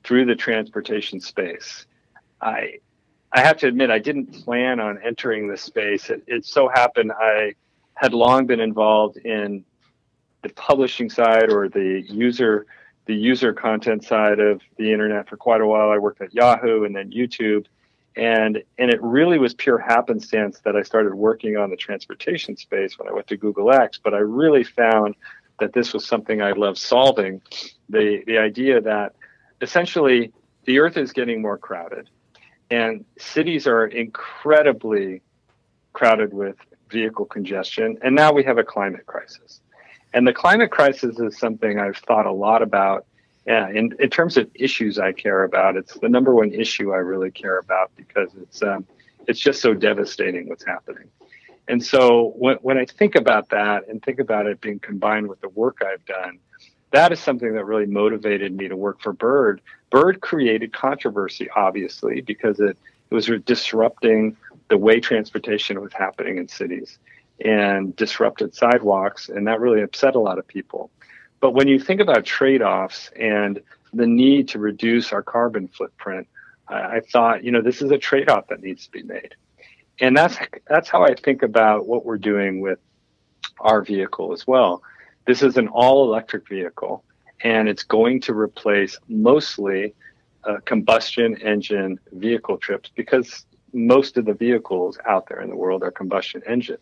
through 0.04 0.26
the 0.26 0.34
transportation 0.34 1.20
space. 1.20 1.86
I 2.40 2.78
I 3.32 3.40
have 3.40 3.58
to 3.58 3.66
admit 3.66 3.90
I 3.90 3.98
didn't 3.98 4.44
plan 4.44 4.80
on 4.80 4.98
entering 5.04 5.48
this 5.48 5.62
space. 5.62 6.10
It, 6.10 6.22
it 6.26 6.46
so 6.46 6.68
happened 6.68 7.12
I 7.12 7.54
had 7.94 8.14
long 8.14 8.46
been 8.46 8.60
involved 8.60 9.18
in 9.18 9.64
the 10.42 10.48
publishing 10.50 11.10
side 11.10 11.50
or 11.50 11.68
the 11.68 12.04
user 12.08 12.66
the 13.08 13.14
user 13.14 13.54
content 13.54 14.04
side 14.04 14.38
of 14.38 14.60
the 14.76 14.92
internet 14.92 15.28
for 15.28 15.38
quite 15.38 15.62
a 15.62 15.66
while. 15.66 15.90
I 15.90 15.96
worked 15.96 16.20
at 16.20 16.34
Yahoo 16.34 16.84
and 16.84 16.94
then 16.94 17.10
YouTube, 17.10 17.64
and 18.16 18.62
and 18.78 18.90
it 18.90 19.02
really 19.02 19.38
was 19.38 19.54
pure 19.54 19.78
happenstance 19.78 20.60
that 20.64 20.76
I 20.76 20.82
started 20.82 21.14
working 21.14 21.56
on 21.56 21.70
the 21.70 21.76
transportation 21.76 22.56
space 22.56 22.98
when 22.98 23.08
I 23.08 23.12
went 23.12 23.26
to 23.28 23.36
Google 23.36 23.72
X. 23.72 23.98
But 24.02 24.12
I 24.12 24.18
really 24.18 24.62
found 24.62 25.16
that 25.58 25.72
this 25.72 25.94
was 25.94 26.04
something 26.06 26.42
I 26.42 26.52
loved 26.52 26.78
solving. 26.78 27.40
The 27.88 28.22
the 28.26 28.36
idea 28.36 28.80
that 28.82 29.14
essentially 29.62 30.32
the 30.66 30.78
Earth 30.78 30.98
is 30.98 31.12
getting 31.12 31.40
more 31.40 31.56
crowded, 31.56 32.10
and 32.70 33.06
cities 33.18 33.66
are 33.66 33.86
incredibly 33.86 35.22
crowded 35.94 36.34
with 36.34 36.56
vehicle 36.90 37.24
congestion, 37.24 37.96
and 38.02 38.14
now 38.14 38.32
we 38.32 38.44
have 38.44 38.58
a 38.58 38.64
climate 38.64 39.06
crisis. 39.06 39.62
And 40.12 40.26
the 40.26 40.32
climate 40.32 40.70
crisis 40.70 41.18
is 41.18 41.38
something 41.38 41.78
I've 41.78 41.98
thought 41.98 42.26
a 42.26 42.32
lot 42.32 42.62
about. 42.62 43.06
Yeah, 43.46 43.68
in, 43.70 43.94
in 43.98 44.10
terms 44.10 44.36
of 44.36 44.50
issues 44.54 44.98
I 44.98 45.12
care 45.12 45.44
about, 45.44 45.76
it's 45.76 45.94
the 45.98 46.08
number 46.08 46.34
one 46.34 46.52
issue 46.52 46.92
I 46.92 46.98
really 46.98 47.30
care 47.30 47.58
about 47.58 47.90
because 47.96 48.28
it's 48.40 48.62
um, 48.62 48.86
it's 49.26 49.40
just 49.40 49.62
so 49.62 49.72
devastating 49.74 50.48
what's 50.48 50.64
happening. 50.64 51.08
And 51.66 51.84
so 51.84 52.32
when, 52.36 52.56
when 52.56 52.78
I 52.78 52.86
think 52.86 53.14
about 53.14 53.50
that 53.50 53.88
and 53.88 54.02
think 54.02 54.18
about 54.18 54.46
it 54.46 54.60
being 54.60 54.78
combined 54.78 55.28
with 55.28 55.40
the 55.40 55.50
work 55.50 55.82
I've 55.82 56.04
done, 56.04 56.38
that 56.90 57.12
is 57.12 57.20
something 57.20 57.52
that 57.54 57.64
really 57.64 57.86
motivated 57.86 58.56
me 58.56 58.68
to 58.68 58.76
work 58.76 59.00
for 59.00 59.12
Bird. 59.12 59.60
Bird 59.90 60.20
created 60.20 60.72
controversy, 60.72 61.48
obviously, 61.54 62.22
because 62.22 62.58
it, 62.60 62.76
it 63.10 63.14
was 63.14 63.30
disrupting 63.44 64.36
the 64.68 64.78
way 64.78 65.00
transportation 65.00 65.80
was 65.80 65.92
happening 65.92 66.38
in 66.38 66.48
cities 66.48 66.98
and 67.44 67.94
disrupted 67.96 68.54
sidewalks, 68.54 69.28
and 69.28 69.46
that 69.46 69.60
really 69.60 69.82
upset 69.82 70.14
a 70.14 70.20
lot 70.20 70.38
of 70.38 70.46
people. 70.46 70.90
But 71.40 71.52
when 71.52 71.68
you 71.68 71.78
think 71.78 72.00
about 72.00 72.24
trade 72.24 72.62
offs 72.62 73.10
and 73.18 73.60
the 73.92 74.06
need 74.06 74.48
to 74.48 74.58
reduce 74.58 75.12
our 75.12 75.22
carbon 75.22 75.68
footprint, 75.68 76.26
I, 76.68 76.96
I 76.96 77.00
thought, 77.00 77.44
you 77.44 77.52
know, 77.52 77.62
this 77.62 77.80
is 77.80 77.90
a 77.90 77.98
trade 77.98 78.28
off 78.28 78.48
that 78.48 78.62
needs 78.62 78.86
to 78.86 78.90
be 78.90 79.02
made. 79.02 79.34
And 80.00 80.16
that's 80.16 80.36
that's 80.68 80.88
how 80.88 81.02
I 81.04 81.14
think 81.14 81.42
about 81.42 81.86
what 81.86 82.04
we're 82.04 82.18
doing 82.18 82.60
with 82.60 82.78
our 83.60 83.82
vehicle 83.82 84.32
as 84.32 84.46
well. 84.46 84.82
This 85.26 85.42
is 85.42 85.56
an 85.56 85.68
all 85.68 86.04
electric 86.04 86.48
vehicle, 86.48 87.04
and 87.42 87.68
it's 87.68 87.82
going 87.82 88.20
to 88.22 88.34
replace 88.34 88.98
mostly 89.08 89.94
uh, 90.44 90.58
combustion 90.64 91.36
engine 91.42 91.98
vehicle 92.12 92.58
trips 92.58 92.90
because 92.94 93.44
most 93.72 94.16
of 94.16 94.24
the 94.24 94.34
vehicles 94.34 94.98
out 95.06 95.28
there 95.28 95.40
in 95.40 95.50
the 95.50 95.56
world 95.56 95.82
are 95.82 95.90
combustion 95.90 96.42
engine. 96.46 96.78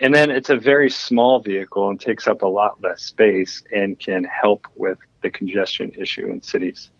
And 0.00 0.14
then 0.14 0.30
it's 0.30 0.50
a 0.50 0.56
very 0.56 0.90
small 0.90 1.40
vehicle 1.40 1.88
and 1.88 2.00
takes 2.00 2.26
up 2.26 2.42
a 2.42 2.46
lot 2.46 2.82
less 2.82 3.02
space 3.02 3.62
and 3.72 3.98
can 3.98 4.24
help 4.24 4.66
with 4.74 4.98
the 5.22 5.30
congestion 5.30 5.92
issue 5.96 6.26
in 6.26 6.42
cities. 6.42 6.90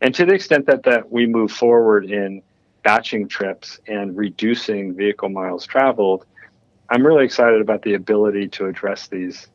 And 0.00 0.14
to 0.14 0.24
the 0.24 0.32
extent 0.32 0.66
that, 0.66 0.84
that 0.84 1.10
we 1.12 1.26
move 1.26 1.52
forward 1.52 2.10
in 2.10 2.42
batching 2.82 3.28
trips 3.28 3.78
and 3.86 4.16
reducing 4.16 4.94
vehicle 4.94 5.28
miles 5.28 5.66
traveled, 5.66 6.24
I'm 6.88 7.06
really 7.06 7.24
excited 7.24 7.60
about 7.60 7.82
the 7.82 7.94
ability 7.94 8.48
to 8.48 8.66
address 8.66 9.08
these 9.08 9.48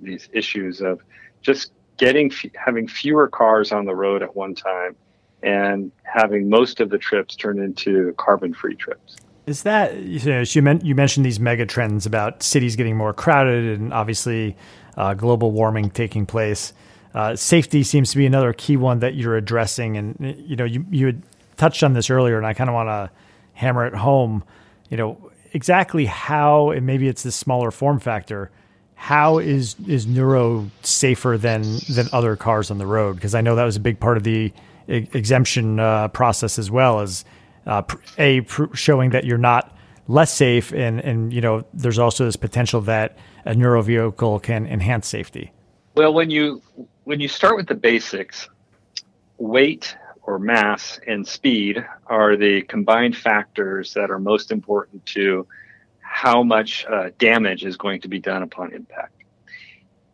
these 0.00 0.28
issues 0.32 0.80
of 0.80 1.00
just 1.40 1.72
getting 1.96 2.30
having 2.56 2.88
fewer 2.88 3.28
cars 3.28 3.72
on 3.72 3.86
the 3.86 3.94
road 3.94 4.22
at 4.22 4.34
one 4.34 4.54
time 4.54 4.96
and 5.42 5.92
having 6.02 6.48
most 6.48 6.80
of 6.80 6.90
the 6.90 6.98
trips 6.98 7.36
turn 7.36 7.58
into 7.58 8.12
carbon 8.18 8.52
free 8.52 8.74
trips. 8.74 9.16
Is 9.46 9.62
that 9.64 9.96
you 9.96 10.30
know 10.30 10.40
you, 10.40 10.80
you 10.82 10.94
mentioned 10.94 11.26
these 11.26 11.38
mega 11.38 11.66
trends 11.66 12.06
about 12.06 12.42
cities 12.42 12.76
getting 12.76 12.96
more 12.96 13.12
crowded 13.12 13.78
and 13.78 13.92
obviously 13.92 14.56
uh, 14.96 15.14
global 15.14 15.50
warming 15.50 15.90
taking 15.90 16.24
place. 16.24 16.72
Uh, 17.14 17.36
safety 17.36 17.82
seems 17.82 18.10
to 18.10 18.16
be 18.16 18.26
another 18.26 18.52
key 18.52 18.76
one 18.76 19.00
that 19.00 19.14
you're 19.14 19.36
addressing, 19.36 19.96
and 19.96 20.34
you 20.46 20.56
know 20.56 20.64
you 20.64 20.84
you 20.90 21.06
had 21.06 21.22
touched 21.56 21.82
on 21.82 21.92
this 21.92 22.10
earlier, 22.10 22.38
and 22.38 22.46
I 22.46 22.54
kind 22.54 22.70
of 22.70 22.74
want 22.74 22.88
to 22.88 23.10
hammer 23.52 23.86
it 23.86 23.94
home. 23.94 24.42
You 24.88 24.96
know 24.96 25.30
exactly 25.52 26.06
how, 26.06 26.70
and 26.70 26.86
maybe 26.86 27.06
it's 27.06 27.22
this 27.22 27.36
smaller 27.36 27.70
form 27.70 28.00
factor. 28.00 28.50
How 28.94 29.38
is 29.38 29.76
is 29.86 30.06
Nuro 30.06 30.70
safer 30.82 31.36
than 31.36 31.62
than 31.90 32.08
other 32.12 32.34
cars 32.34 32.70
on 32.70 32.78
the 32.78 32.86
road? 32.86 33.16
Because 33.16 33.34
I 33.34 33.42
know 33.42 33.54
that 33.56 33.64
was 33.64 33.76
a 33.76 33.80
big 33.80 34.00
part 34.00 34.16
of 34.16 34.24
the 34.24 34.52
exemption 34.88 35.80
uh, 35.80 36.08
process 36.08 36.58
as 36.58 36.70
well 36.70 37.00
as 37.00 37.24
uh, 37.66 37.82
a 38.18 38.42
pr- 38.42 38.74
showing 38.74 39.10
that 39.10 39.24
you're 39.24 39.38
not 39.38 39.76
less 40.08 40.34
safe, 40.34 40.72
and 40.72 41.00
and 41.00 41.32
you 41.32 41.40
know 41.40 41.64
there's 41.72 41.98
also 41.98 42.24
this 42.24 42.36
potential 42.36 42.80
that 42.82 43.16
a 43.44 43.54
Nuro 43.54 43.82
vehicle 43.82 44.38
can 44.40 44.66
enhance 44.66 45.06
safety. 45.06 45.52
Well, 45.94 46.12
when 46.12 46.30
you 46.30 46.62
when 47.04 47.20
you 47.20 47.28
start 47.28 47.56
with 47.56 47.66
the 47.66 47.74
basics, 47.74 48.48
weight 49.38 49.96
or 50.22 50.38
mass 50.38 50.98
and 51.06 51.26
speed 51.26 51.84
are 52.06 52.36
the 52.36 52.62
combined 52.62 53.16
factors 53.16 53.92
that 53.94 54.10
are 54.10 54.18
most 54.18 54.50
important 54.50 55.04
to 55.06 55.46
how 56.00 56.42
much 56.42 56.86
uh, 56.86 57.10
damage 57.18 57.64
is 57.64 57.76
going 57.76 58.00
to 58.00 58.08
be 58.08 58.18
done 58.18 58.42
upon 58.42 58.72
impact. 58.72 59.12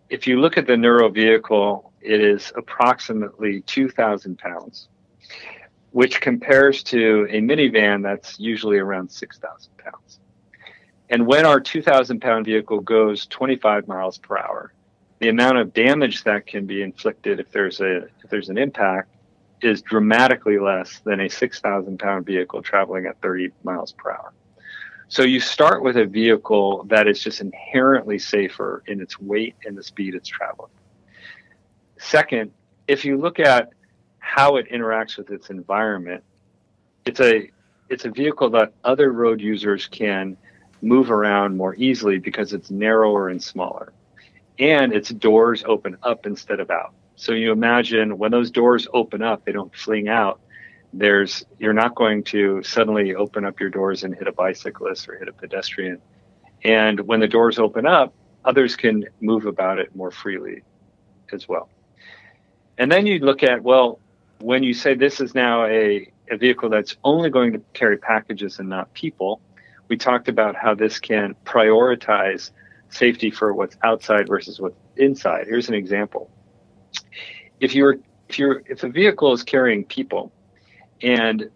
If 0.09 0.27
you 0.27 0.41
look 0.41 0.57
at 0.57 0.67
the 0.67 0.77
Nuro 0.77 1.09
vehicle, 1.09 1.93
it 2.01 2.21
is 2.21 2.53
approximately 2.57 3.61
2,000 3.63 4.37
pounds 4.39 4.89
which 5.93 6.20
compares 6.20 6.82
to 6.84 7.26
a 7.30 7.41
minivan 7.41 8.03
that's 8.03 8.38
usually 8.38 8.78
around 8.78 9.11
6,000 9.11 9.76
pounds. 9.78 10.20
And 11.09 11.26
when 11.26 11.45
our 11.45 11.61
2,000 11.61 12.20
pound 12.20 12.47
vehicle 12.47 12.80
goes 12.80 13.26
25 13.26 13.88
miles 13.88 14.18
per 14.18 14.38
hour, 14.38 14.72
the 15.18 15.28
amount 15.28 15.59
of 15.59 15.74
damage 15.74 16.24
that 16.24 16.47
can 16.47 16.66
be 16.66 16.82
inflicted 16.82 17.41
if 17.41 17.51
there's 17.51 17.80
a 17.80 18.05
if 18.22 18.30
there's 18.30 18.49
an 18.49 18.57
impact 18.57 19.09
is 19.61 19.82
dramatically 19.82 20.59
less 20.59 21.01
than 21.01 21.20
a 21.20 21.28
6,000 21.28 21.99
pound 21.99 22.24
vehicle 22.24 22.62
traveling 22.62 23.07
at 23.07 23.20
30 23.20 23.51
miles 23.62 23.93
per 23.93 24.12
hour. 24.12 24.32
So 25.09 25.22
you 25.22 25.41
start 25.41 25.82
with 25.82 25.97
a 25.97 26.07
vehicle 26.07 26.84
that 26.84 27.09
is 27.09 27.20
just 27.20 27.41
inherently 27.41 28.18
safer 28.18 28.82
in 28.86 29.01
its 29.01 29.20
weight 29.20 29.57
and 29.66 29.76
the 29.76 29.82
speed 29.82 30.14
it's 30.14 30.28
traveling. 30.28 30.70
Second, 31.99 32.53
if 32.86 33.05
you 33.05 33.18
look 33.18 33.41
at 33.41 33.70
how 34.31 34.57
it 34.57 34.70
interacts 34.70 35.16
with 35.16 35.28
its 35.31 35.51
environment. 35.51 36.22
It's 37.05 37.18
a 37.18 37.51
it's 37.89 38.05
a 38.05 38.11
vehicle 38.11 38.51
that 38.51 38.72
other 38.85 39.12
road 39.12 39.41
users 39.41 39.89
can 39.89 40.37
move 40.81 41.11
around 41.11 41.57
more 41.57 41.74
easily 41.74 42.18
because 42.18 42.53
it's 42.53 42.70
narrower 42.70 43.28
and 43.28 43.43
smaller. 43.43 43.93
And 44.61 44.93
its 44.93 45.09
doors 45.09 45.64
open 45.66 45.97
up 46.05 46.26
instead 46.26 46.61
of 46.61 46.70
out. 46.70 46.95
So 47.16 47.33
you 47.33 47.51
imagine 47.51 48.18
when 48.18 48.31
those 48.31 48.53
doors 48.53 48.87
open 48.95 49.20
up, 49.20 49.45
they 49.45 49.51
don't 49.51 49.74
fling 49.74 50.07
out. 50.09 50.41
There's 50.93 51.45
you're 51.59 51.72
not 51.72 51.97
going 51.97 52.22
to 52.35 52.62
suddenly 52.62 53.16
open 53.16 53.45
up 53.45 53.59
your 53.59 53.70
doors 53.70 54.05
and 54.05 54.14
hit 54.14 54.28
a 54.28 54.33
bicyclist 54.33 55.09
or 55.09 55.18
hit 55.18 55.26
a 55.26 55.33
pedestrian. 55.33 56.01
And 56.62 57.01
when 57.01 57.18
the 57.18 57.28
doors 57.28 57.59
open 57.59 57.85
up, 57.85 58.14
others 58.45 58.76
can 58.76 59.07
move 59.20 59.47
about 59.47 59.81
it 59.81 59.97
more 59.97 60.12
freely 60.12 60.62
as 61.33 61.49
well. 61.49 61.68
And 62.78 62.91
then 62.93 63.07
you 63.07 63.18
look 63.18 63.43
at, 63.43 63.62
well, 63.62 63.99
when 64.41 64.62
you 64.62 64.74
say 64.74 64.95
this 64.95 65.20
is 65.20 65.34
now 65.34 65.64
a, 65.66 66.11
a 66.30 66.36
vehicle 66.36 66.68
that's 66.68 66.97
only 67.05 67.30
going 67.30 67.53
to 67.53 67.61
carry 67.74 67.99
packages 67.99 68.59
and 68.59 68.68
not 68.68 68.93
people, 68.95 69.41
we 69.88 69.97
talked 69.97 70.28
about 70.28 70.57
how 70.57 70.74
this 70.74 70.99
can 70.99 71.34
prioritize 71.45 72.51
safety 72.88 73.30
for 73.30 73.53
what's 73.53 73.76
outside 73.82 74.26
versus 74.28 74.61
what's 74.61 74.76
inside. 74.97 75.47
Here's 75.47 75.68
an 75.68 75.74
example. 75.74 76.30
If 77.61 77.74
you're 77.74 77.99
if 78.28 78.38
you're 78.38 78.62
if 78.66 78.82
a 78.82 78.88
vehicle 78.88 79.32
is 79.32 79.43
carrying 79.43 79.84
people 79.84 80.32
and 81.03 81.51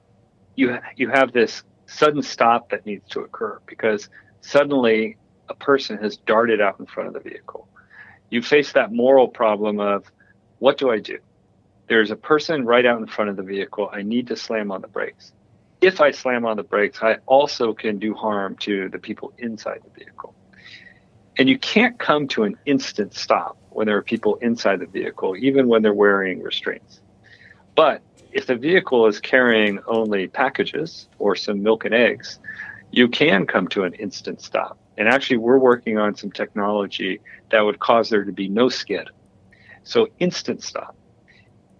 you 0.56 0.78
you 0.96 1.08
have 1.08 1.32
this 1.32 1.62
sudden 1.86 2.22
stop 2.22 2.70
that 2.70 2.84
needs 2.86 3.08
to 3.10 3.20
occur 3.20 3.60
because 3.66 4.08
suddenly 4.40 5.16
a 5.48 5.54
person 5.54 5.98
has 5.98 6.16
darted 6.16 6.60
out 6.60 6.78
in 6.80 6.86
front 6.86 7.08
of 7.08 7.14
the 7.14 7.20
vehicle. 7.20 7.68
You 8.30 8.42
face 8.42 8.72
that 8.72 8.92
moral 8.92 9.28
problem 9.28 9.80
of 9.80 10.04
what 10.58 10.78
do 10.78 10.90
I 10.90 10.98
do? 10.98 11.18
There's 11.88 12.10
a 12.10 12.16
person 12.16 12.64
right 12.64 12.86
out 12.86 13.00
in 13.00 13.06
front 13.06 13.30
of 13.30 13.36
the 13.36 13.42
vehicle. 13.42 13.90
I 13.92 14.02
need 14.02 14.28
to 14.28 14.36
slam 14.36 14.70
on 14.70 14.80
the 14.80 14.88
brakes. 14.88 15.32
If 15.80 16.00
I 16.00 16.12
slam 16.12 16.46
on 16.46 16.56
the 16.56 16.62
brakes, 16.62 17.02
I 17.02 17.18
also 17.26 17.74
can 17.74 17.98
do 17.98 18.14
harm 18.14 18.56
to 18.58 18.88
the 18.88 18.98
people 18.98 19.32
inside 19.38 19.80
the 19.84 19.90
vehicle. 19.90 20.34
And 21.36 21.48
you 21.48 21.58
can't 21.58 21.98
come 21.98 22.28
to 22.28 22.44
an 22.44 22.56
instant 22.64 23.14
stop 23.14 23.58
when 23.70 23.86
there 23.86 23.96
are 23.96 24.02
people 24.02 24.36
inside 24.36 24.80
the 24.80 24.86
vehicle, 24.86 25.36
even 25.36 25.68
when 25.68 25.82
they're 25.82 25.92
wearing 25.92 26.42
restraints. 26.42 27.00
But 27.74 28.02
if 28.32 28.46
the 28.46 28.54
vehicle 28.54 29.06
is 29.06 29.20
carrying 29.20 29.80
only 29.86 30.28
packages 30.28 31.08
or 31.18 31.36
some 31.36 31.62
milk 31.62 31.84
and 31.84 31.94
eggs, 31.94 32.38
you 32.92 33.08
can 33.08 33.46
come 33.46 33.66
to 33.68 33.82
an 33.82 33.94
instant 33.94 34.40
stop. 34.40 34.78
And 34.96 35.08
actually, 35.08 35.38
we're 35.38 35.58
working 35.58 35.98
on 35.98 36.14
some 36.14 36.30
technology 36.30 37.20
that 37.50 37.60
would 37.60 37.80
cause 37.80 38.08
there 38.10 38.24
to 38.24 38.32
be 38.32 38.48
no 38.48 38.68
skid. 38.68 39.08
So, 39.82 40.08
instant 40.20 40.62
stop 40.62 40.96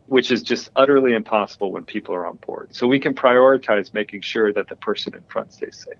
which 0.06 0.30
is 0.30 0.42
just 0.42 0.70
utterly 0.76 1.14
impossible 1.14 1.72
when 1.72 1.84
people 1.84 2.14
are 2.14 2.26
on 2.26 2.36
board. 2.36 2.74
So 2.74 2.86
we 2.86 3.00
can 3.00 3.14
prioritize 3.14 3.94
making 3.94 4.20
sure 4.20 4.52
that 4.52 4.68
the 4.68 4.76
person 4.76 5.14
in 5.14 5.22
front 5.22 5.52
stays 5.52 5.84
safe. 5.84 5.98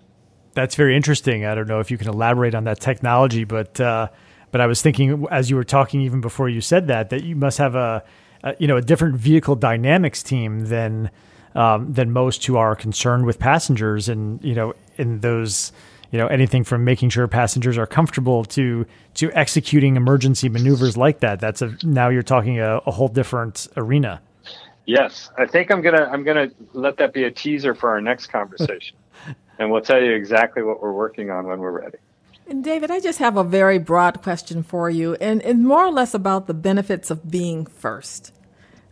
That's 0.52 0.74
very 0.74 0.96
interesting. 0.96 1.44
I 1.44 1.55
don't 1.55 1.66
know 1.66 1.80
if 1.80 1.90
you 1.90 1.98
can 1.98 2.09
elaborate 2.09 2.55
on 2.55 2.64
that 2.64 2.80
technology, 2.80 3.44
but 3.44 3.80
uh, 3.80 4.09
but 4.50 4.61
I 4.61 4.66
was 4.66 4.82
thinking 4.82 5.26
as 5.30 5.50
you 5.50 5.57
were 5.57 5.64
talking, 5.64 6.00
even 6.02 6.20
before 6.20 6.48
you 6.48 6.61
said 6.61 6.86
that, 6.86 7.11
that 7.11 7.24
you 7.24 7.34
must 7.34 7.59
have 7.59 7.74
a, 7.74 8.05
a 8.44 8.55
you 8.59 8.68
know 8.68 8.76
a 8.76 8.82
different 8.82 9.16
vehicle 9.16 9.57
dynamics 9.57 10.22
team 10.22 10.66
than 10.66 11.11
um, 11.57 11.92
than 11.92 12.12
most 12.12 12.44
who 12.46 12.57
are 12.57 12.76
concerned 12.76 13.26
with 13.26 13.38
passengers, 13.38 14.09
and 14.09 14.42
you 14.44 14.55
know 14.55 14.74
in 14.96 15.20
those 15.20 15.72
you 16.15 16.21
know 16.21 16.29
anything 16.29 16.62
from 16.62 16.85
making 16.85 17.09
sure 17.09 17.27
passengers 17.27 17.77
are 17.77 17.89
comfortable 17.89 18.45
to 18.45 18.87
to 19.15 19.33
executing 19.33 19.97
emergency 19.97 20.49
maneuvers 20.49 20.97
like 20.97 21.19
that. 21.19 21.41
That's 21.41 21.61
a 21.61 21.77
now 21.83 22.09
you're 22.09 22.23
talking 22.23 22.61
a, 22.61 22.77
a 22.87 22.93
whole 22.93 23.09
different 23.09 23.67
arena. 23.77 24.23
Yes. 24.87 25.29
I 25.37 25.47
think 25.47 25.73
i'm 25.73 25.83
gonna 25.83 26.09
i'm 26.12 26.23
gonna 26.23 26.53
let 26.73 26.99
that 26.99 27.15
be 27.15 27.25
a 27.25 27.33
teaser 27.33 27.75
for 27.75 27.91
our 27.91 28.01
next 28.01 28.29
conversation. 28.29 28.97
And 29.57 29.71
we'll 29.71 29.83
tell 29.83 30.03
you 30.03 30.11
exactly 30.11 30.65
what 30.65 30.83
we're 30.83 30.93
working 30.93 31.31
on 31.31 31.47
when 31.47 31.61
we're 31.61 31.81
ready. 31.81 31.99
And 32.49 32.65
David, 32.65 32.91
I 32.91 32.99
just 32.99 33.21
have 33.21 33.37
a 33.37 33.45
very 33.45 33.79
broad 33.79 34.21
question 34.21 34.65
for 34.65 34.91
you, 34.91 35.15
and, 35.21 35.41
and 35.43 35.62
more 35.62 35.85
or 35.87 35.93
less 35.93 36.12
about 36.12 36.49
the 36.49 36.55
benefits 36.55 37.09
of 37.09 37.31
being 37.31 37.65
first. 37.65 38.33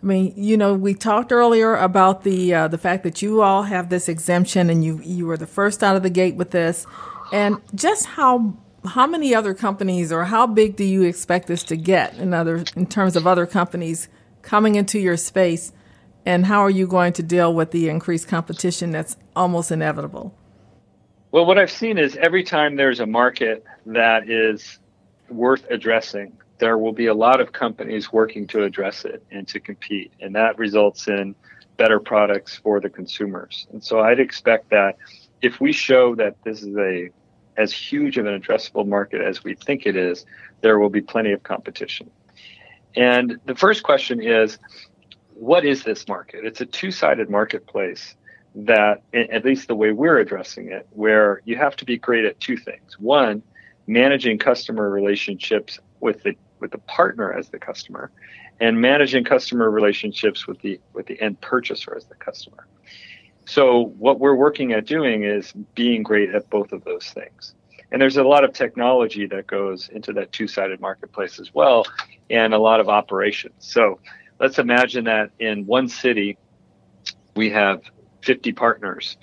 I 0.01 0.07
mean, 0.07 0.35
you 0.37 0.57
know, 0.57 0.75
we 0.75 0.95
talked 0.95 1.33
earlier 1.33 1.75
about 1.75 2.23
the 2.23 2.55
uh, 2.55 2.69
the 2.69 2.79
fact 2.79 3.03
that 3.03 3.23
you 3.23 3.43
all 3.43 3.65
have 3.65 3.89
this 3.89 4.09
exemption, 4.09 4.71
and 4.71 4.85
you 4.85 5.01
you 5.03 5.27
were 5.27 5.37
the 5.37 5.49
first 5.49 5.83
out 5.83 5.97
of 5.97 6.05
the 6.05 6.11
gate 6.11 6.37
with 6.37 6.53
this. 6.53 6.87
And 7.33 7.61
just 7.75 8.07
how 8.07 8.57
how 8.85 9.07
many 9.07 9.35
other 9.35 9.55
companies 9.55 10.13
or 10.13 10.25
how 10.25 10.47
big 10.47 10.77
do 10.77 10.85
you 10.85 11.03
expect 11.03 11.47
this 11.47 11.63
to 11.65 11.77
get 11.77 12.17
in 12.19 12.35
other 12.35 12.65
in 12.77 12.87
terms 12.87 13.17
of 13.17 13.27
other 13.27 13.47
companies 13.47 14.09
coming 14.43 14.75
into 14.75 14.99
your 14.99 15.17
space 15.17 15.73
and 16.27 16.47
how 16.47 16.61
are 16.61 16.71
you 16.71 16.87
going 16.87 17.13
to 17.15 17.23
deal 17.23 17.53
with 17.55 17.71
the 17.71 17.89
increased 17.89 18.29
competition 18.29 18.91
that's 18.91 19.17
almost 19.35 19.71
inevitable? 19.71 20.35
Well, 21.31 21.47
what 21.47 21.59
I've 21.59 21.71
seen 21.71 21.99
is 21.99 22.17
every 22.17 22.45
time 22.45 22.77
there's 22.77 23.01
a 23.01 23.07
market 23.07 23.65
that 23.87 24.29
is 24.29 24.79
worth 25.31 25.65
addressing, 25.71 26.37
there 26.59 26.79
will 26.79 26.93
be 26.93 27.07
a 27.07 27.15
lot 27.15 27.41
of 27.41 27.53
companies 27.53 28.13
working 28.13 28.47
to 28.49 28.63
address 28.63 29.05
it 29.05 29.25
and 29.31 29.49
to 29.49 29.59
compete. 29.59 30.13
And 30.21 30.35
that 30.37 30.59
results 30.59 31.09
in 31.09 31.35
better 31.77 31.99
products 31.99 32.57
for 32.57 32.81
the 32.81 32.91
consumers. 32.91 33.67
And 33.73 33.83
so 33.83 34.01
I'd 34.01 34.21
expect 34.21 34.71
that 34.71 34.97
if 35.41 35.61
we 35.61 35.73
show 35.73 36.15
that 36.17 36.37
this 36.45 36.63
is 36.63 36.77
a 36.77 37.11
as 37.57 37.73
huge 37.73 38.19
of 38.19 38.27
an 38.27 38.41
addressable 38.41 38.87
market 38.87 39.21
as 39.21 39.45
we 39.45 39.55
think 39.55 39.87
it 39.87 39.97
is, 39.97 40.25
there 40.61 40.79
will 40.79 40.91
be 40.91 41.01
plenty 41.01 41.33
of 41.33 41.43
competition. 41.43 42.11
And 42.95 43.39
the 43.47 43.55
first 43.55 43.83
question 43.83 44.23
is 44.23 44.59
what 45.35 45.65
is 45.65 45.83
this 45.83 46.07
market? 46.09 46.45
It's 46.45 46.61
a 46.61 46.67
two 46.67 46.91
sided 46.91 47.31
marketplace 47.31 48.15
that, 48.55 49.03
at 49.15 49.45
least 49.45 49.69
the 49.69 49.75
way 49.75 49.93
we're 49.93 50.19
addressing 50.19 50.71
it, 50.71 50.87
where 50.91 51.41
you 51.45 51.57
have 51.57 51.75
to 51.77 51.85
be 51.85 51.97
great 51.97 52.25
at 52.25 52.39
two 52.39 52.57
things. 52.57 52.99
One, 52.99 53.43
managing 53.87 54.39
customer 54.39 54.91
relationships 54.91 55.79
with 56.01 56.23
the 56.23 56.37
with 56.61 56.71
the 56.71 56.79
partner 56.79 57.33
as 57.33 57.49
the 57.49 57.59
customer, 57.59 58.13
and 58.61 58.81
managing 58.81 59.25
customer 59.25 59.71
relationships 59.71 60.47
with 60.47 60.61
the 60.61 60.79
with 60.93 61.07
the 61.07 61.21
end 61.21 61.41
purchaser 61.41 61.97
as 61.97 62.05
the 62.07 62.15
customer. 62.15 62.67
So 63.45 63.93
what 63.99 64.21
we're 64.21 64.35
working 64.35 64.73
at 64.73 64.87
doing 64.87 65.25
is 65.25 65.53
being 65.75 66.03
great 66.03 66.35
at 66.35 66.49
both 66.51 66.73
of 66.73 66.85
those 66.85 67.07
things. 67.07 67.55
And 67.91 68.01
there's 68.01 68.17
a 68.17 68.25
lot 68.25 68.45
of 68.45 68.53
technology 68.53 69.27
that 69.27 69.47
goes 69.47 69.89
into 69.89 70.13
that 70.15 70.33
two-sided 70.33 70.81
marketplace 70.81 71.39
as 71.39 71.53
well, 71.53 71.85
and 72.31 72.55
a 72.55 72.59
lot 72.59 72.81
of 72.81 72.89
operations. 72.89 73.55
So 73.59 74.01
let's 74.41 74.59
imagine 74.59 75.05
that 75.05 75.31
in 75.39 75.67
one 75.67 75.89
city 75.89 76.39
we 77.35 77.51
have 77.51 77.83
50 78.23 78.53
partners 78.53 79.17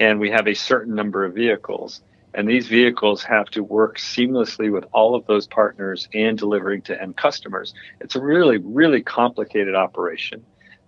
and 0.00 0.18
we 0.18 0.30
have 0.30 0.48
a 0.48 0.54
certain 0.54 0.94
number 0.94 1.24
of 1.24 1.34
vehicles 1.34 2.02
and 2.36 2.46
these 2.46 2.68
vehicles 2.68 3.22
have 3.22 3.46
to 3.46 3.64
work 3.64 3.96
seamlessly 3.96 4.70
with 4.70 4.84
all 4.92 5.14
of 5.14 5.26
those 5.26 5.46
partners 5.46 6.06
and 6.12 6.36
delivering 6.36 6.82
to 6.82 7.00
end 7.00 7.16
customers. 7.16 7.72
It's 8.02 8.14
a 8.14 8.20
really, 8.20 8.58
really 8.58 9.02
complicated 9.02 9.74
operation 9.74 10.44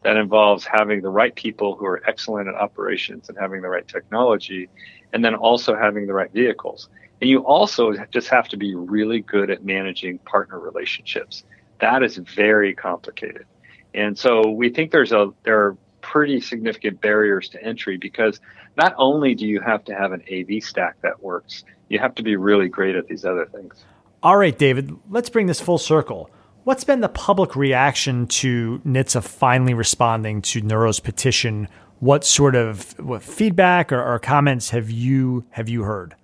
that 0.09 0.17
involves 0.17 0.65
having 0.65 1.03
the 1.03 1.11
right 1.11 1.35
people 1.35 1.77
who 1.77 1.85
are 1.85 2.03
excellent 2.09 2.49
at 2.49 2.55
operations 2.55 3.29
and 3.29 3.37
having 3.37 3.61
the 3.61 3.69
right 3.69 3.87
technology, 3.87 4.67
and 5.13 5.23
then 5.23 5.35
also 5.35 5.77
having 5.77 6.07
the 6.07 6.15
right 6.15 6.33
vehicles. 6.33 6.89
And 7.21 7.29
you 7.29 7.41
also 7.41 7.93
just 8.11 8.29
have 8.29 8.49
to 8.49 8.57
be 8.57 8.75
really 8.75 9.21
good 9.21 9.51
at 9.51 9.67
managing 9.67 10.17
partner 10.21 10.59
relationships. 10.59 11.45
That 11.83 12.03
is 12.03 12.17
very 12.17 12.75
complicated. 12.75 13.45
And 13.93 14.19
so 14.19 14.49
we 14.49 14.71
think 14.71 14.93
there's 14.93 15.13
a 15.13 15.31
there 15.43 15.61
are 15.61 15.77
pretty 16.01 16.41
significant 16.41 17.03
barriers 17.03 17.51
to 17.51 17.63
entry 17.63 17.99
because 17.99 18.41
not 18.79 18.95
only 18.97 19.35
do 19.35 19.47
you 19.47 19.61
have 19.61 19.85
to 19.85 19.95
have 19.95 20.13
an 20.13 20.23
AV 20.33 20.63
stack 20.63 20.97
that 21.03 21.23
works, 21.23 21.65
you 21.91 21.99
have 21.99 22.15
to 22.15 22.23
be 22.23 22.37
really 22.37 22.69
great 22.69 22.97
at 22.97 23.09
these 23.09 23.27
other 23.27 23.45
things. 23.45 23.85
All 24.23 24.39
right, 24.39 24.57
David, 24.57 24.97
let's 25.11 25.29
bring 25.29 25.49
this 25.49 25.61
full 25.61 25.77
circle. 25.77 26.31
What's 26.69 26.85
been 26.85 27.01
the 27.01 27.09
public 27.09 27.57
reaction 27.57 28.27
to 28.27 28.83
NHTSA 28.85 29.25
finally 29.25 29.73
responding 29.73 30.43
to 30.43 30.61
Nuro's 30.61 31.01
petition? 31.01 31.67
What 32.01 32.27
sort 32.27 32.55
of 32.55 32.93
what 33.01 33.23
feedback 33.23 33.91
or, 33.91 34.05
or 34.05 34.19
comments 34.19 34.69
have 34.69 34.91
you 34.91 35.47
have 35.49 35.71
you 35.71 35.85
heard? 35.85 36.15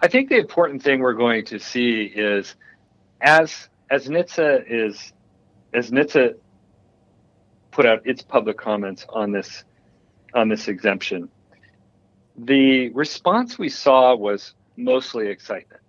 I 0.00 0.06
think 0.06 0.28
the 0.28 0.36
important 0.36 0.80
thing 0.80 1.00
we're 1.00 1.14
going 1.14 1.44
to 1.46 1.58
see 1.58 2.04
is 2.04 2.54
as 3.20 3.68
as 3.90 4.06
NHTSA 4.06 4.64
is 4.68 5.12
as 5.72 5.90
NHTSA 5.90 6.36
put 7.72 7.84
out 7.84 8.06
its 8.06 8.22
public 8.22 8.56
comments 8.56 9.04
on 9.08 9.32
this 9.32 9.64
on 10.34 10.48
this 10.48 10.68
exemption. 10.68 11.28
The 12.36 12.90
response 12.90 13.58
we 13.58 13.70
saw 13.70 14.14
was 14.14 14.54
mostly 14.76 15.26
excitement. 15.26 15.82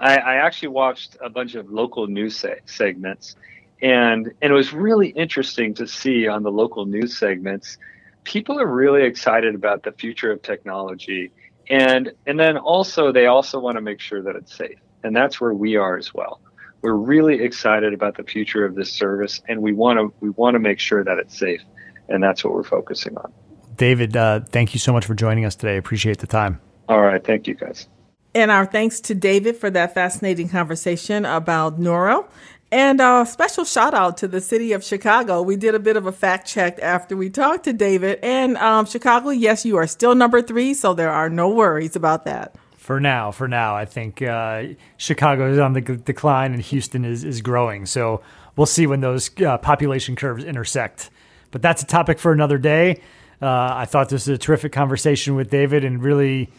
I, 0.00 0.16
I 0.16 0.34
actually 0.36 0.68
watched 0.68 1.16
a 1.22 1.30
bunch 1.30 1.54
of 1.54 1.70
local 1.70 2.06
news 2.06 2.36
se- 2.36 2.60
segments, 2.66 3.36
and 3.80 4.32
and 4.42 4.52
it 4.52 4.54
was 4.54 4.72
really 4.72 5.08
interesting 5.10 5.74
to 5.74 5.86
see 5.86 6.26
on 6.26 6.42
the 6.42 6.50
local 6.50 6.86
news 6.86 7.16
segments, 7.16 7.78
people 8.24 8.58
are 8.60 8.66
really 8.66 9.02
excited 9.02 9.54
about 9.54 9.82
the 9.82 9.92
future 9.92 10.32
of 10.32 10.42
technology, 10.42 11.30
and 11.68 12.12
and 12.26 12.40
then 12.40 12.56
also 12.56 13.12
they 13.12 13.26
also 13.26 13.60
want 13.60 13.76
to 13.76 13.82
make 13.82 14.00
sure 14.00 14.22
that 14.22 14.36
it's 14.36 14.56
safe, 14.56 14.78
and 15.04 15.14
that's 15.14 15.40
where 15.40 15.54
we 15.54 15.76
are 15.76 15.96
as 15.96 16.12
well 16.12 16.40
we're 16.82 16.94
really 16.94 17.42
excited 17.42 17.92
about 17.92 18.16
the 18.16 18.24
future 18.24 18.64
of 18.64 18.74
this 18.74 18.92
service, 18.92 19.40
and 19.48 19.60
we 19.60 19.72
want 19.72 19.98
to 19.98 20.12
we 20.20 20.30
want 20.30 20.54
to 20.54 20.58
make 20.58 20.80
sure 20.80 21.04
that 21.04 21.18
it's 21.18 21.38
safe, 21.38 21.62
and 22.08 22.22
that's 22.22 22.44
what 22.44 22.54
we're 22.54 22.64
focusing 22.64 23.16
on. 23.18 23.32
David, 23.76 24.16
uh, 24.16 24.40
thank 24.40 24.74
you 24.74 24.80
so 24.80 24.92
much 24.92 25.06
for 25.06 25.14
joining 25.14 25.44
us 25.44 25.54
today. 25.54 25.76
Appreciate 25.76 26.18
the 26.18 26.26
time. 26.26 26.60
All 26.88 27.00
right, 27.00 27.22
thank 27.22 27.46
you, 27.46 27.54
guys. 27.54 27.88
And 28.34 28.50
our 28.50 28.66
thanks 28.66 29.00
to 29.02 29.14
David 29.14 29.56
for 29.56 29.70
that 29.70 29.94
fascinating 29.94 30.48
conversation 30.48 31.24
about 31.24 31.78
Nuro. 31.78 32.28
And 32.72 33.00
a 33.00 33.26
special 33.26 33.64
shout 33.64 33.94
out 33.94 34.16
to 34.18 34.28
the 34.28 34.40
city 34.40 34.72
of 34.72 34.84
Chicago. 34.84 35.42
We 35.42 35.56
did 35.56 35.74
a 35.74 35.80
bit 35.80 35.96
of 35.96 36.06
a 36.06 36.12
fact 36.12 36.46
check 36.46 36.78
after 36.80 37.16
we 37.16 37.28
talked 37.28 37.64
to 37.64 37.72
David. 37.72 38.20
And 38.22 38.56
um, 38.58 38.86
Chicago, 38.86 39.30
yes, 39.30 39.64
you 39.64 39.76
are 39.76 39.88
still 39.88 40.14
number 40.14 40.40
three, 40.40 40.74
so 40.74 40.94
there 40.94 41.10
are 41.10 41.28
no 41.28 41.48
worries 41.48 41.96
about 41.96 42.24
that 42.26 42.54
for 42.90 42.98
now. 42.98 43.30
For 43.30 43.46
now, 43.46 43.76
I 43.76 43.84
think 43.84 44.20
uh, 44.20 44.64
Chicago 44.96 45.52
is 45.52 45.60
on 45.60 45.74
the 45.74 45.80
decline 45.80 46.52
and 46.52 46.60
Houston 46.60 47.04
is 47.04 47.22
is 47.22 47.40
growing. 47.40 47.86
So 47.86 48.20
we'll 48.56 48.66
see 48.66 48.86
when 48.86 49.00
those 49.00 49.30
uh, 49.40 49.58
population 49.58 50.16
curves 50.16 50.42
intersect. 50.42 51.08
But 51.52 51.62
that's 51.62 51.82
a 51.82 51.86
topic 51.86 52.18
for 52.18 52.32
another 52.32 52.58
day. 52.58 53.00
Uh, 53.40 53.46
I 53.46 53.84
thought 53.84 54.08
this 54.08 54.26
was 54.26 54.34
a 54.34 54.38
terrific 54.38 54.72
conversation 54.72 55.36
with 55.36 55.50
David 55.50 55.84
and 55.84 56.02
really 56.02 56.50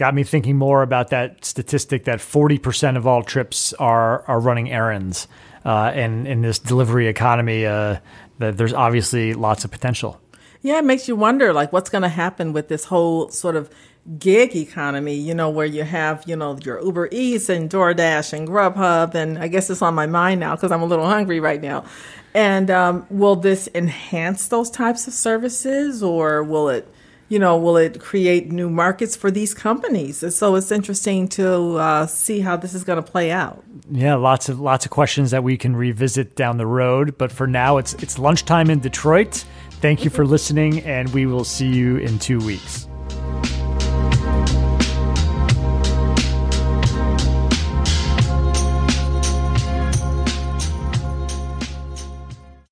got 0.00 0.14
me 0.14 0.24
thinking 0.24 0.56
more 0.56 0.82
about 0.82 1.10
that 1.10 1.44
statistic 1.44 2.04
that 2.04 2.20
40% 2.20 2.96
of 2.96 3.06
all 3.06 3.22
trips 3.22 3.74
are 3.74 4.24
are 4.26 4.40
running 4.40 4.70
errands. 4.72 5.28
Uh, 5.62 5.92
and 5.94 6.26
in 6.26 6.40
this 6.40 6.58
delivery 6.58 7.06
economy, 7.06 7.66
uh, 7.66 7.98
that 8.38 8.56
there's 8.56 8.72
obviously 8.72 9.34
lots 9.34 9.66
of 9.66 9.70
potential. 9.70 10.18
Yeah, 10.62 10.78
it 10.78 10.84
makes 10.84 11.06
you 11.06 11.16
wonder, 11.16 11.52
like, 11.52 11.70
what's 11.70 11.90
going 11.90 12.00
to 12.02 12.08
happen 12.08 12.54
with 12.54 12.68
this 12.68 12.84
whole 12.84 13.28
sort 13.28 13.56
of 13.56 13.70
gig 14.18 14.56
economy, 14.56 15.16
you 15.16 15.34
know, 15.34 15.50
where 15.50 15.66
you 15.66 15.84
have, 15.84 16.24
you 16.26 16.34
know, 16.34 16.56
your 16.64 16.82
Uber 16.82 17.10
Eats 17.12 17.50
and 17.50 17.68
DoorDash 17.68 18.32
and 18.32 18.48
Grubhub. 18.48 19.14
And 19.14 19.38
I 19.38 19.48
guess 19.48 19.68
it's 19.68 19.82
on 19.82 19.94
my 19.94 20.06
mind 20.06 20.40
now 20.40 20.56
because 20.56 20.72
I'm 20.72 20.80
a 20.80 20.86
little 20.86 21.06
hungry 21.06 21.40
right 21.40 21.60
now. 21.60 21.84
And 22.32 22.70
um, 22.70 23.06
will 23.10 23.36
this 23.36 23.68
enhance 23.74 24.48
those 24.48 24.70
types 24.70 25.06
of 25.06 25.12
services 25.12 26.02
or 26.02 26.42
will 26.42 26.70
it, 26.70 26.88
you 27.30 27.38
know, 27.38 27.56
will 27.56 27.76
it 27.76 28.00
create 28.00 28.50
new 28.50 28.68
markets 28.68 29.14
for 29.14 29.30
these 29.30 29.54
companies? 29.54 30.22
And 30.22 30.32
so 30.32 30.56
it's 30.56 30.72
interesting 30.72 31.28
to 31.28 31.76
uh, 31.76 32.06
see 32.06 32.40
how 32.40 32.56
this 32.56 32.74
is 32.74 32.82
going 32.82 33.02
to 33.02 33.08
play 33.08 33.30
out. 33.30 33.62
Yeah, 33.90 34.16
lots 34.16 34.48
of 34.48 34.60
lots 34.60 34.84
of 34.84 34.90
questions 34.90 35.30
that 35.30 35.44
we 35.44 35.56
can 35.56 35.74
revisit 35.74 36.34
down 36.34 36.58
the 36.58 36.66
road. 36.66 37.16
But 37.16 37.30
for 37.30 37.46
now, 37.46 37.78
it's 37.78 37.94
it's 37.94 38.18
lunchtime 38.18 38.68
in 38.68 38.80
Detroit. 38.80 39.44
Thank 39.80 40.04
you 40.04 40.10
for 40.10 40.26
listening, 40.26 40.80
and 40.80 41.08
we 41.14 41.24
will 41.24 41.44
see 41.44 41.68
you 41.68 41.96
in 41.98 42.18
two 42.18 42.40
weeks. 42.40 42.89